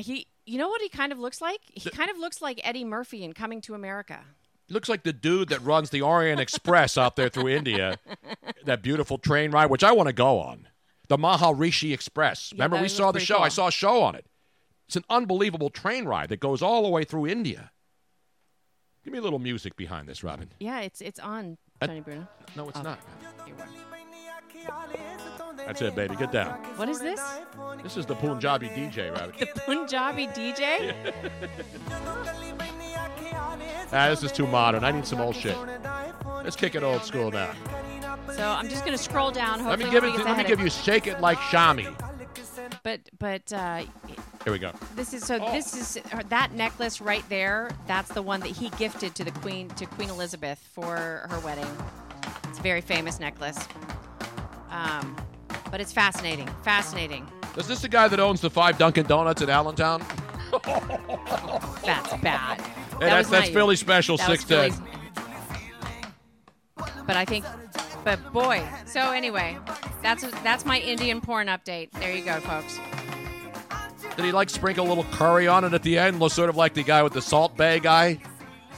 [0.00, 1.60] He, you know what he kind of looks like?
[1.72, 4.20] He kind of looks like Eddie Murphy in Coming to America.
[4.68, 7.98] Looks like the dude that runs the Orient Express out there through India.
[8.64, 10.68] That beautiful train ride, which I want to go on.
[11.08, 12.52] The Maharishi Express.
[12.52, 13.38] Remember, we saw the show.
[13.40, 14.26] I saw a show on it.
[14.86, 17.72] It's an unbelievable train ride that goes all the way through India.
[19.04, 20.50] Give me a little music behind this, Robin.
[20.60, 22.28] Yeah, it's it's on Uh, Bruno.
[22.54, 22.82] No, it's Oh.
[22.82, 23.00] not.
[25.66, 26.16] That's it, baby.
[26.16, 26.52] Get down.
[26.76, 27.20] What is this?
[27.82, 29.34] This is the Punjabi DJ, Robin.
[29.38, 30.94] The Punjabi DJ?
[33.92, 34.84] Ah, this is too modern.
[34.84, 35.56] I need some old shit.
[36.44, 37.52] Let's kick it old school now.
[38.34, 39.64] So I'm just going to scroll down.
[39.64, 40.14] Let me give it.
[40.24, 41.94] Let me give you "Shake It Like Shami."
[42.82, 43.82] But but uh,
[44.44, 44.72] Here we go.
[44.96, 45.52] this is so Oh.
[45.52, 47.70] this is uh, that necklace right there.
[47.86, 51.66] That's the one that he gifted to the Queen to Queen Elizabeth for her wedding.
[52.48, 53.58] It's a very famous necklace.
[54.70, 55.16] Um,
[55.70, 57.26] but it's fascinating, fascinating.
[57.56, 60.02] Is this the guy that owns the five Dunkin' Donuts in Allentown?
[61.84, 62.60] That's bad.
[62.60, 64.72] Hey, That that's that's my- Philly special six ten.
[67.06, 67.44] But I think,
[68.04, 68.62] but boy.
[68.86, 69.58] So anyway,
[70.02, 71.90] that's that's my Indian porn update.
[71.92, 72.78] There you go, folks.
[74.16, 76.74] Did he like sprinkle a little curry on it at the end, sort of like
[76.74, 78.20] the guy with the Salt Bae guy?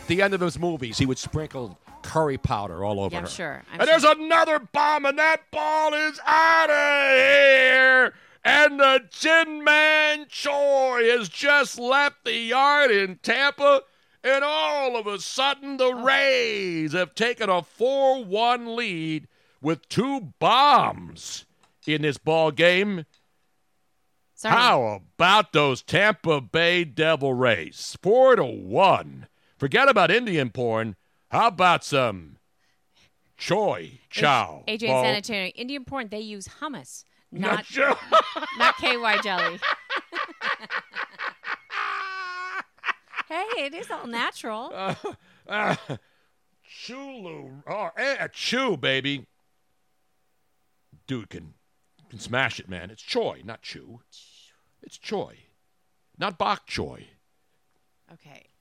[0.01, 3.25] At the end of his movies, he would sprinkle curry powder all over Yeah, I'm
[3.25, 3.31] her.
[3.31, 3.63] sure.
[3.73, 3.99] I'm and sure.
[4.01, 8.15] there's another bomb, and that ball is out of here.
[8.45, 13.83] And the Ji-Man Choi has just left the yard in Tampa,
[14.25, 16.03] and all of a sudden the Oh.
[16.05, 19.29] Rays have taken a 4 1 lead
[19.61, 21.45] with two bombs
[21.87, 23.05] in this ball game.
[24.35, 24.55] Sorry.
[24.57, 27.97] How about those Tampa Bay Devil Rays?
[28.03, 29.29] Four to one.
[29.57, 30.97] Forget about Indian porn.
[31.33, 32.37] How about some
[33.39, 34.65] choy Chow?
[34.69, 35.47] AJ and San Antonio.
[35.47, 37.97] Indian porn, they use hummus, not Not
[38.59, 39.59] not KY jelly.
[43.31, 44.73] hey, it is all natural.
[44.75, 45.77] Uh,
[46.71, 47.63] Chulu.
[47.67, 49.27] Oh, eh, chew, baby.
[51.07, 51.55] Dude can,
[52.11, 52.91] can smash it, man.
[52.91, 54.01] It's choy, not Chew.
[54.83, 55.37] It's choy.
[56.19, 57.07] Not Bok choy.
[58.13, 58.52] Okay.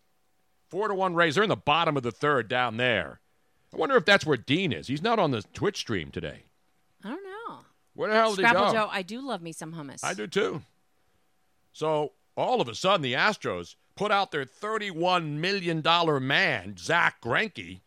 [0.71, 1.35] Four to one Rays.
[1.35, 3.19] They're in the bottom of the third down there.
[3.73, 4.87] I wonder if that's where Dean is.
[4.87, 6.45] He's not on the Twitch stream today.
[7.03, 7.59] I don't know.
[7.93, 8.71] Where the hell did he go?
[8.71, 9.99] Joe, I do love me some hummus.
[10.01, 10.61] I do too.
[11.73, 15.81] So all of a sudden, the Astros put out their $31 million
[16.25, 17.81] man, Zack Greinke,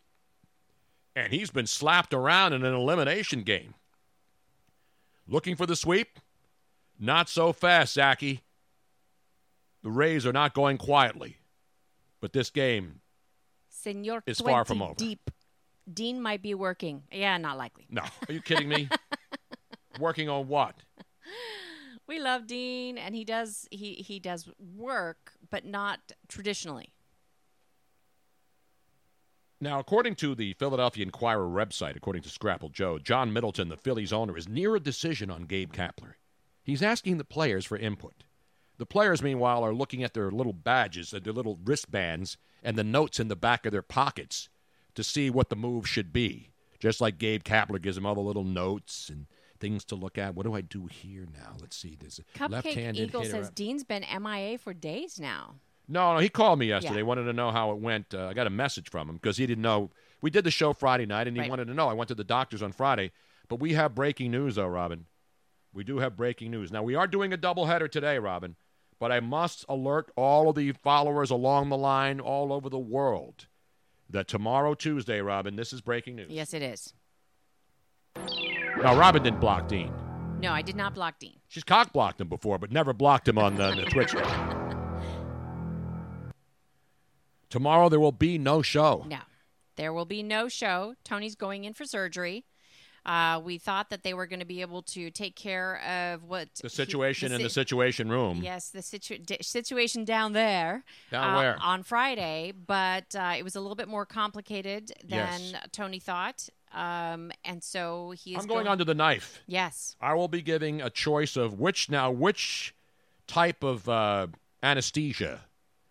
[1.15, 3.73] and he's been slapped around in an elimination game.
[5.27, 6.19] Looking for the sweep?
[6.99, 8.41] Not so fast, Zachy.
[9.81, 11.37] The Rays are not going quietly.
[12.25, 13.01] But this game,
[13.69, 14.95] Senor is far from over.
[14.95, 15.29] deep.
[15.93, 17.03] Dean might be working.
[17.11, 17.85] Yeah, not likely.
[17.91, 18.01] no.
[18.27, 18.89] Are you kidding me?
[19.99, 20.73] Working on what?
[22.07, 26.93] We love Dean, and he does he he does work, but not traditionally.
[29.61, 34.11] Now, according to the Philadelphia Inquirer website, according to Scrapple Joe, John Middleton, the Phillies
[34.11, 36.13] owner, is near a decision on Gabe Kapler.
[36.63, 38.23] He's asking the players for input.
[38.77, 43.19] The players, meanwhile, are looking at their little badges, their little wristbands, and the notes
[43.19, 44.49] in the back of their pockets
[44.95, 46.49] to see what the move should be.
[46.79, 49.27] Just like Gabe Kapler gives them all the little notes and
[49.59, 50.35] things to look at.
[50.35, 51.55] What do I do here now?
[51.61, 51.97] Let's see.
[51.99, 53.31] There's a Cupcake left-handed Eagle hitter.
[53.33, 55.55] says Dean's been MIA for days now.
[55.87, 56.97] No, no, he called me yesterday.
[56.97, 57.03] Yeah.
[57.03, 58.13] Wanted to know how it went.
[58.13, 59.91] Uh, I got a message from him because he didn't know.
[60.21, 61.49] We did the show Friday night, and he Right.
[61.49, 61.87] wanted to know.
[61.87, 63.11] I went to the doctor's on Friday,
[63.47, 65.05] but we have breaking news, though, Robin.
[65.73, 66.71] We do have breaking news.
[66.71, 68.55] Now we are doing a doubleheader today, Robin,
[68.99, 73.47] but I must alert all of the followers along the line, all over the world,
[74.09, 76.31] that tomorrow, Tuesday, Robin, this is breaking news.
[76.31, 76.93] Yes, it is.
[78.81, 79.93] Now, Robin didn't block Dean.
[80.39, 81.39] No, I did not block Dean.
[81.47, 84.11] She's cock blocked him before, but never blocked him on the, the Twitch.
[87.49, 89.05] Tomorrow there will be no show.
[89.07, 89.19] No,
[89.77, 90.95] there will be no show.
[91.03, 92.45] Tony's going in for surgery.
[93.05, 95.79] Uh, we thought that they were going to be able to take care
[96.13, 98.41] of what The he- situation in the situation room.
[98.43, 100.83] Yes, the situ- situation down there.
[101.11, 101.57] Down uh, where?
[101.61, 105.53] On Friday, but uh, it was a little bit more complicated than Yes.
[105.71, 106.49] Tony thought.
[106.73, 109.39] Um, and so he is I'm going on to the knife.
[109.47, 109.95] Yes.
[110.01, 112.73] I will be giving a choice of which now which
[113.27, 114.27] type of uh,
[114.63, 115.41] anesthesia,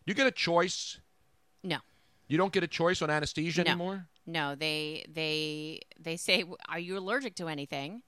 [0.04, 0.98] you get a choice.
[1.62, 1.78] No.
[2.28, 3.70] You don't get a choice on anesthesia No.
[3.70, 4.06] anymore.
[4.26, 8.02] No, they they they say, "Are you allergic to anything?"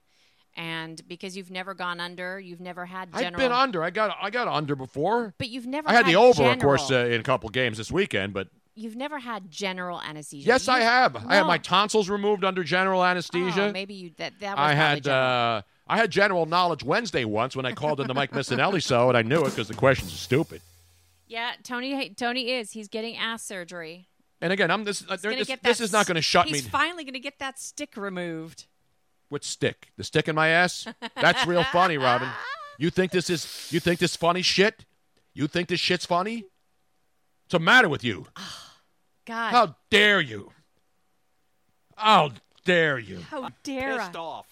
[0.55, 3.33] And because you've never gone under, you've never had general.
[3.33, 3.83] I've been under.
[3.83, 5.35] I got I got under before.
[5.37, 5.87] But you've never.
[5.89, 8.33] I had the over, of course, uh, general- in a couple games this weekend.
[8.33, 8.47] But
[8.79, 10.47] You've never had general anesthesia.
[10.47, 11.15] yes, I You- have.
[11.27, 13.67] I had my tonsils removed under general anesthesia.
[13.69, 15.23] Oh, maybe you that that was I had general.
[15.23, 19.09] uh, I had general knowledge Wednesday once when I called in the Mike Missanelli show,
[19.09, 20.61] and I knew it because the questions are stupid.
[21.27, 22.09] yeah, Tony.
[22.11, 22.71] Tony is.
[22.71, 24.07] He's getting ass surgery.
[24.41, 25.03] And again, I'm this.
[25.07, 26.59] Uh, this, get this that is not going to shut He's me.
[26.59, 28.65] He's finally going to get that stick removed.
[29.29, 29.89] What stick?
[29.97, 30.87] The stick in my ass?
[31.15, 32.29] That's real funny, Robin.
[32.77, 33.67] You think this is?
[33.71, 34.85] You think this funny shit?
[35.33, 36.45] You think this shit's funny?
[37.43, 38.27] What's the matter with you?
[39.25, 40.51] God, How dare you?
[41.95, 42.31] How
[42.63, 43.19] dare you?
[43.21, 44.11] how dare I?
[44.15, 44.47] off.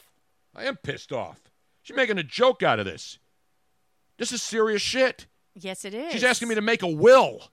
[0.56, 1.40] I am pissed off.
[1.84, 3.20] She's making a joke out of this.
[4.18, 5.28] This is serious shit.
[5.54, 6.12] Yes, it is.
[6.12, 7.50] She's asking me to make a will.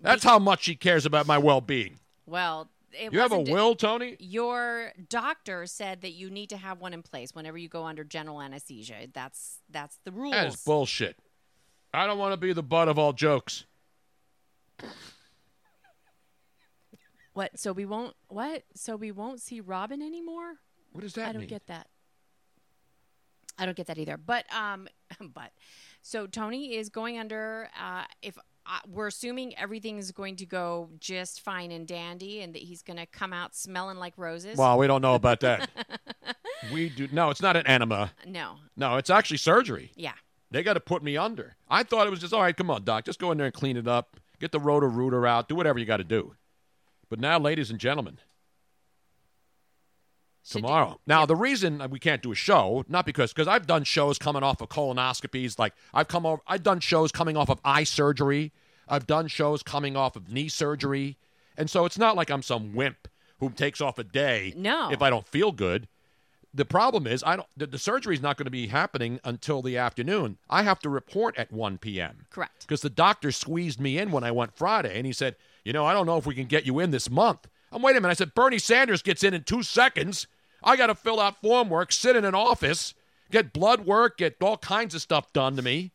[0.00, 1.98] That's how much she cares about my well-being.
[2.26, 4.16] Well, it You have a will, Tony?
[4.18, 8.04] Your doctor said that you need to have one in place whenever you go under
[8.04, 9.08] general anesthesia.
[9.12, 10.34] That's that's the rules.
[10.34, 11.16] That is bullshit.
[11.92, 13.64] I don't want to be the butt of all jokes.
[17.32, 17.58] What?
[17.58, 18.64] So we won't what?
[18.74, 20.54] So we won't see Robin anymore?
[20.92, 21.48] What does that I don't mean?
[21.48, 21.88] get that.
[23.58, 24.16] I don't get that either.
[24.16, 24.88] But um,
[25.34, 25.52] but
[26.02, 27.68] so Tony is going under.
[27.78, 32.54] Uh, if uh, we're assuming everything is going to go just fine and dandy, and
[32.54, 34.56] that he's going to come out smelling like roses.
[34.58, 35.70] Well, we don't know about that.
[36.72, 37.08] we do.
[37.12, 38.12] No, it's not an enema.
[38.26, 38.56] no.
[38.76, 39.92] No, it's actually surgery.
[39.94, 40.12] Yeah.
[40.50, 41.56] They got to put me under.
[41.68, 42.56] I thought it was just all right.
[42.56, 44.16] Come on, doc, just go in there and clean it up.
[44.40, 45.48] Get the rotor rooter out.
[45.48, 46.34] Do whatever you got to do.
[47.08, 48.18] But now, ladies and gentlemen,
[50.46, 51.00] Should- tomorrow.
[51.06, 54.42] Now, the reason we can't do a show, not because because I've done shows coming
[54.42, 55.58] off of colonoscopies.
[55.58, 58.52] Like I've come over, I've done shows coming off of eye surgery.
[58.88, 61.16] I've done shows coming off of knee surgery,
[61.56, 63.08] and so it's not like I'm some wimp
[63.40, 64.90] who takes off a day No.
[64.92, 65.88] if I don't feel good.
[66.54, 67.48] The problem is I don't.
[67.56, 70.38] The, the surgery is not going to be happening until the afternoon.
[70.48, 72.26] I have to report at 1 p.m.
[72.30, 72.60] Correct.
[72.62, 75.84] Because the doctor squeezed me in when I went Friday, and he said, "You know,
[75.84, 78.12] I don't know if we can get you in this month." I'm waiting a minute.
[78.12, 80.28] I said, "Bernie Sanders gets in in two seconds.
[80.62, 82.94] I got to fill out form work, sit in an office,
[83.30, 85.92] get blood work, get all kinds of stuff done to me,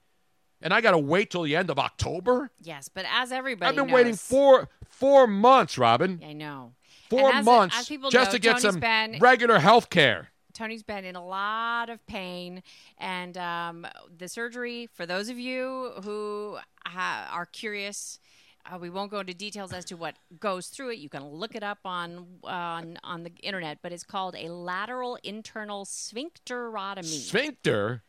[0.61, 3.75] and I got to wait till the end of October." Yes, but as everybody I've
[3.75, 6.21] been knows, waiting four four months, Robin.
[6.25, 6.73] I know.
[7.09, 10.29] Four as- months as just know, to get Tony's some been- regular health care.
[10.53, 12.61] Tony's been in a lot of pain,
[12.97, 14.87] and um, the surgery.
[14.93, 18.19] For those of you who ha- are curious,
[18.65, 20.99] uh, we won't go into details as to what goes through it.
[20.99, 25.17] You can look it up on on on the internet, but it's called a lateral
[25.23, 27.03] internal sphincterotomy.
[27.03, 28.03] Sphincter.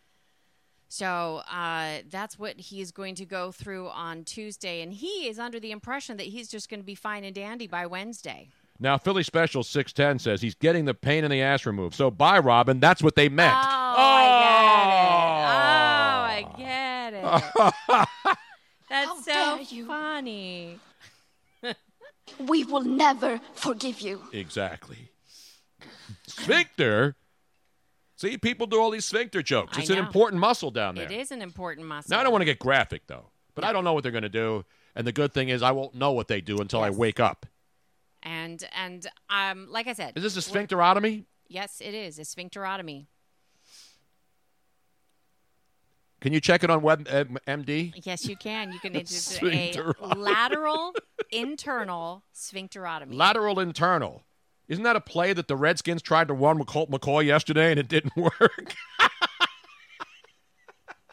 [0.89, 5.59] So uh, that's what he's going to go through on Tuesday, and he is under
[5.59, 8.51] the impression that he's just going to be fine and dandy by Wednesday.
[8.79, 11.95] Now, Philly Special 610 says he's getting the pain in the ass removed.
[11.95, 12.79] So, bye, Robin.
[12.81, 13.55] That's what they meant.
[13.55, 17.25] Oh, I get it.
[17.25, 18.43] Oh, I get it.
[18.93, 20.79] That's so funny.
[22.39, 24.23] We will never forgive you.
[24.33, 25.11] Exactly.
[26.27, 27.17] Sphincter.
[28.17, 29.77] See, people do all these sphincter jokes.
[29.79, 31.07] It's an important muscle down there.
[31.07, 32.11] It is an important muscle.
[32.11, 34.23] Now, I don't want to get graphic, though, but I don't know what they're going
[34.23, 34.65] to do.
[34.95, 37.47] And the good thing is, I won't know what they do until I wake up.
[38.23, 41.25] And and um, like I said, Is this a we're- sphincterotomy?
[41.49, 43.07] Yes, it is a sphincterotomy.
[46.23, 47.93] Can you check it on Web uh, MD?
[48.07, 48.73] Yes, you can.
[48.73, 48.95] You can.
[49.03, 50.95] It's a lateral
[51.33, 53.13] internal sphincterotomy.
[53.13, 54.23] Lateral internal.
[54.69, 57.81] Isn't that a play that the Redskins tried to run with Colt McCoy yesterday and
[57.81, 58.75] it didn't work?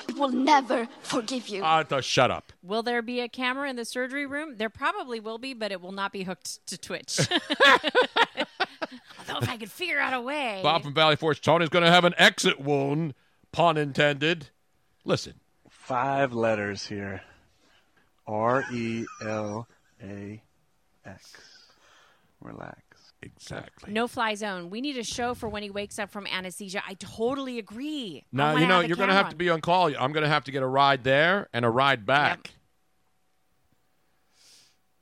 [0.07, 1.63] We will never forgive you.
[1.63, 2.53] Ah, th- shut up.
[2.61, 4.57] Will there be a camera in the surgery room?
[4.57, 7.19] There probably will be, but it will not be hooked to Twitch.
[9.19, 10.59] Although if I could figure out a way.
[10.61, 11.41] Bob from Valley Forge.
[11.41, 13.15] Tony's going to have an exit wound,
[13.51, 14.49] pun intended.
[15.05, 15.33] Listen,
[15.69, 17.21] Five letters here.
[18.27, 19.67] R E L
[20.03, 20.41] A
[21.03, 21.33] X.
[22.41, 22.79] Relax.
[23.21, 23.91] Exactly.
[23.91, 24.69] No fly zone.
[24.69, 26.81] We need a show for when he wakes up from anesthesia.
[26.87, 28.23] I totally agree.
[28.33, 29.87] I now you know you're going to have camera to be on call.
[29.87, 32.51] I'm going to have to get a ride there and a ride back.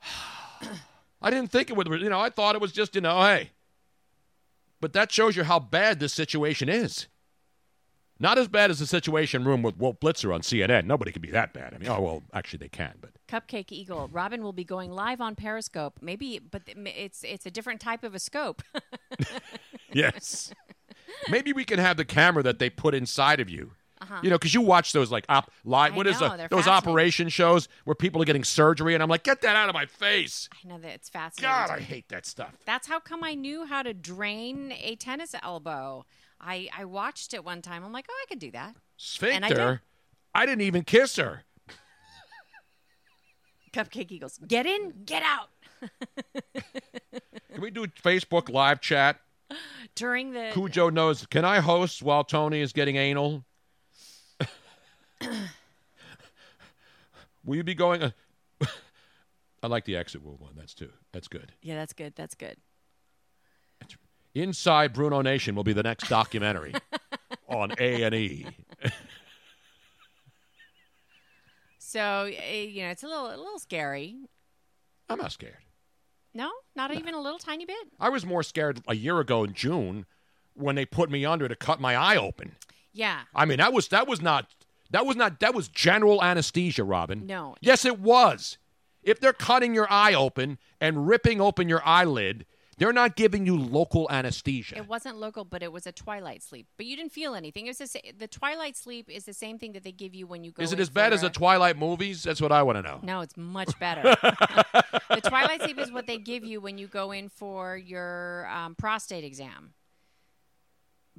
[1.22, 1.88] I didn't think it would.
[1.88, 3.52] You know, I thought it was just you know, hey.
[4.80, 7.08] But that shows you how bad this situation is.
[8.20, 10.86] Not as bad as the situation room with Wolf Blitzer on CNN.
[10.86, 11.74] Nobody can be that bad.
[11.74, 14.10] I mean, oh well, actually they can, but Cupcake Eagle.
[14.12, 16.00] Robin will be going live on Periscope.
[16.02, 18.64] Maybe, but it's it's a different type of a scope.
[19.94, 20.52] yes.
[21.30, 23.72] Maybe we can have the camera that they put inside of you.
[24.00, 24.20] Uh-huh.
[24.22, 25.96] You know, because you watch those like op live.
[25.96, 29.24] What is know, the, those operation shows where people are getting surgery, and I'm like,
[29.24, 30.50] get that out of my face.
[30.54, 31.50] I know that it's fascinating.
[31.50, 32.54] God, I hate that stuff.
[32.66, 36.06] That's how come I knew how to drain a tennis elbow.
[36.40, 37.84] I I watched it one time.
[37.84, 38.76] I'm like, oh, I could do that.
[39.22, 39.56] And I did.
[39.56, 39.82] Sphincter.
[40.34, 41.44] I didn't even kiss her.
[43.74, 45.50] Cupcake Eagles, get in, get out.
[47.54, 49.20] Can we do Facebook live chat?
[49.96, 51.26] During the Cujo knows.
[51.28, 53.46] Can I host while Tony is getting anal?
[57.46, 58.04] Will you be going?
[58.04, 58.12] uh,
[59.64, 60.54] I like the exit wound one.
[60.56, 60.92] That's too.
[61.14, 61.54] That's good.
[61.62, 62.14] yeah, that's good.
[62.16, 62.58] That's good.
[64.42, 66.74] Inside Bruno Nation will be the next documentary
[67.48, 68.46] on A and E.
[71.80, 74.16] So eh, you know, it's a little a little scary.
[75.10, 75.58] I'm not scared.
[76.34, 77.78] No, not even a little tiny bit.
[78.00, 80.06] I was more scared a year ago in June
[80.54, 82.56] when they put me under to cut my eye open.
[82.94, 83.22] Yeah.
[83.34, 84.48] I mean, that was that was not
[84.92, 87.26] that was not that was general anesthesia, Robin.
[87.26, 87.56] No.
[87.62, 88.60] Yes, it was.
[89.02, 92.46] If they're cutting your eye open and ripping open your eyelid,
[92.78, 94.78] they're not giving you local anesthesia.
[94.78, 96.68] It wasn't local, but it was a twilight sleep.
[96.78, 97.66] But you didn't feel anything.
[97.66, 100.44] It was the, the twilight sleep is the same thing that they give you when
[100.44, 100.62] you go.
[100.62, 102.24] Is it as bad as the Twilight movies?
[102.24, 103.00] That's what I want to know.
[103.02, 104.04] No, it's much better.
[105.10, 108.76] the twilight sleep is what they give you when you go in for your um,
[108.76, 109.74] prostate exam.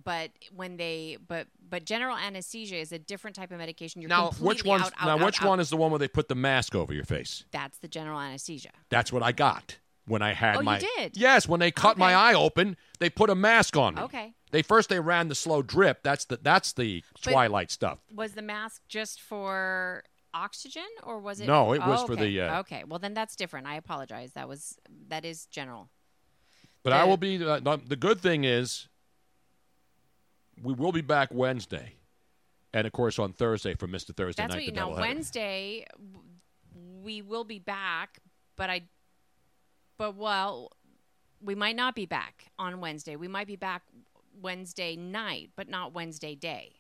[0.02, 4.01] But when they, but but general anesthesia is a different type of medication.
[4.01, 5.48] You're Now, completely which out, now out, which out.
[5.48, 7.44] one is the one where they put the mask over your face?
[7.51, 8.70] That's the general anesthesia.
[8.90, 9.78] That's what I got
[10.09, 11.16] when I had Oh, my did?
[11.16, 14.02] Yes, when they cut my eye open, they put a mask on me.
[14.02, 14.35] Okay.
[14.51, 16.02] They first they ran the slow drip.
[16.02, 17.98] That's the that's the But- Twilight stuff.
[18.14, 20.05] Was the mask just for
[20.35, 21.47] oxygen, or was it?
[21.47, 23.66] No, it was Oh, for the, uh, okay, well then that's different.
[23.66, 24.32] I apologize.
[24.32, 24.78] That was
[25.09, 25.90] that is general.
[26.82, 27.43] But I will be.
[27.44, 28.89] Uh, the- the good thing is,
[30.62, 31.94] we will be back Wednesday,
[32.72, 34.59] and of course on Thursday for Mister Thursday That's night.
[34.60, 34.90] what you the know.
[34.90, 35.86] Wednesday,
[37.02, 38.18] we will be back,
[38.56, 38.82] but I,
[39.99, 40.70] but well,
[41.41, 43.16] we might not be back on Wednesday.
[43.16, 43.83] We might be back
[44.41, 46.77] Wednesday night, but not Wednesday day,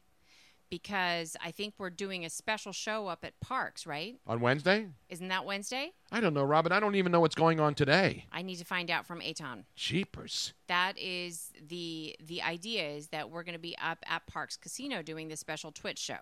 [0.70, 3.86] because I think we're doing a special show up at Parks.
[3.86, 4.16] Right?
[4.26, 4.88] on Wednesday.
[5.08, 5.92] Isn't that Wednesday?
[6.12, 6.72] I don't know, Robin.
[6.72, 8.26] I don't even know what's going on today.
[8.32, 9.64] I need to find out from Eytan.
[9.74, 10.54] Jeepers.
[10.68, 15.02] That is the the idea is that we're going to be up at Parks Casino
[15.02, 16.18] doing this special Twitch show.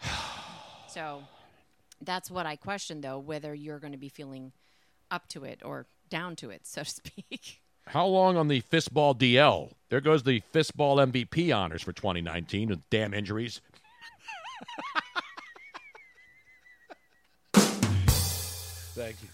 [0.88, 1.24] so
[2.00, 4.52] that's what I question though whether you're going to be feeling
[5.10, 7.60] up to it or down to it, so to speak.
[7.86, 9.72] How long on the fistball DL?
[9.88, 13.60] There goes the fistball MVP honors for 2019 with damn injuries.
[17.54, 19.28] Thank you.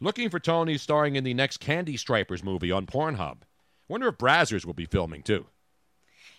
[0.00, 3.38] Looking for Tony starring in the next Candy Stripers movie on Pornhub.
[3.88, 5.46] Wonder if Brazzers will be filming too.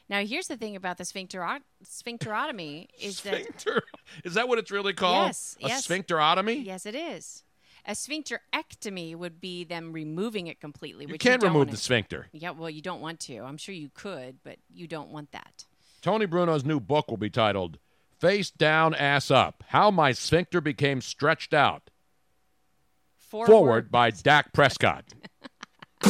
[0.07, 3.81] Now here's the thing about the sphinctero- sphincterotomy is Sphincter?
[4.23, 5.27] Is that what it's really called?
[5.29, 5.87] Yes, A yes.
[5.87, 6.63] sphincterotomy?
[6.63, 7.43] yes it is.
[7.87, 11.05] A sphincterectomy would be them removing it completely.
[11.05, 12.27] You which can't don't remove wanna- the sphincter.
[12.31, 13.37] Yeah, well, you don't want to.
[13.39, 15.65] I'm sure you could, but you don't want that.
[16.01, 17.77] Tony Bruno's new book will be titled
[18.19, 21.89] Face Down, Ass Up How My Sphincter Became Stretched Out.
[23.17, 25.05] Forward by Dak Prescott.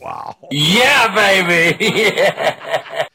[0.00, 0.36] wow.
[0.50, 2.20] Yeah, baby.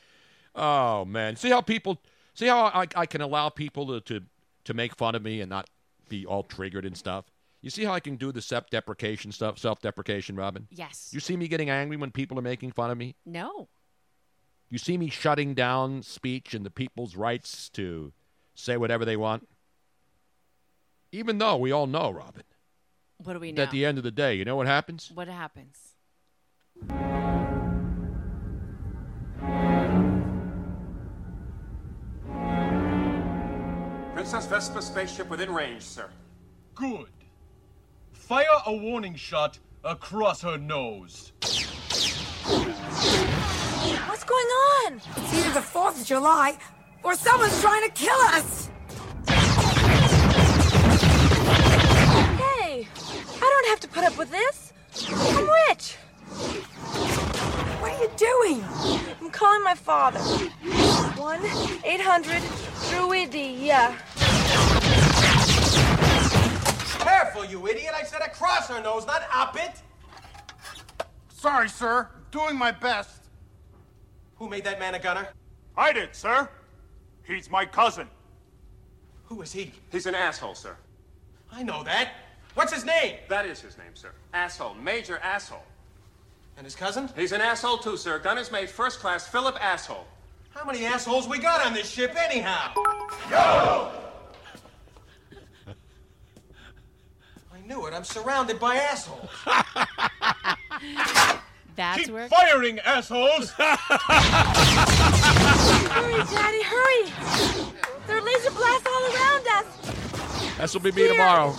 [0.59, 2.01] Oh man, see how people
[2.33, 4.25] see how I, I can allow people to, to
[4.63, 5.69] to make fun of me and not
[6.09, 7.25] be all triggered and stuff.
[7.61, 10.67] You see how I can do the self-deprecation stuff, self-deprecation, Robin.
[10.71, 11.09] Yes.
[11.11, 13.15] You see me getting angry when people are making fun of me.
[13.25, 13.67] No.
[14.69, 18.13] You see me shutting down speech and the people's rights to
[18.53, 19.47] say whatever they want.
[21.11, 22.43] Even though we all know, Robin,
[23.17, 23.63] What do we know?
[23.63, 25.09] at the end of the day, you know what happens?
[25.13, 25.95] What happens?
[34.17, 36.09] Princess Vespa spaceship within range, sir.
[36.73, 37.11] Good.
[38.13, 41.33] Fire a warning shot across her nose.
[44.07, 45.01] What's going on?
[45.17, 46.57] It's either the 4th of July
[47.03, 48.71] or someone's trying to kill us!
[52.39, 54.73] Hey, I don't have to put up with this.
[55.11, 55.93] I'm rich.
[57.79, 58.63] What are you doing?
[59.21, 60.19] I'm calling my father.
[61.17, 61.41] 1
[61.83, 62.41] 800
[62.91, 63.97] Druidi, yeah.
[66.99, 67.93] Careful, you idiot!
[67.95, 69.81] I said across her nose, not up it!
[71.29, 72.07] Sorry, sir.
[72.31, 73.21] Doing my best.
[74.35, 75.27] Who made that man a gunner?
[75.75, 76.47] I did, sir.
[77.23, 78.07] He's my cousin.
[79.25, 79.71] Who is he?
[79.91, 80.75] He's an asshole, sir.
[81.51, 82.11] I know that.
[82.53, 83.15] What's his name?
[83.27, 84.11] That is his name, sir.
[84.33, 84.75] Asshole.
[84.75, 85.63] Major asshole.
[86.57, 87.09] And his cousin?
[87.15, 88.19] He's an asshole, too, sir.
[88.19, 90.07] Gunner's mate, first class, Philip Asshole.
[90.57, 92.73] How many assholes we got on this ship, anyhow?
[93.29, 93.91] Yo!
[97.53, 97.93] I knew it.
[97.93, 99.29] I'm surrounded by assholes.
[101.75, 102.27] That's Keep where.
[102.27, 103.51] firing, assholes!
[103.51, 103.77] Hurry,
[106.23, 107.11] Daddy, hurry!
[108.07, 109.65] There are laser blasts all around us.
[110.57, 111.55] This will be me tomorrow.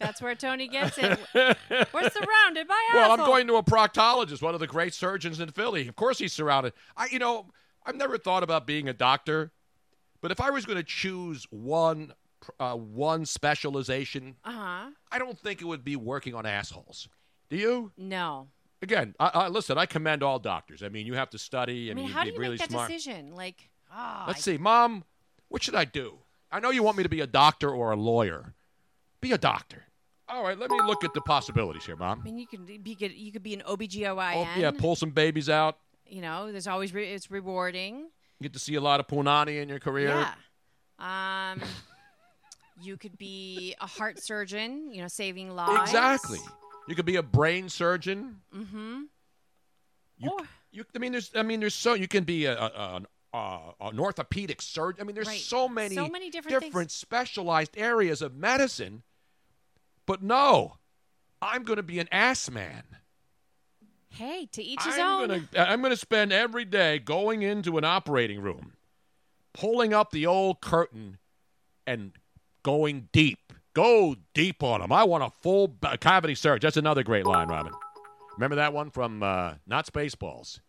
[0.00, 1.16] That's where Tony gets it.
[1.34, 2.94] We're surrounded by assholes.
[2.94, 5.86] Well, I'm going to a proctologist, one of the great surgeons in Philly.
[5.86, 6.72] Of course, he's surrounded.
[6.96, 7.46] I, you know,
[7.86, 9.52] I've never thought about being a doctor,
[10.20, 12.14] but if I was going to choose one,
[12.58, 14.90] uh, one specialization, Uh huh.
[15.12, 17.08] I don't think it would be working on assholes.
[17.50, 17.92] Do you?
[17.96, 18.48] No.
[18.82, 19.78] Again, I, I, listen.
[19.78, 20.82] I commend all doctors.
[20.82, 21.88] I mean, you have to study.
[21.88, 22.90] I, I mean, how do be you really make that smart.
[22.90, 23.34] decision?
[23.34, 25.04] Like, ah, Let's see, Mom.
[25.48, 26.18] What should I do?
[26.50, 28.54] I know you want me to be a doctor or a lawyer.
[29.20, 29.84] Be a doctor.
[30.28, 32.20] All right, let me look at the possibilities here, Mom.
[32.20, 32.80] I mean, you could be.
[33.14, 34.34] You could be an OBGYN.
[34.36, 35.78] Oh, yeah, pull some babies out.
[36.06, 37.96] You know, there's always re- it's rewarding.
[38.40, 40.08] You Get to see a lot of punani in your career.
[40.08, 41.52] Yeah.
[41.52, 41.62] Um,
[42.82, 44.90] you could be a heart surgeon.
[44.92, 45.80] You know, saving lives.
[45.90, 46.38] Exactly.
[46.88, 48.40] You could be a brain surgeon.
[48.54, 49.02] Mm-hmm.
[50.18, 50.38] You,
[50.70, 53.02] you, I mean, there's, I mean, there's so you can be a, a,
[53.32, 55.00] a, a, an orthopedic surgeon.
[55.00, 55.40] I mean, there's Right.
[55.40, 56.92] so many, So many different things.
[56.92, 59.02] specialized areas of medicine.
[60.06, 60.76] But no,
[61.40, 62.82] I'm going to be an ass man.
[64.14, 65.28] Hey, to each his I'm own.
[65.28, 68.72] gonna I'm gonna spend every day going into an operating room,
[69.52, 71.18] pulling up the old curtain,
[71.86, 72.12] and
[72.62, 73.52] going deep.
[73.74, 74.92] Go deep on them.
[74.92, 76.62] I want a full ba- cavity search.
[76.62, 77.72] That's another great line, Robin.
[78.36, 80.60] Remember that one from uh, not Spaceballs?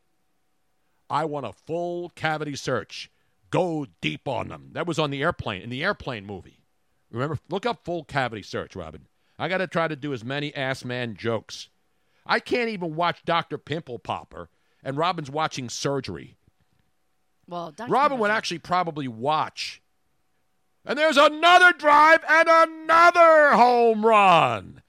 [1.10, 3.12] I want a full cavity search.
[3.52, 4.70] Go deep on them.
[4.74, 6.64] That was on the airplane in the airplane movie.
[7.12, 7.38] Remember?
[7.50, 9.08] Look up full cavity search, Robin.
[9.38, 11.70] I got to try to do as many ass man jokes.
[12.26, 13.58] I can't even watch Dr.
[13.58, 14.50] Pimple Popper,
[14.84, 16.38] and Robin's watching surgery.
[17.48, 17.92] well, Dr.
[17.92, 19.82] Robin would actually probably watch.
[20.86, 24.82] And there's another drive and another home run.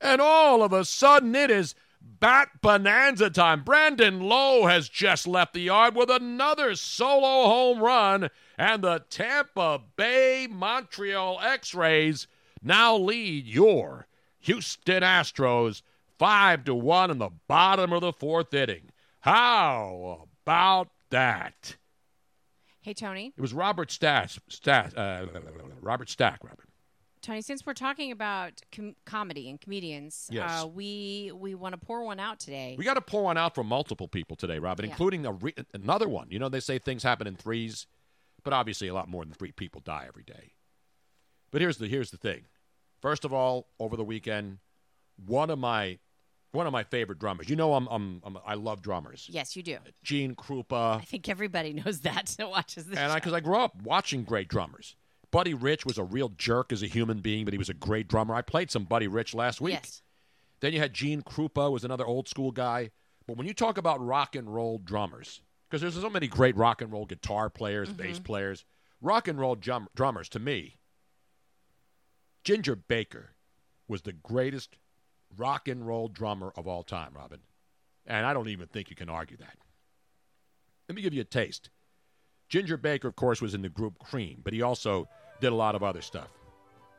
[0.00, 3.62] And all of a sudden, it is bat bonanza time.
[3.62, 8.30] Brandon Lowe has just left the yard with another solo home run.
[8.56, 12.26] And the Tampa Bay Montreal X Rays
[12.62, 14.06] now lead your
[14.40, 15.82] Houston Astros
[16.26, 18.90] 5 to 1 in the bottom of the fourth inning.
[19.22, 21.74] How about that?
[22.80, 23.32] Hey, Tony.
[23.36, 24.30] It was Robert Stack.
[24.48, 25.26] Stack uh,
[25.80, 26.68] Robert Stack, Robert.
[27.22, 30.62] Tony, since we're talking about com- comedy and comedians, Yes.
[30.62, 32.76] uh, we we want to pour one out today.
[32.78, 34.92] We got to pour one out for multiple people today, Robin, Yeah.
[34.92, 36.28] including a re- another one.
[36.30, 37.88] You know, they say things happen in threes,
[38.44, 40.52] but obviously a lot more than three people die every day.
[41.50, 42.42] But here's the here's the thing.
[43.00, 44.58] First of all, over the weekend,
[45.16, 45.98] one of my
[46.52, 47.48] one of my favorite drummers.
[47.48, 49.26] You know, I'm, I'm, I'm I love drummers.
[49.30, 49.78] yes, you do.
[50.02, 51.00] Gene Krupa.
[51.00, 52.98] I think everybody knows that that watches this.
[52.98, 54.96] and I because I grew up watching great drummers.
[55.30, 58.06] Buddy Rich was a real jerk as a human being, but he was a great
[58.06, 58.34] drummer.
[58.34, 59.72] I played some Buddy Rich last week.
[59.82, 60.02] Yes.
[60.60, 62.90] Then you had Gene Krupa, was another old school guy.
[63.26, 66.82] But when you talk about rock and roll drummers, because there's so many great rock
[66.82, 68.02] and roll guitar players, mm-hmm.
[68.02, 68.66] bass players,
[69.00, 70.76] rock and roll drum- drummers, to me,
[72.44, 73.30] Ginger Baker
[73.88, 74.76] was the greatest
[75.36, 77.40] rock and roll drummer of all time, Robin.
[78.06, 79.56] And I don't even think you can argue that.
[80.88, 81.70] Let me give you a taste.
[82.48, 85.08] Ginger Baker, of course, was in the group Cream, but he also
[85.40, 86.28] did a lot of other stuff.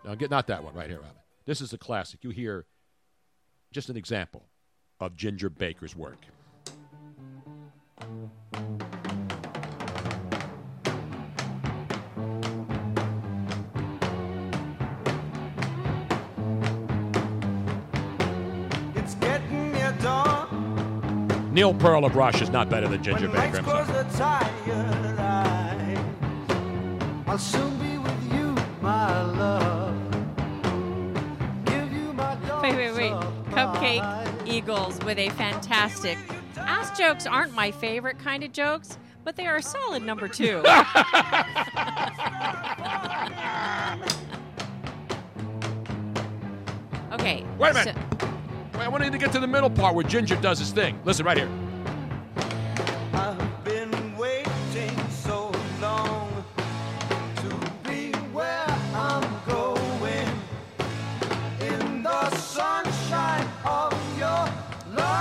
[0.03, 1.15] Now, get not that one right here, Robin.
[1.45, 2.23] This is a classic.
[2.23, 2.65] You hear
[3.72, 4.47] just an example
[4.99, 6.26] of Ginger Baker's work.
[21.53, 23.57] Neil Peart of Rush is not better than Ginger when Baker.
[23.59, 25.97] I'm close the tired eyes.
[27.27, 29.93] I'll soon be with you, my love.
[31.65, 33.11] Give you my Wait, wait, wait.
[33.53, 34.27] Cupcake mine.
[34.47, 36.17] Eagles with a fantastic.
[36.57, 40.63] Ass jokes aren't my favorite kind of jokes, but they are a solid number two.
[47.13, 47.45] okay.
[47.59, 47.95] Wait a minute.
[47.95, 48.12] so- Wait,
[48.84, 50.99] I want you to get to the middle part where Ginger does his thing.
[51.05, 51.49] Listen right here.
[53.14, 55.51] I've been waiting so
[55.81, 56.43] long
[57.38, 57.49] to
[57.89, 60.27] be where I'm going
[61.61, 64.49] in the sunshine of your
[64.93, 65.19] love.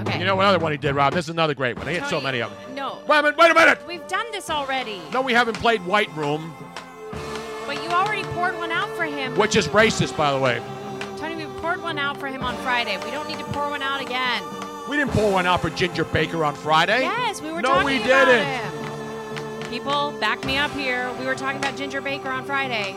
[0.00, 0.18] okay.
[0.18, 1.12] You know what other one he did, Rob?
[1.14, 1.86] This is another great one.
[1.86, 2.74] He had so Tony, many of them.
[2.74, 2.98] No.
[3.06, 3.38] Wait a minute.
[3.38, 3.78] Wait a minute.
[3.86, 5.00] We've done this already.
[5.12, 6.69] No, we haven't played White Room, But
[7.90, 9.36] you already poured one out for him.
[9.36, 10.62] which is racist, by the way.
[11.18, 12.96] Tony, we poured one one out for him on Friday.
[13.04, 14.42] We don't need to pour one out again.
[14.88, 17.00] We didn't pour one out for Ginger Baker on Friday.
[17.02, 18.46] Yes, we were No, talking we about didn't.
[18.46, 19.70] him.
[19.70, 21.10] People, back me up here.
[21.18, 22.94] We were talking about Ginger Baker on Friday.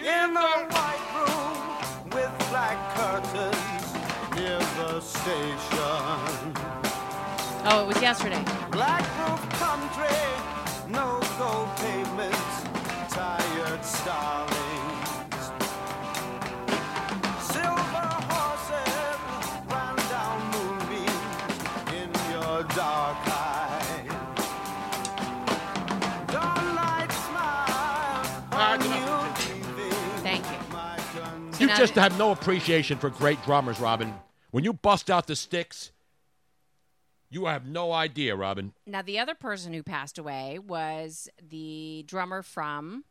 [0.00, 0.40] In the
[0.70, 3.94] white room with black curtains
[4.36, 6.54] near the station.
[7.68, 8.42] Oh, it was yesterday.
[8.70, 10.16] Black roof country,
[10.88, 12.45] no gold pavements,
[28.82, 28.96] you.
[31.52, 34.14] So You now- just have no appreciation for great drummers, Robin.
[34.50, 35.90] When you bust out the sticks,
[37.30, 38.72] you have no idea, Robin.
[38.86, 43.04] Now, the other person who passed away was the drummer from.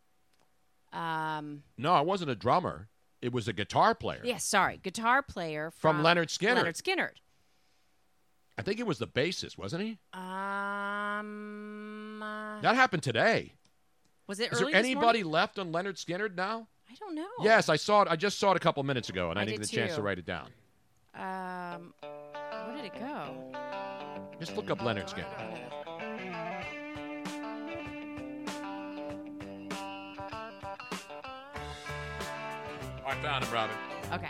[0.96, 2.88] Um, No, I wasn't a drummer.
[3.22, 4.22] It was a guitar player.
[4.24, 6.64] yes, sorry, guitar player From from, Lynyrd Skynyrd.
[6.64, 7.16] Lynyrd Skynyrd.
[8.58, 9.98] I think it was the bassist, wasn't he?
[10.14, 10.22] Um,
[12.24, 13.54] uh, That happened today.
[14.28, 16.68] was it Is there anybody left on Lynyrd Skynyrd now?
[16.90, 17.28] I don't know.
[17.42, 18.08] Yes, I saw it.
[18.10, 19.96] I just saw it a couple minutes ago, and I, I didn't get a chance
[19.96, 20.50] to write it down.
[21.16, 23.36] Um, where did it go?
[24.40, 25.85] Just look up Lynyrd Skynyrd.
[33.08, 33.76] I found him, Robin.
[34.12, 34.30] Okay.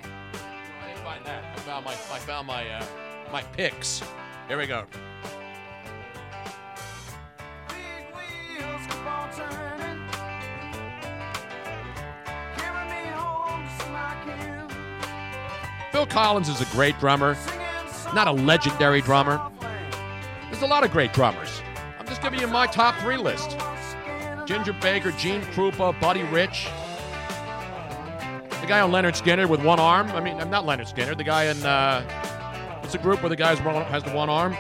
[0.83, 1.45] I didn't find that.
[1.55, 2.85] I found my I found my uh,
[3.31, 4.03] my picks.
[4.49, 4.85] Here we go.
[7.69, 10.09] Wheels keep on turning,
[12.57, 14.67] carry me home to smack you.
[15.91, 17.37] Phil Collins is a great drummer,
[18.13, 19.41] not a legendary drummer.
[20.51, 21.61] There's a lot of great drummers.
[21.97, 23.57] I'm just giving you my top three list:
[24.45, 26.67] Ginger Baker, Gene Krupa, Buddy Rich.
[28.65, 30.09] The guy on Lynyrd Skynyrd with one arm.
[30.13, 31.17] I mean, I'm not Lynyrd Skynyrd.
[31.17, 32.01] The guy in uh,
[32.79, 34.53] what's the group where the guy has the one arm?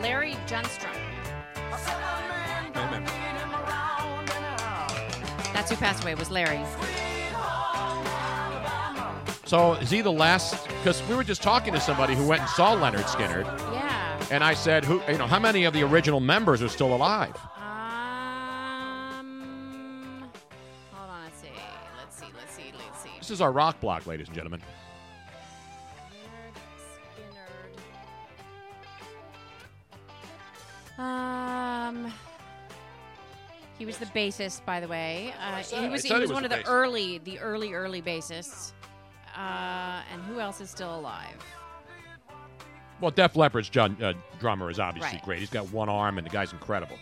[0.00, 0.88] Larry Junstrom.
[5.52, 6.14] That's who passed away.
[6.14, 6.64] Was Larry?
[9.92, 10.66] He the last?
[10.68, 14.24] Because we were just talking to somebody who went and saw Lynyrd Skynyrd, Yeah.
[14.30, 15.02] and I said, "Who?
[15.06, 17.60] You know, how many of the original members are still alive?" Um.
[20.92, 21.24] Hold on.
[21.24, 21.48] Let's see.
[21.98, 22.26] Let's see.
[22.34, 22.72] Let's see.
[22.74, 23.10] Let's see.
[23.18, 24.62] This is our rock block, ladies and gentlemen.
[30.98, 32.12] Um.
[33.78, 35.34] He was the bassist, by the way.
[35.40, 36.68] Uh, he was, he was, was one of the bassist.
[36.68, 38.72] early, the early, early bassists.
[39.36, 41.36] Uh, and who else is still alive?
[43.00, 45.24] Well, Def Leppard's John, uh, drummer is obviously Right.
[45.24, 45.38] great.
[45.40, 46.96] He's got one arm, and the guy's incredible.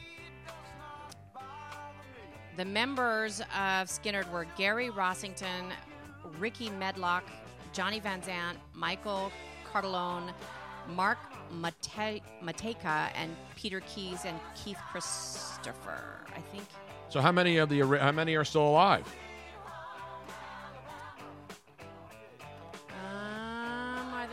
[2.57, 5.70] The members of Skynyrd were Gary Rossington,
[6.39, 7.28] Rickey Medlocke,
[7.73, 9.31] Johnny Van Zant, Michael
[9.73, 10.32] Cartellone,
[10.89, 11.19] Mark
[11.52, 16.24] Mate- Matejka, and Peter Keys and Keith Christopher.
[16.36, 16.65] I think.
[17.09, 19.05] So how many of the how many are still alive?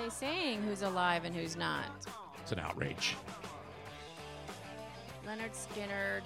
[0.08, 1.84] They saying who's alive and who's not?
[2.42, 3.18] It's an outrage.
[5.26, 6.22] Lynyrd Skynyrd.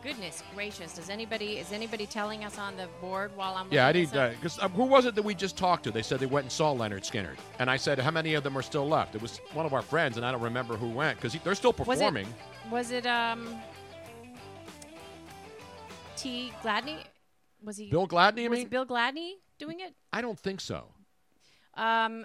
[0.00, 0.94] Goodness gracious!
[0.94, 3.66] Does anybody is anybody telling us on the board while I'm?
[3.72, 5.90] Yeah, I need because uh, who was it that we just talked to?
[5.90, 8.56] They said they went and saw Lynyrd Skynyrd, and I said, "How many of them
[8.56, 11.20] are still left?" It was one of our friends, and I don't remember who went
[11.20, 12.28] because they're still performing.
[12.70, 13.02] Was it?
[13.02, 13.60] Was it um?
[16.16, 16.52] T.
[16.62, 16.98] Gladney?
[17.64, 17.90] Was he?
[17.90, 18.68] Bill Gladney, was mean?
[18.68, 19.94] Bill Gladney doing it?
[20.12, 20.84] I don't think so.
[21.74, 22.24] Um,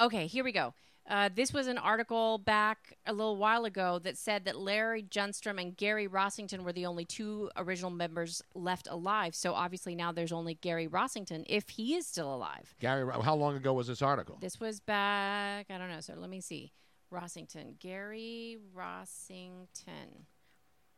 [0.00, 0.74] okay, here we go.
[1.06, 5.60] Uh, this was an article back a little while ago that said that Larry Junstrom
[5.60, 9.34] and Gary Rossington were the only two original members left alive.
[9.34, 12.74] So obviously now there's only Gary Rossington, if he is still alive.
[12.80, 14.38] Gary, how long ago was this article?
[14.40, 16.00] This was back, I don't know.
[16.00, 16.72] So let me see.
[17.12, 17.78] Rossington.
[17.78, 20.24] Gary Rossington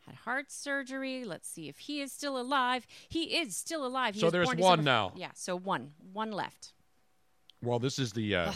[0.07, 1.25] had heart surgery.
[1.25, 2.87] Let's see if he is still alive.
[3.09, 4.15] He is still alive.
[4.15, 5.13] He So there's one December- now.
[5.17, 5.93] Yeah, so one.
[6.13, 6.73] One left.
[7.61, 8.35] Well, this is the.
[8.37, 8.53] Uh,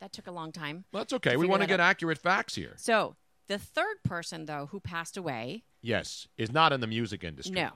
[0.00, 0.84] That took a long time.
[0.92, 1.32] well, that's okay.
[1.32, 1.88] to We want to get out.
[1.90, 2.74] accurate facts here.
[2.76, 3.16] So
[3.48, 7.54] the third person, though, who passed away, Yes, is not in the music industry.
[7.54, 7.70] no.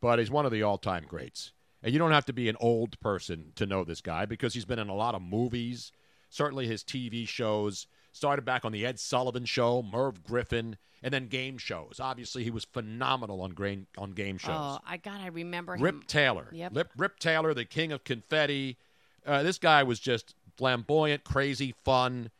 [0.00, 1.52] but he's one of the all-time greats.
[1.82, 4.64] And you don't have to be an old person to know this guy because he's
[4.64, 5.92] been in a lot of movies.
[6.30, 11.28] Certainly, his TV shows started back on the Ed Sullivan Show, Merv Griffin, and then
[11.28, 12.00] game shows.
[12.00, 14.50] Obviously, he was phenomenal on game on game shows.
[14.56, 15.82] Oh, I God, I remember him.
[15.82, 16.72] Rip Taylor, Yep.
[16.74, 18.78] Rip, Rip Taylor, the king of confetti.
[19.24, 22.30] Uh, this guy was just flamboyant, crazy, fun.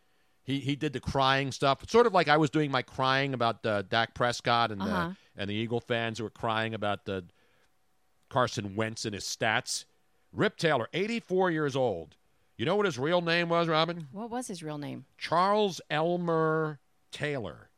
[0.43, 3.65] He he did the crying stuff, sort of like I was doing my crying about
[3.67, 4.95] uh, Dak Prescott and Uh-huh.
[4.95, 7.25] uh, and the Eagle fans who were crying about the
[8.29, 9.85] Carson Wentz and his stats.
[10.33, 12.17] Rip Taylor, 84 years old.
[12.59, 14.09] You know what his real name was, Robin?
[14.13, 15.05] What was his real name?
[15.19, 16.79] Charles Elmer
[17.13, 17.71] Taylor.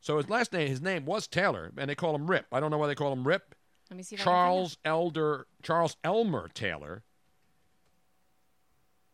[0.00, 2.46] So his last name, his name was Taylor, and they call him Rip.
[2.52, 3.54] I don't know why they call him Rip.
[3.90, 7.02] Let me see if I can Charles Elder, Charles Elmer Taylor,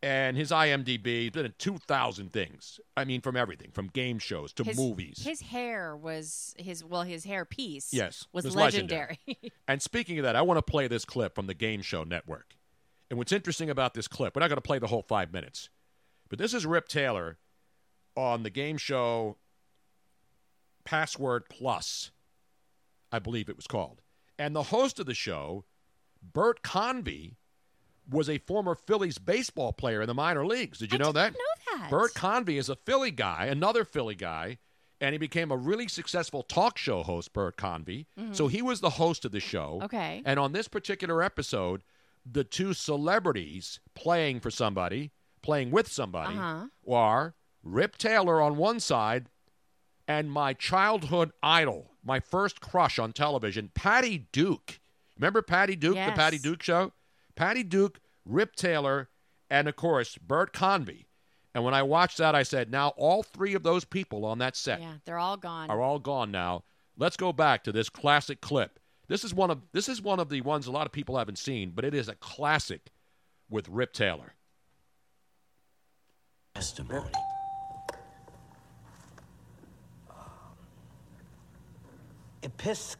[0.07, 2.79] and his IMDb he's been in two thousand things.
[2.95, 5.21] I mean, from everything, from game shows to his, movies.
[5.21, 7.93] His hair was his well, his hair piece.
[7.93, 9.19] Yes, was was legendary.
[9.67, 12.55] and speaking of that, I want to play this clip from the Game Show Network.
[13.09, 15.69] And what's interesting about this clip, we're not going to play the whole five minutes,
[16.29, 17.37] but this is Rip Taylor
[18.15, 19.37] on the game show
[20.85, 22.11] Password Plus,
[23.11, 24.01] I believe it was called.
[24.39, 25.65] And the host of the show,
[26.21, 27.37] Bert Convy,
[28.09, 30.79] was a former Phillies baseball player in the minor leagues.
[30.79, 31.19] Did you know that?
[31.19, 31.89] I didn't know that.
[31.89, 34.57] Bert Convy is a Philly guy, another Philly guy,
[35.01, 38.07] and he became a really successful talk show host, Bert Convy.
[38.17, 38.35] Mhm.
[38.35, 39.81] So he was the host of the show.
[39.83, 40.21] Okay.
[40.25, 41.83] And on this particular episode,
[42.25, 45.11] the two celebrities playing for somebody,
[45.41, 46.67] playing with somebody, Uh-huh.
[46.93, 49.29] are Rip Taylor on one side
[50.07, 54.79] and my childhood idol, my first crush on television, Patty Duke.
[55.17, 56.93] Remember Patty Duke, the Patty Duke show?
[57.37, 59.09] Patty Duke, Rip Taylor,
[59.49, 61.07] and of course, Bert Convy.
[61.53, 64.55] And when I watched that, I said, now all three of those people on that
[64.55, 65.69] set yeah, they're all gone.
[65.69, 66.63] are all gone now.
[66.97, 68.79] Let's go back to this classic clip.
[69.07, 71.37] This is one of this is one of the ones a lot of people haven't
[71.37, 72.91] seen, but it is a classic
[73.49, 74.33] with Rip Taylor.
[76.55, 77.11] Testimony.
[82.41, 82.97] Epis-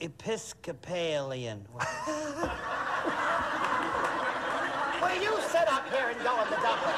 [0.00, 1.66] Episcopalian.
[5.00, 6.94] Well, you sit up here and go in the dumper.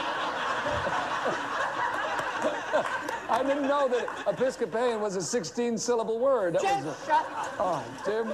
[3.31, 6.55] I didn't know that Episcopalian was a 16 syllable word.
[6.55, 7.55] That was Just a, shut up.
[7.59, 8.27] Oh, Tim.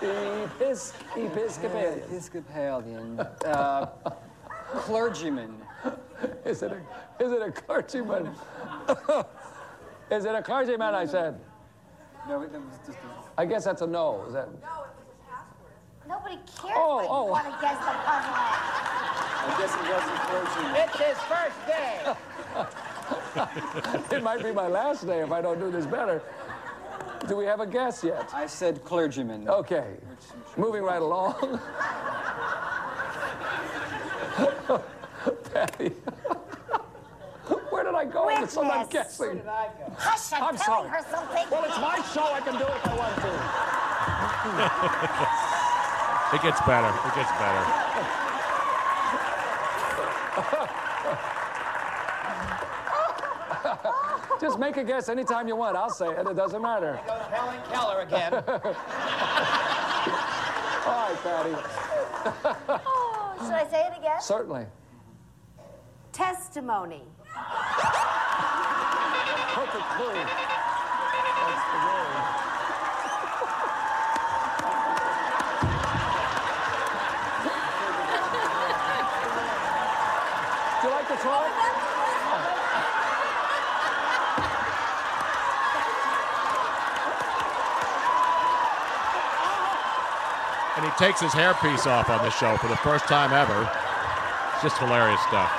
[0.00, 1.98] Epis- Episcopalian.
[1.98, 3.20] Episcopalian.
[3.44, 3.86] Uh,
[4.74, 5.60] clergyman.
[6.44, 8.28] Is it a, is it a clergyman?
[10.10, 11.38] is it a clergyman, I said?
[12.28, 13.40] No, that was just a...
[13.40, 14.24] I guess that's a no.
[14.28, 14.48] Is that?
[16.12, 17.24] Nobody cares Oh, what oh.
[17.24, 18.82] you want to guess the puzzle at.
[19.44, 20.72] I guess it wasn't clergyman.
[20.84, 21.96] It's his first day.
[24.16, 26.22] it might be my last day if I don't do this better.
[27.26, 28.28] Do we have a guess yet?
[28.34, 29.48] I said clergyman.
[29.48, 29.96] Okay.
[30.58, 31.34] Moving right along.
[35.54, 35.88] Patty.
[37.70, 38.28] Where did I go?
[38.28, 38.92] It's so I'm Witness.
[38.92, 39.40] guessing.
[39.96, 40.88] Hush, I'm, I'm telling sorry.
[40.90, 41.46] her something.
[41.50, 42.32] Well, it's my show.
[42.32, 43.16] I can do it if I want
[45.46, 45.48] to.
[46.34, 46.88] It gets better.
[46.88, 47.64] It gets better.
[54.40, 55.76] Just make a guess anytime you want.
[55.76, 56.26] I'll say it.
[56.26, 56.98] It doesn't matter.
[57.06, 58.34] Goes Helen Keller again.
[60.84, 61.54] All right, Patty.
[62.84, 64.20] Oh, should I say it again?
[64.20, 64.66] Certainly.
[66.12, 67.02] Testimony.
[69.54, 70.12] Perfect clue.
[70.12, 72.42] That's the word.
[80.82, 81.46] Do you like the try?
[90.74, 93.68] And he takes his hairpiece off on the show for the first time ever.
[94.54, 95.50] It's just hilarious stuff.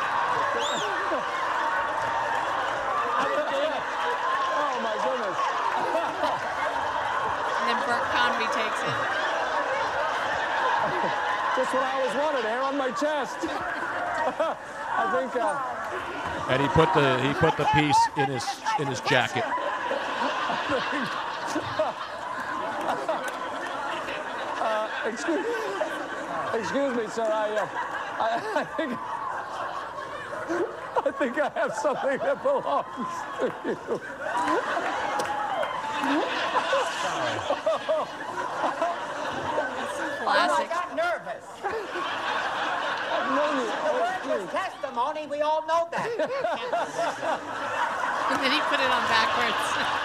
[4.56, 5.36] Oh my goodness.
[7.60, 8.88] And then Bert Convy takes it.
[11.60, 13.40] Just what I always wanted, hair on my chest.
[13.44, 13.46] I
[15.12, 15.60] think uh,
[16.50, 18.46] And he put the he put the piece in his
[18.80, 19.44] in his jacket.
[24.64, 25.46] uh, excuse,
[26.54, 27.24] excuse me, sir.
[27.24, 27.68] I, uh,
[28.20, 29.00] I, I think
[31.06, 32.86] I think I have something that belongs
[33.40, 33.78] to you.
[33.86, 34.00] Oh,
[40.24, 40.66] Classic.
[40.66, 41.46] I got nervous.
[43.12, 44.46] I've known you.
[44.46, 45.28] The testimony.
[45.28, 46.10] We all know that.
[48.24, 50.00] And then he put it on backwards.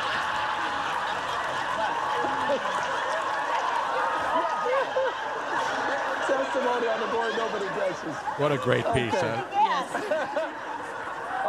[6.59, 8.15] Testimony on the board, nobody guesses.
[8.39, 9.43] What a great piece, Okay.
[9.45, 10.51] huh?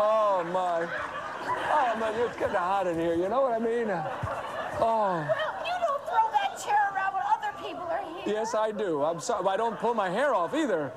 [0.01, 0.87] Oh my.
[1.45, 3.15] Oh man, it's getting hot in here.
[3.15, 3.89] You know what I mean?
[3.89, 4.79] Oh.
[4.79, 5.25] Well,
[5.65, 8.33] You don't throw that chair around when other people are here.
[8.35, 9.03] Yes, I do.
[9.03, 9.45] I'm sorry.
[9.47, 10.91] I don't pull my hair off either.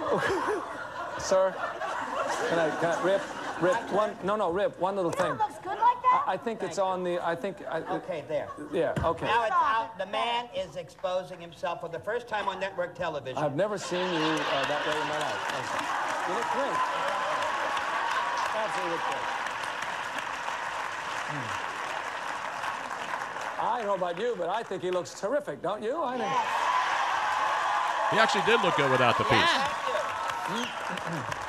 [1.20, 1.54] Sir,
[2.48, 3.22] can I, can I, Rip,
[3.60, 5.30] Rip, one, no, no, Rip, one little thing.
[5.32, 6.13] Looks good like that?
[6.26, 8.48] I, I think it's on the, I think, I, Okay, there.
[8.72, 9.26] yeah, okay.
[9.26, 9.98] Now it's out.
[9.98, 13.42] The man is exposing himself for the first time on network television.
[13.42, 15.40] I've never seen you uh, that way in my life.
[15.52, 15.80] Thank you.
[16.28, 16.78] You look great.
[18.56, 19.26] Absolutely look great.
[21.26, 21.64] Hmm.
[23.66, 26.02] I don't know about you, but I think he looks terrific, don't you?
[26.02, 26.32] I think.
[28.12, 29.32] He actually did look good without the piece.
[29.32, 31.40] All right.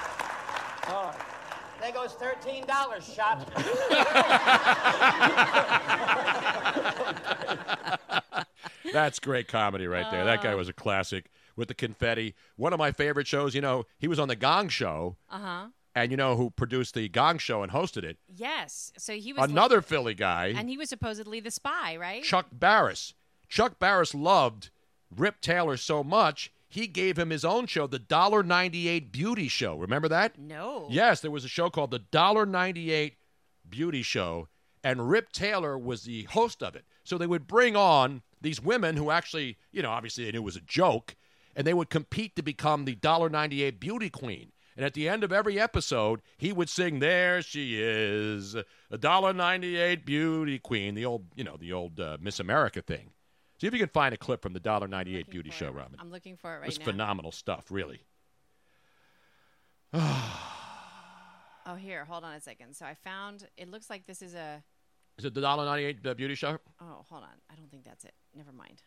[2.14, 3.50] There thirteen dollars shot.
[8.94, 10.24] That's great comedy right there.
[10.26, 10.58] That guy Uh.
[10.58, 12.36] was a classic with the confetti.
[12.56, 15.66] One of my favorite shows, you know, he was on the Gong Show, Uh huh.
[15.96, 18.18] and you know who produced the Gong Show and hosted it?
[18.28, 18.92] Yes.
[18.98, 22.24] So he was Another Philly guy, and he was supposedly the spy, right?
[22.24, 23.14] Chuck Barris.
[23.50, 24.70] Chuck Barris loved
[25.16, 29.78] Rip Taylor so much, he gave him his own show, the $1.98 Beauty Show.
[29.78, 30.38] Remember that?
[30.38, 30.88] No.
[30.90, 33.14] Yes, there was a show called the $1.98
[33.68, 34.50] Beauty Show,
[34.84, 36.86] and Rip Taylor was the host of it.
[37.04, 40.44] So they would bring on these women who actually, you know, obviously they knew it
[40.44, 41.16] was a joke,
[41.56, 44.52] and they would compete to become the $1.98 Beauty Queen.
[44.76, 50.04] And at the end of every episode, he would sing, "There she is, a $1.98
[50.04, 53.12] Beauty Queen," the old, you know, the old uh, Miss America thing.
[53.60, 55.98] See if you can find a clip from the $1.98 Beauty Show, Robin.
[56.00, 56.86] I'm looking for it It right was now.
[56.86, 58.02] phenomenal stuff, really.
[61.68, 62.76] Oh, here, hold on a second.
[62.76, 63.48] So I found.
[63.58, 64.62] It looks like this is a.
[65.18, 66.60] Is it the $1.98 uh, Beauty Show?
[66.80, 67.30] Oh, hold on.
[67.52, 68.14] I don't think that's it.
[68.36, 68.84] Never mind.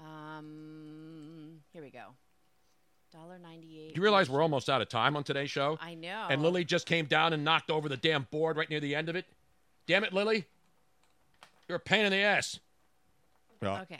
[0.00, 2.14] Um, here we go.
[3.12, 3.94] Dollar ninety-eight.
[3.94, 5.76] Do you realize we're almost out of time on today's show?
[5.80, 6.26] I know.
[6.30, 9.08] And Lily just came down and knocked over the damn board right near the end
[9.10, 9.26] of it.
[9.86, 10.46] Damn it, Lily.
[11.68, 12.60] You're a pain in the ass.
[13.62, 13.98] Well, Okay.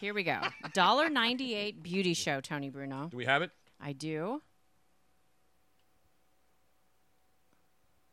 [0.00, 0.40] Here we go.
[0.74, 2.40] Dollar ninety-eight beauty show.
[2.40, 3.08] Tony Bruno.
[3.10, 3.50] Do we have it?
[3.80, 4.42] I do.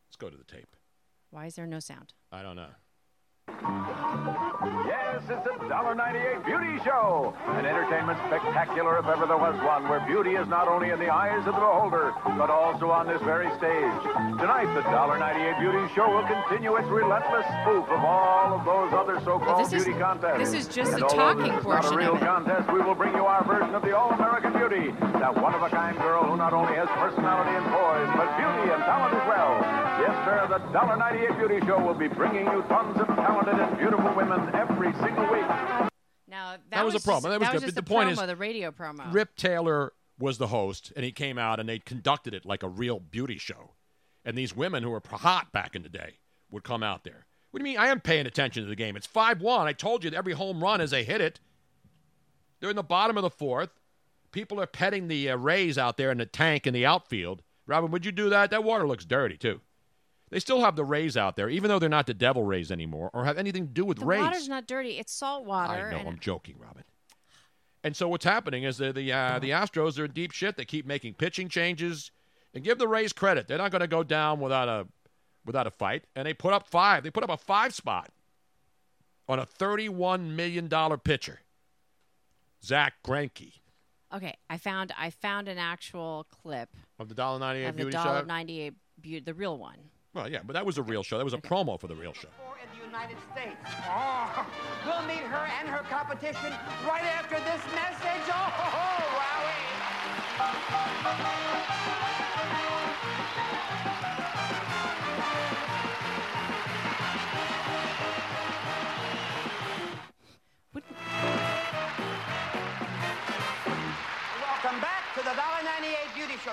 [0.08, 0.76] Let's go to the tape.
[1.30, 2.14] Why is there no sound?
[2.32, 2.68] I don't know.
[4.86, 7.34] Yes, it's a $1.98 beauty show.
[7.48, 11.10] An entertainment spectacular if ever there was one, where beauty is not only in the
[11.10, 13.96] eyes of the beholder, but also on this very stage.
[14.40, 19.20] Tonight, the $1.98 beauty show will continue its relentless spoof of all of those other
[19.24, 20.40] so-called this is- beauty contests.
[20.40, 22.96] this is just and the talking this is portion not a real contest, we will
[22.96, 26.88] bring you our version of the All-American Beauty, that one-of-a-kind girl who not only has
[27.00, 29.63] personality and poise, but beauty and talent as well.
[30.06, 34.14] Yes, sir, the $1.98 beauty show will be bringing you tons of talented and beautiful
[34.16, 35.48] women every single week.
[36.28, 37.24] Now that, That was a just- promo.
[37.30, 37.62] That was good.
[37.62, 39.14] just But the the point promo, is- the radio promo.
[39.14, 42.68] Rip Taylor was the host, and he came out and they conducted it like a
[42.70, 43.72] real beauty show.
[44.26, 46.20] And these women who were hot back in the day
[46.52, 47.26] would come out there.
[47.52, 47.78] What do you mean?
[47.80, 48.96] I am paying attention to the game.
[48.96, 49.68] It's 5 1.
[49.68, 51.40] I told you that every home run as they hit it.
[52.60, 53.70] They're in the bottom of the fourth.
[54.32, 57.44] People are petting the uh, Rays out there in the tank in the outfield.
[57.68, 58.50] Robin, would you do that?
[58.50, 59.62] That water looks dirty, too.
[60.34, 63.10] They still have the Rays out there, even though they're not the Devil Rays anymore
[63.14, 64.22] or have anything to do with the Rays.
[64.22, 64.98] water's not dirty.
[64.98, 65.88] It's salt water.
[65.88, 65.98] I know.
[66.00, 66.84] and I'm joking, Robin.
[67.84, 70.58] And so what's happening is that the uh, the Astros are in deep shit.
[70.58, 72.12] They keep making pitching changes,
[72.54, 73.48] and give the Rays credit.
[73.48, 74.88] They're not going to go down without a
[75.46, 76.06] without a fight.
[76.16, 77.04] And they put up five.
[77.04, 78.10] They put up a five spot
[79.28, 81.42] on a 31 million dollar pitcher,
[82.64, 83.54] Zack Greinke
[84.14, 86.70] Okay, I found I found an actual clip
[87.00, 89.78] of the dollar ninety eight of the dollar ninety eight beauty, the real one.
[90.14, 91.18] Well, yeah, but that was a real show.
[91.18, 92.28] That was a promo for the real show.
[92.62, 93.58] in the United States.
[93.90, 94.46] Oh,
[94.86, 96.54] we'll meet her and her competition
[96.88, 98.30] right after this message.
[98.30, 98.52] Oh,
[101.10, 102.20] wowie.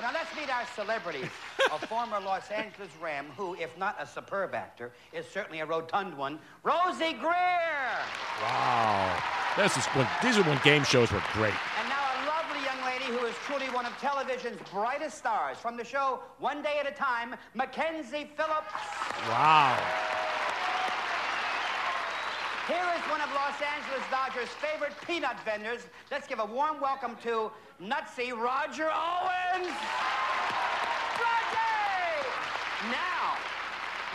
[0.01, 0.07] $1.98 Show.
[0.07, 1.31] Now let's meet our celebrities.
[1.73, 6.17] a former Los Angeles Ram who, if not a superb actor, is certainly a rotund
[6.17, 6.39] one.
[6.65, 7.91] Rosey Grier.
[8.43, 9.23] Wow,
[9.57, 11.55] this is when these are when game shows were great.
[11.81, 15.77] And now a lovely young lady who is truly one of television's brightest stars from
[15.77, 18.73] the show One Day at a Time, Mackenzie Phillips.
[19.29, 19.79] Wow.
[22.67, 25.87] Here is one of Los Angeles Dodgers' favorite peanut vendors.
[26.11, 27.51] Let's give a warm welcome to
[27.83, 29.75] Nutsy Roger Owens.
[31.17, 31.73] Roger!
[32.91, 33.39] Now,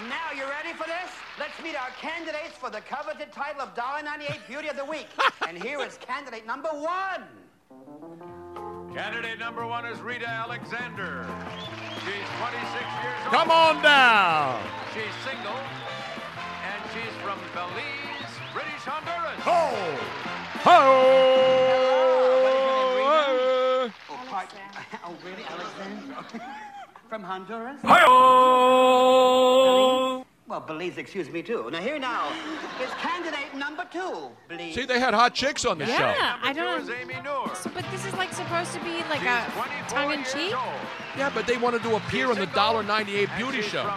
[0.07, 1.11] now you ready for this?
[1.39, 5.07] Let's meet our candidates for the coveted title of $1.98 Beauty of the Week.
[5.47, 7.23] and here is candidate number one.
[8.93, 11.25] Candidate number one is Rita Alexander.
[12.05, 12.73] She's 26
[13.03, 13.33] years old.
[13.33, 14.61] Come on down.
[14.93, 15.59] She's single,
[16.63, 18.24] and she's from Belize, British
[18.85, 19.41] Honduras.
[19.47, 19.73] Oh!
[20.65, 21.11] Oh!
[24.09, 24.59] Oh, pardon.
[25.03, 26.15] Oh, really, Alexander?
[27.09, 27.79] From Honduras?
[27.83, 28.95] Hi-oh!
[30.47, 31.71] Well, Belize, excuse me, too.
[31.71, 32.31] Now, here now
[32.79, 34.75] is candidate number two, Belize.
[34.75, 36.19] See, they had hot chicks on the Yeah, show.
[36.19, 37.55] Yeah, I don't.
[37.55, 39.43] So, but this is like supposed to be like a
[39.87, 40.53] tongue in cheek.
[41.17, 43.91] Yeah, but they wanted to appear on the $1.98 beauty show.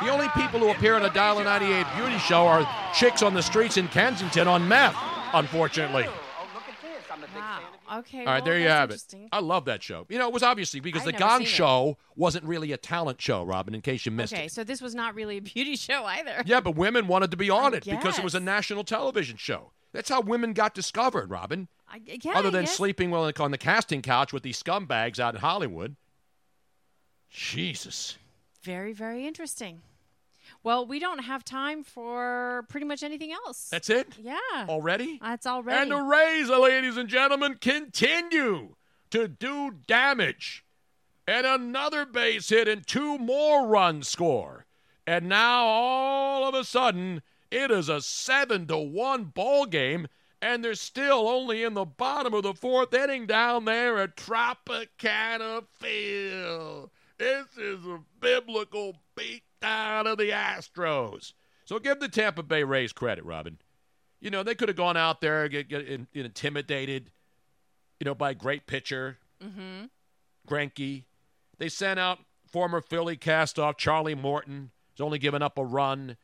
[0.00, 3.76] The only people who appear on the $1.98 beauty show are chicks on the streets
[3.76, 4.94] in Kensington on meth,
[5.34, 6.06] unfortunately.
[7.92, 8.20] Okay.
[8.20, 9.02] All right, well, there you have it.
[9.32, 10.06] I love that show.
[10.08, 11.44] You know, it was obviously because I've the Gong.
[11.44, 14.44] Show wasn't really a talent show, Robin, in case you missed Okay, it.
[14.44, 16.42] Okay, so this was not really a beauty show either.
[16.46, 19.36] Yeah, but women wanted to be on I it because it was a national television
[19.36, 19.72] show.
[19.92, 21.68] That's how women got discovered, Robin.
[21.88, 22.76] I, yeah, Other than guess.
[22.76, 25.96] sleeping well on the casting couch with these scumbags out in Hollywood.
[27.30, 28.18] Jesus.
[28.62, 29.80] Very, very interesting.
[30.62, 33.68] Well, we don't have time for pretty much anything else.
[33.70, 34.08] That's it?
[34.20, 34.36] Yeah.
[34.68, 35.18] Already?
[35.22, 35.82] That's already.
[35.82, 38.74] And the Rays, ladies and gentlemen, continue
[39.10, 40.64] to do damage.
[41.26, 44.66] And another base hit and two more runs score.
[45.06, 50.08] And now all of a sudden, it is a seven to one ball game,
[50.42, 55.64] and they're still only in the bottom of the fourth inning down there at Tropicana
[55.78, 56.90] Field.
[57.16, 58.96] This is a biblical
[59.60, 61.32] beatdown of the Astros.
[61.64, 63.58] So give the Tampa Bay Rays credit, Robin.
[64.20, 67.10] You know, they could have gone out there, get, get in, intimidated,
[68.00, 69.84] you know, by a great pitcher, Mm-hmm.
[70.48, 71.04] Greinke.
[71.58, 72.18] They sent out
[72.50, 74.70] former Philly castoff Charlie Morton.
[74.94, 76.16] He's only given up a run.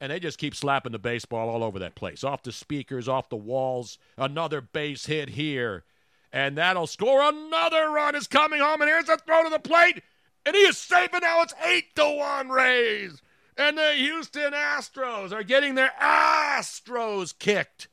[0.00, 2.24] And they just keep slapping the baseball all over that place.
[2.24, 3.98] Off the speakers, off the walls.
[4.16, 5.84] Another base hit here.
[6.32, 8.14] And that'll score another run.
[8.16, 8.80] Is coming home.
[8.80, 10.02] And here's a throw to the plate.
[10.44, 11.10] And he is safe.
[11.12, 13.22] And now it's 8 to 1 Rays.
[13.56, 17.88] And the Houston Astros are getting their Astros kicked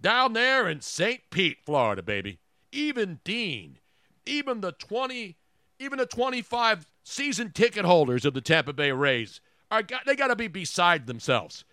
[0.00, 1.20] down there in St.
[1.30, 2.38] Pete, Florida, baby.
[2.72, 3.78] Even Dean,
[4.24, 5.36] even the 20,
[5.78, 9.40] even the 25 season ticket holders of the Tampa Bay Rays
[9.70, 11.64] are they got to be beside themselves.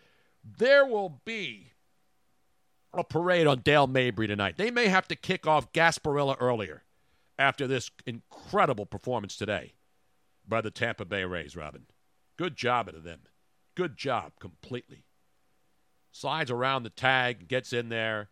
[0.58, 1.72] There will be
[2.94, 4.58] a parade on Dale Mabry tonight.
[4.58, 6.83] They may have to kick off Gasparilla earlier
[7.38, 9.74] after this incredible performance today
[10.48, 11.86] by the Tampa Bay Rays, Robin.
[12.38, 13.22] Good job out of them.
[13.76, 15.06] Good job completely.
[16.12, 18.30] Slides around the tag, gets in there.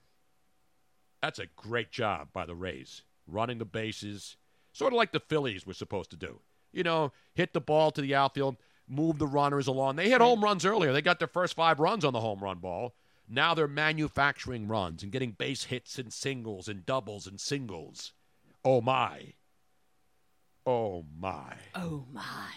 [1.22, 3.04] That's a great job by the Rays.
[3.28, 4.38] Running the bases,
[4.72, 6.42] sort of like the Phillies were supposed to do.
[6.72, 8.58] You know, hit the ball to the outfield,
[8.88, 9.96] move the runners along.
[9.96, 10.94] They hit home runs earlier.
[10.94, 12.96] They got their first five runs on the home run ball.
[13.28, 18.14] Now they're manufacturing runs and getting base hits and singles and doubles and singles.
[18.64, 19.34] Oh my.
[20.66, 21.54] Oh my.
[21.76, 22.54] Oh my.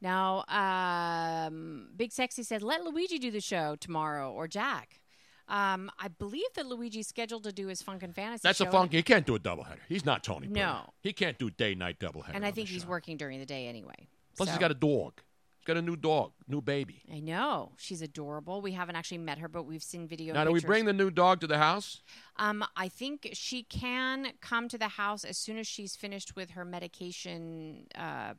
[0.00, 5.00] Now, um, Big Sexy said, "Let Luigi do the show tomorrow or Jack."
[5.48, 8.40] Um, I believe that Luigi's scheduled to do his Funk and Fantasy.
[8.42, 8.98] That's show, a funky.
[8.98, 9.80] He can't do a doubleheader.
[9.88, 10.46] He's not Tony.
[10.46, 10.90] No.
[11.02, 12.34] He can't do day night doubleheader.
[12.34, 12.88] and I think he's show.
[12.88, 14.08] working during the day anyway.
[14.36, 15.20] Plus, so- he's got a dog.
[15.64, 17.02] Got a new dog, new baby.
[17.10, 18.60] I know she's adorable.
[18.60, 20.34] We haven't actually met her, but we've seen video.
[20.34, 20.68] now, do we pictures.
[20.68, 22.02] bring the new dog to the house?
[22.36, 26.50] Um, I think she can come to the house as soon as she's finished with
[26.50, 27.86] her medication.
[27.94, 28.34] Uh,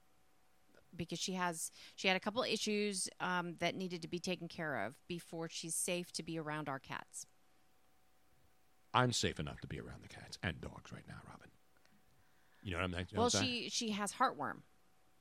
[0.95, 4.85] because she has she had a couple issues um, that needed to be taken care
[4.85, 7.25] of before she's safe to be around our cats.
[8.93, 11.49] I'm safe enough to be around the cats and dogs right now, Robin.
[12.63, 13.07] You know what I'm saying?
[13.11, 13.63] You know well, what I'm saying?
[13.63, 14.61] she she has heartworm,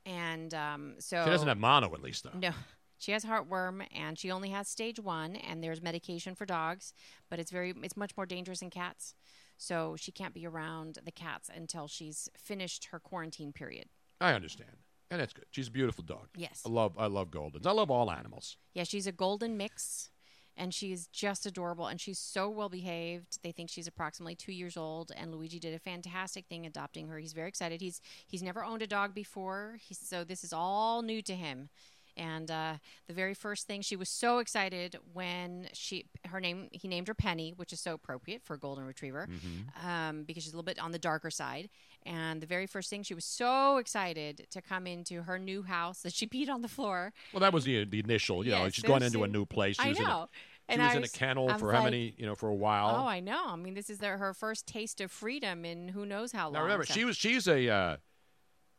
[0.05, 2.37] and um, so She doesn't have mono, at least, though.
[2.37, 2.51] No,
[2.97, 5.35] she has heartworm, and she only has stage one.
[5.35, 6.93] And there's medication for dogs,
[7.29, 9.13] but it's very it's much more dangerous in cats.
[9.57, 13.87] So she can't be around the cats until she's finished her quarantine period.
[14.19, 14.77] I understand,
[15.09, 15.45] and that's good.
[15.51, 16.27] She's a beautiful dog.
[16.35, 16.61] Yes.
[16.65, 17.65] I love I love Goldens.
[17.65, 18.57] I love all animals.
[18.73, 20.09] Yeah, she's a golden mix,
[20.57, 23.39] and she's just adorable, and she's so well behaved.
[23.43, 27.19] They think she's approximately two years old, and Luigi did a fantastic thing adopting her.
[27.19, 27.81] He's very excited.
[27.81, 31.69] He's he's never owned a dog before, he's, so this is all new to him.
[32.17, 32.75] And uh,
[33.07, 37.13] the very first thing she was so excited when she her name he named her
[37.13, 39.87] Penny, which is so appropriate for a golden retriever, Mm-hmm.
[39.87, 41.69] um, because she's a little bit on the darker side.
[42.05, 46.01] And the very first thing she was so excited to come into her new house
[46.03, 47.11] that she peed on the floor.
[47.33, 48.45] Well, that was the the initial.
[48.45, 49.75] You know, Yes, she's going into a new place.
[49.75, 50.29] She I was in a- know.
[50.69, 52.13] she And was I in a kennel was for how like, many?
[52.17, 53.03] You know, for a while.
[53.03, 53.43] Oh, I know.
[53.47, 56.53] I mean, this is their, her first taste of freedom in who knows how long.
[56.53, 57.97] now remember, so- she was she's a uh,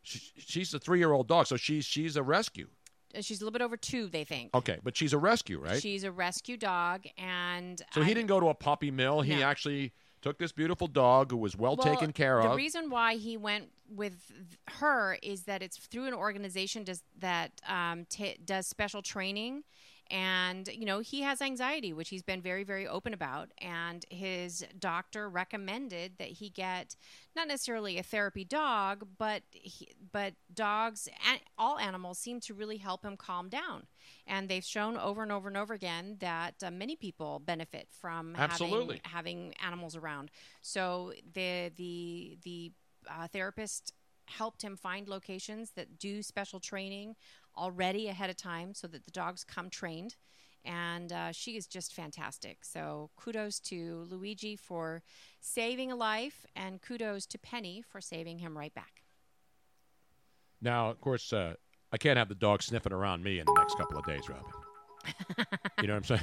[0.02, 2.68] she, she's a three year old dog, so she's she's a rescue.
[3.14, 4.54] Uh, She's a little bit over two, they think.
[4.54, 5.80] Okay, but she's a rescue, right?
[5.80, 9.20] She's a rescue dog, and so he didn't go to a puppy mill.
[9.20, 9.42] He No.
[9.42, 9.92] actually
[10.22, 12.50] took this beautiful dog who was well, taken care the of.
[12.50, 14.32] The reason why he went with
[14.80, 19.62] her is that it's through an organization does, that um, ta does special training
[20.10, 23.50] And, you know, he has anxiety, which he's been very, very open about.
[23.58, 26.96] And his doctor recommended that he get
[27.34, 32.76] not necessarily a therapy dog, but he, but dogs and all animals seem to really
[32.76, 33.86] help him calm down.
[34.26, 38.34] And they've shown over and over and over again that uh, many people benefit from
[38.36, 39.00] Absolutely.
[39.04, 40.30] having, having animals around.
[40.62, 42.72] So the the the
[43.08, 43.92] uh, therapist
[44.26, 47.14] helped him find locations that do special training
[47.56, 50.16] already ahead of time so that the dogs come trained.
[50.64, 52.64] And uh, she is just fantastic.
[52.64, 55.02] So kudos to Luigi for
[55.40, 59.04] saving a life, and kudos to Penny for saving him right back.
[60.60, 61.54] Now, of course, uh,
[61.92, 64.44] I can't have the dog sniffing around me in the next couple of days, Robin.
[65.80, 66.20] you know what I'm saying?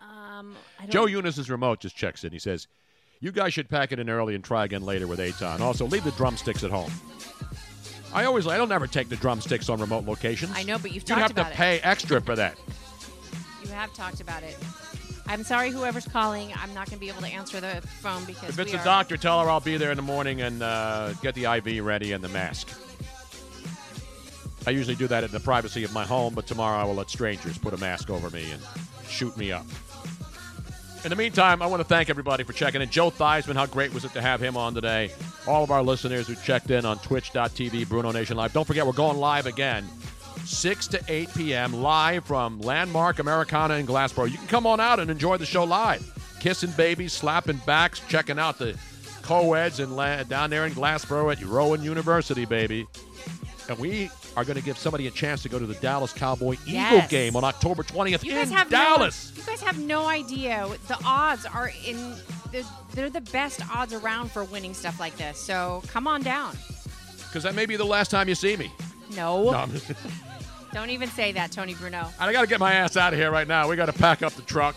[0.00, 2.32] Um, I don't Joe Eunice's remote just checks in.
[2.32, 2.68] He says,
[3.20, 5.60] "You guys should pack it in early and try again later with Eytan.
[5.60, 6.92] Also, leave the drumsticks at home."
[8.14, 10.52] I always, I don't ever take the drumsticks on remote locations.
[10.54, 11.54] I know, but you've talked you have to it.
[11.54, 12.56] pay extra for that.
[13.62, 14.56] You have talked about it.
[15.26, 16.52] I'm sorry, whoever's calling.
[16.56, 18.84] I'm not going to be able to answer the phone because If it's a are-
[18.84, 22.12] doctor, tell her I'll be there in the morning and uh, get the IV ready
[22.12, 22.68] and the mask.
[24.66, 27.10] I usually do that in the privacy of my home, but tomorrow I will let
[27.10, 28.62] strangers put a mask over me and
[29.08, 29.66] shoot me up.
[31.06, 32.90] In the meantime, I want to thank everybody for checking in.
[32.90, 35.12] Joe Theismann, how great was it to have him on today?
[35.46, 38.52] All of our listeners who checked in on twitch.tv, Bruno Nation Live.
[38.52, 39.86] Don't forget, we're going live again,
[40.44, 44.28] 6 to 8 p.m., live from Landmark Americana in Glassboro.
[44.28, 46.02] You can come on out and enjoy the show live.
[46.40, 48.76] Kissing babies, slapping backs, checking out the
[49.22, 52.84] co-eds La- down there in Glassboro at Rowan University, baby.
[53.68, 56.56] And we are going to give somebody a chance to go to the Dallas Cowboy
[56.66, 59.32] Eagle game on October 20th You guys in have Dallas.
[59.34, 60.68] No, you guys have no idea.
[60.88, 62.14] The odds are in.
[62.52, 62.64] They're,
[62.94, 65.38] they're the best odds around for winning stuff like this.
[65.38, 66.56] So come on down.
[67.16, 68.70] Because that may be the last time you see me.
[69.16, 69.50] No.
[69.50, 69.66] No,
[70.72, 72.08] Don't even say that, Tony Bruno.
[72.18, 73.68] I got to get my ass out of here right now.
[73.68, 74.76] We got to pack up the truck,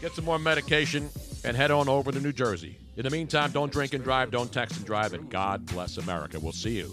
[0.00, 1.10] get some more medication,
[1.44, 2.78] and head on over to New Jersey.
[2.96, 6.40] In the meantime, don't drink and drive, don't text and drive, and God bless America.
[6.40, 6.92] We'll see you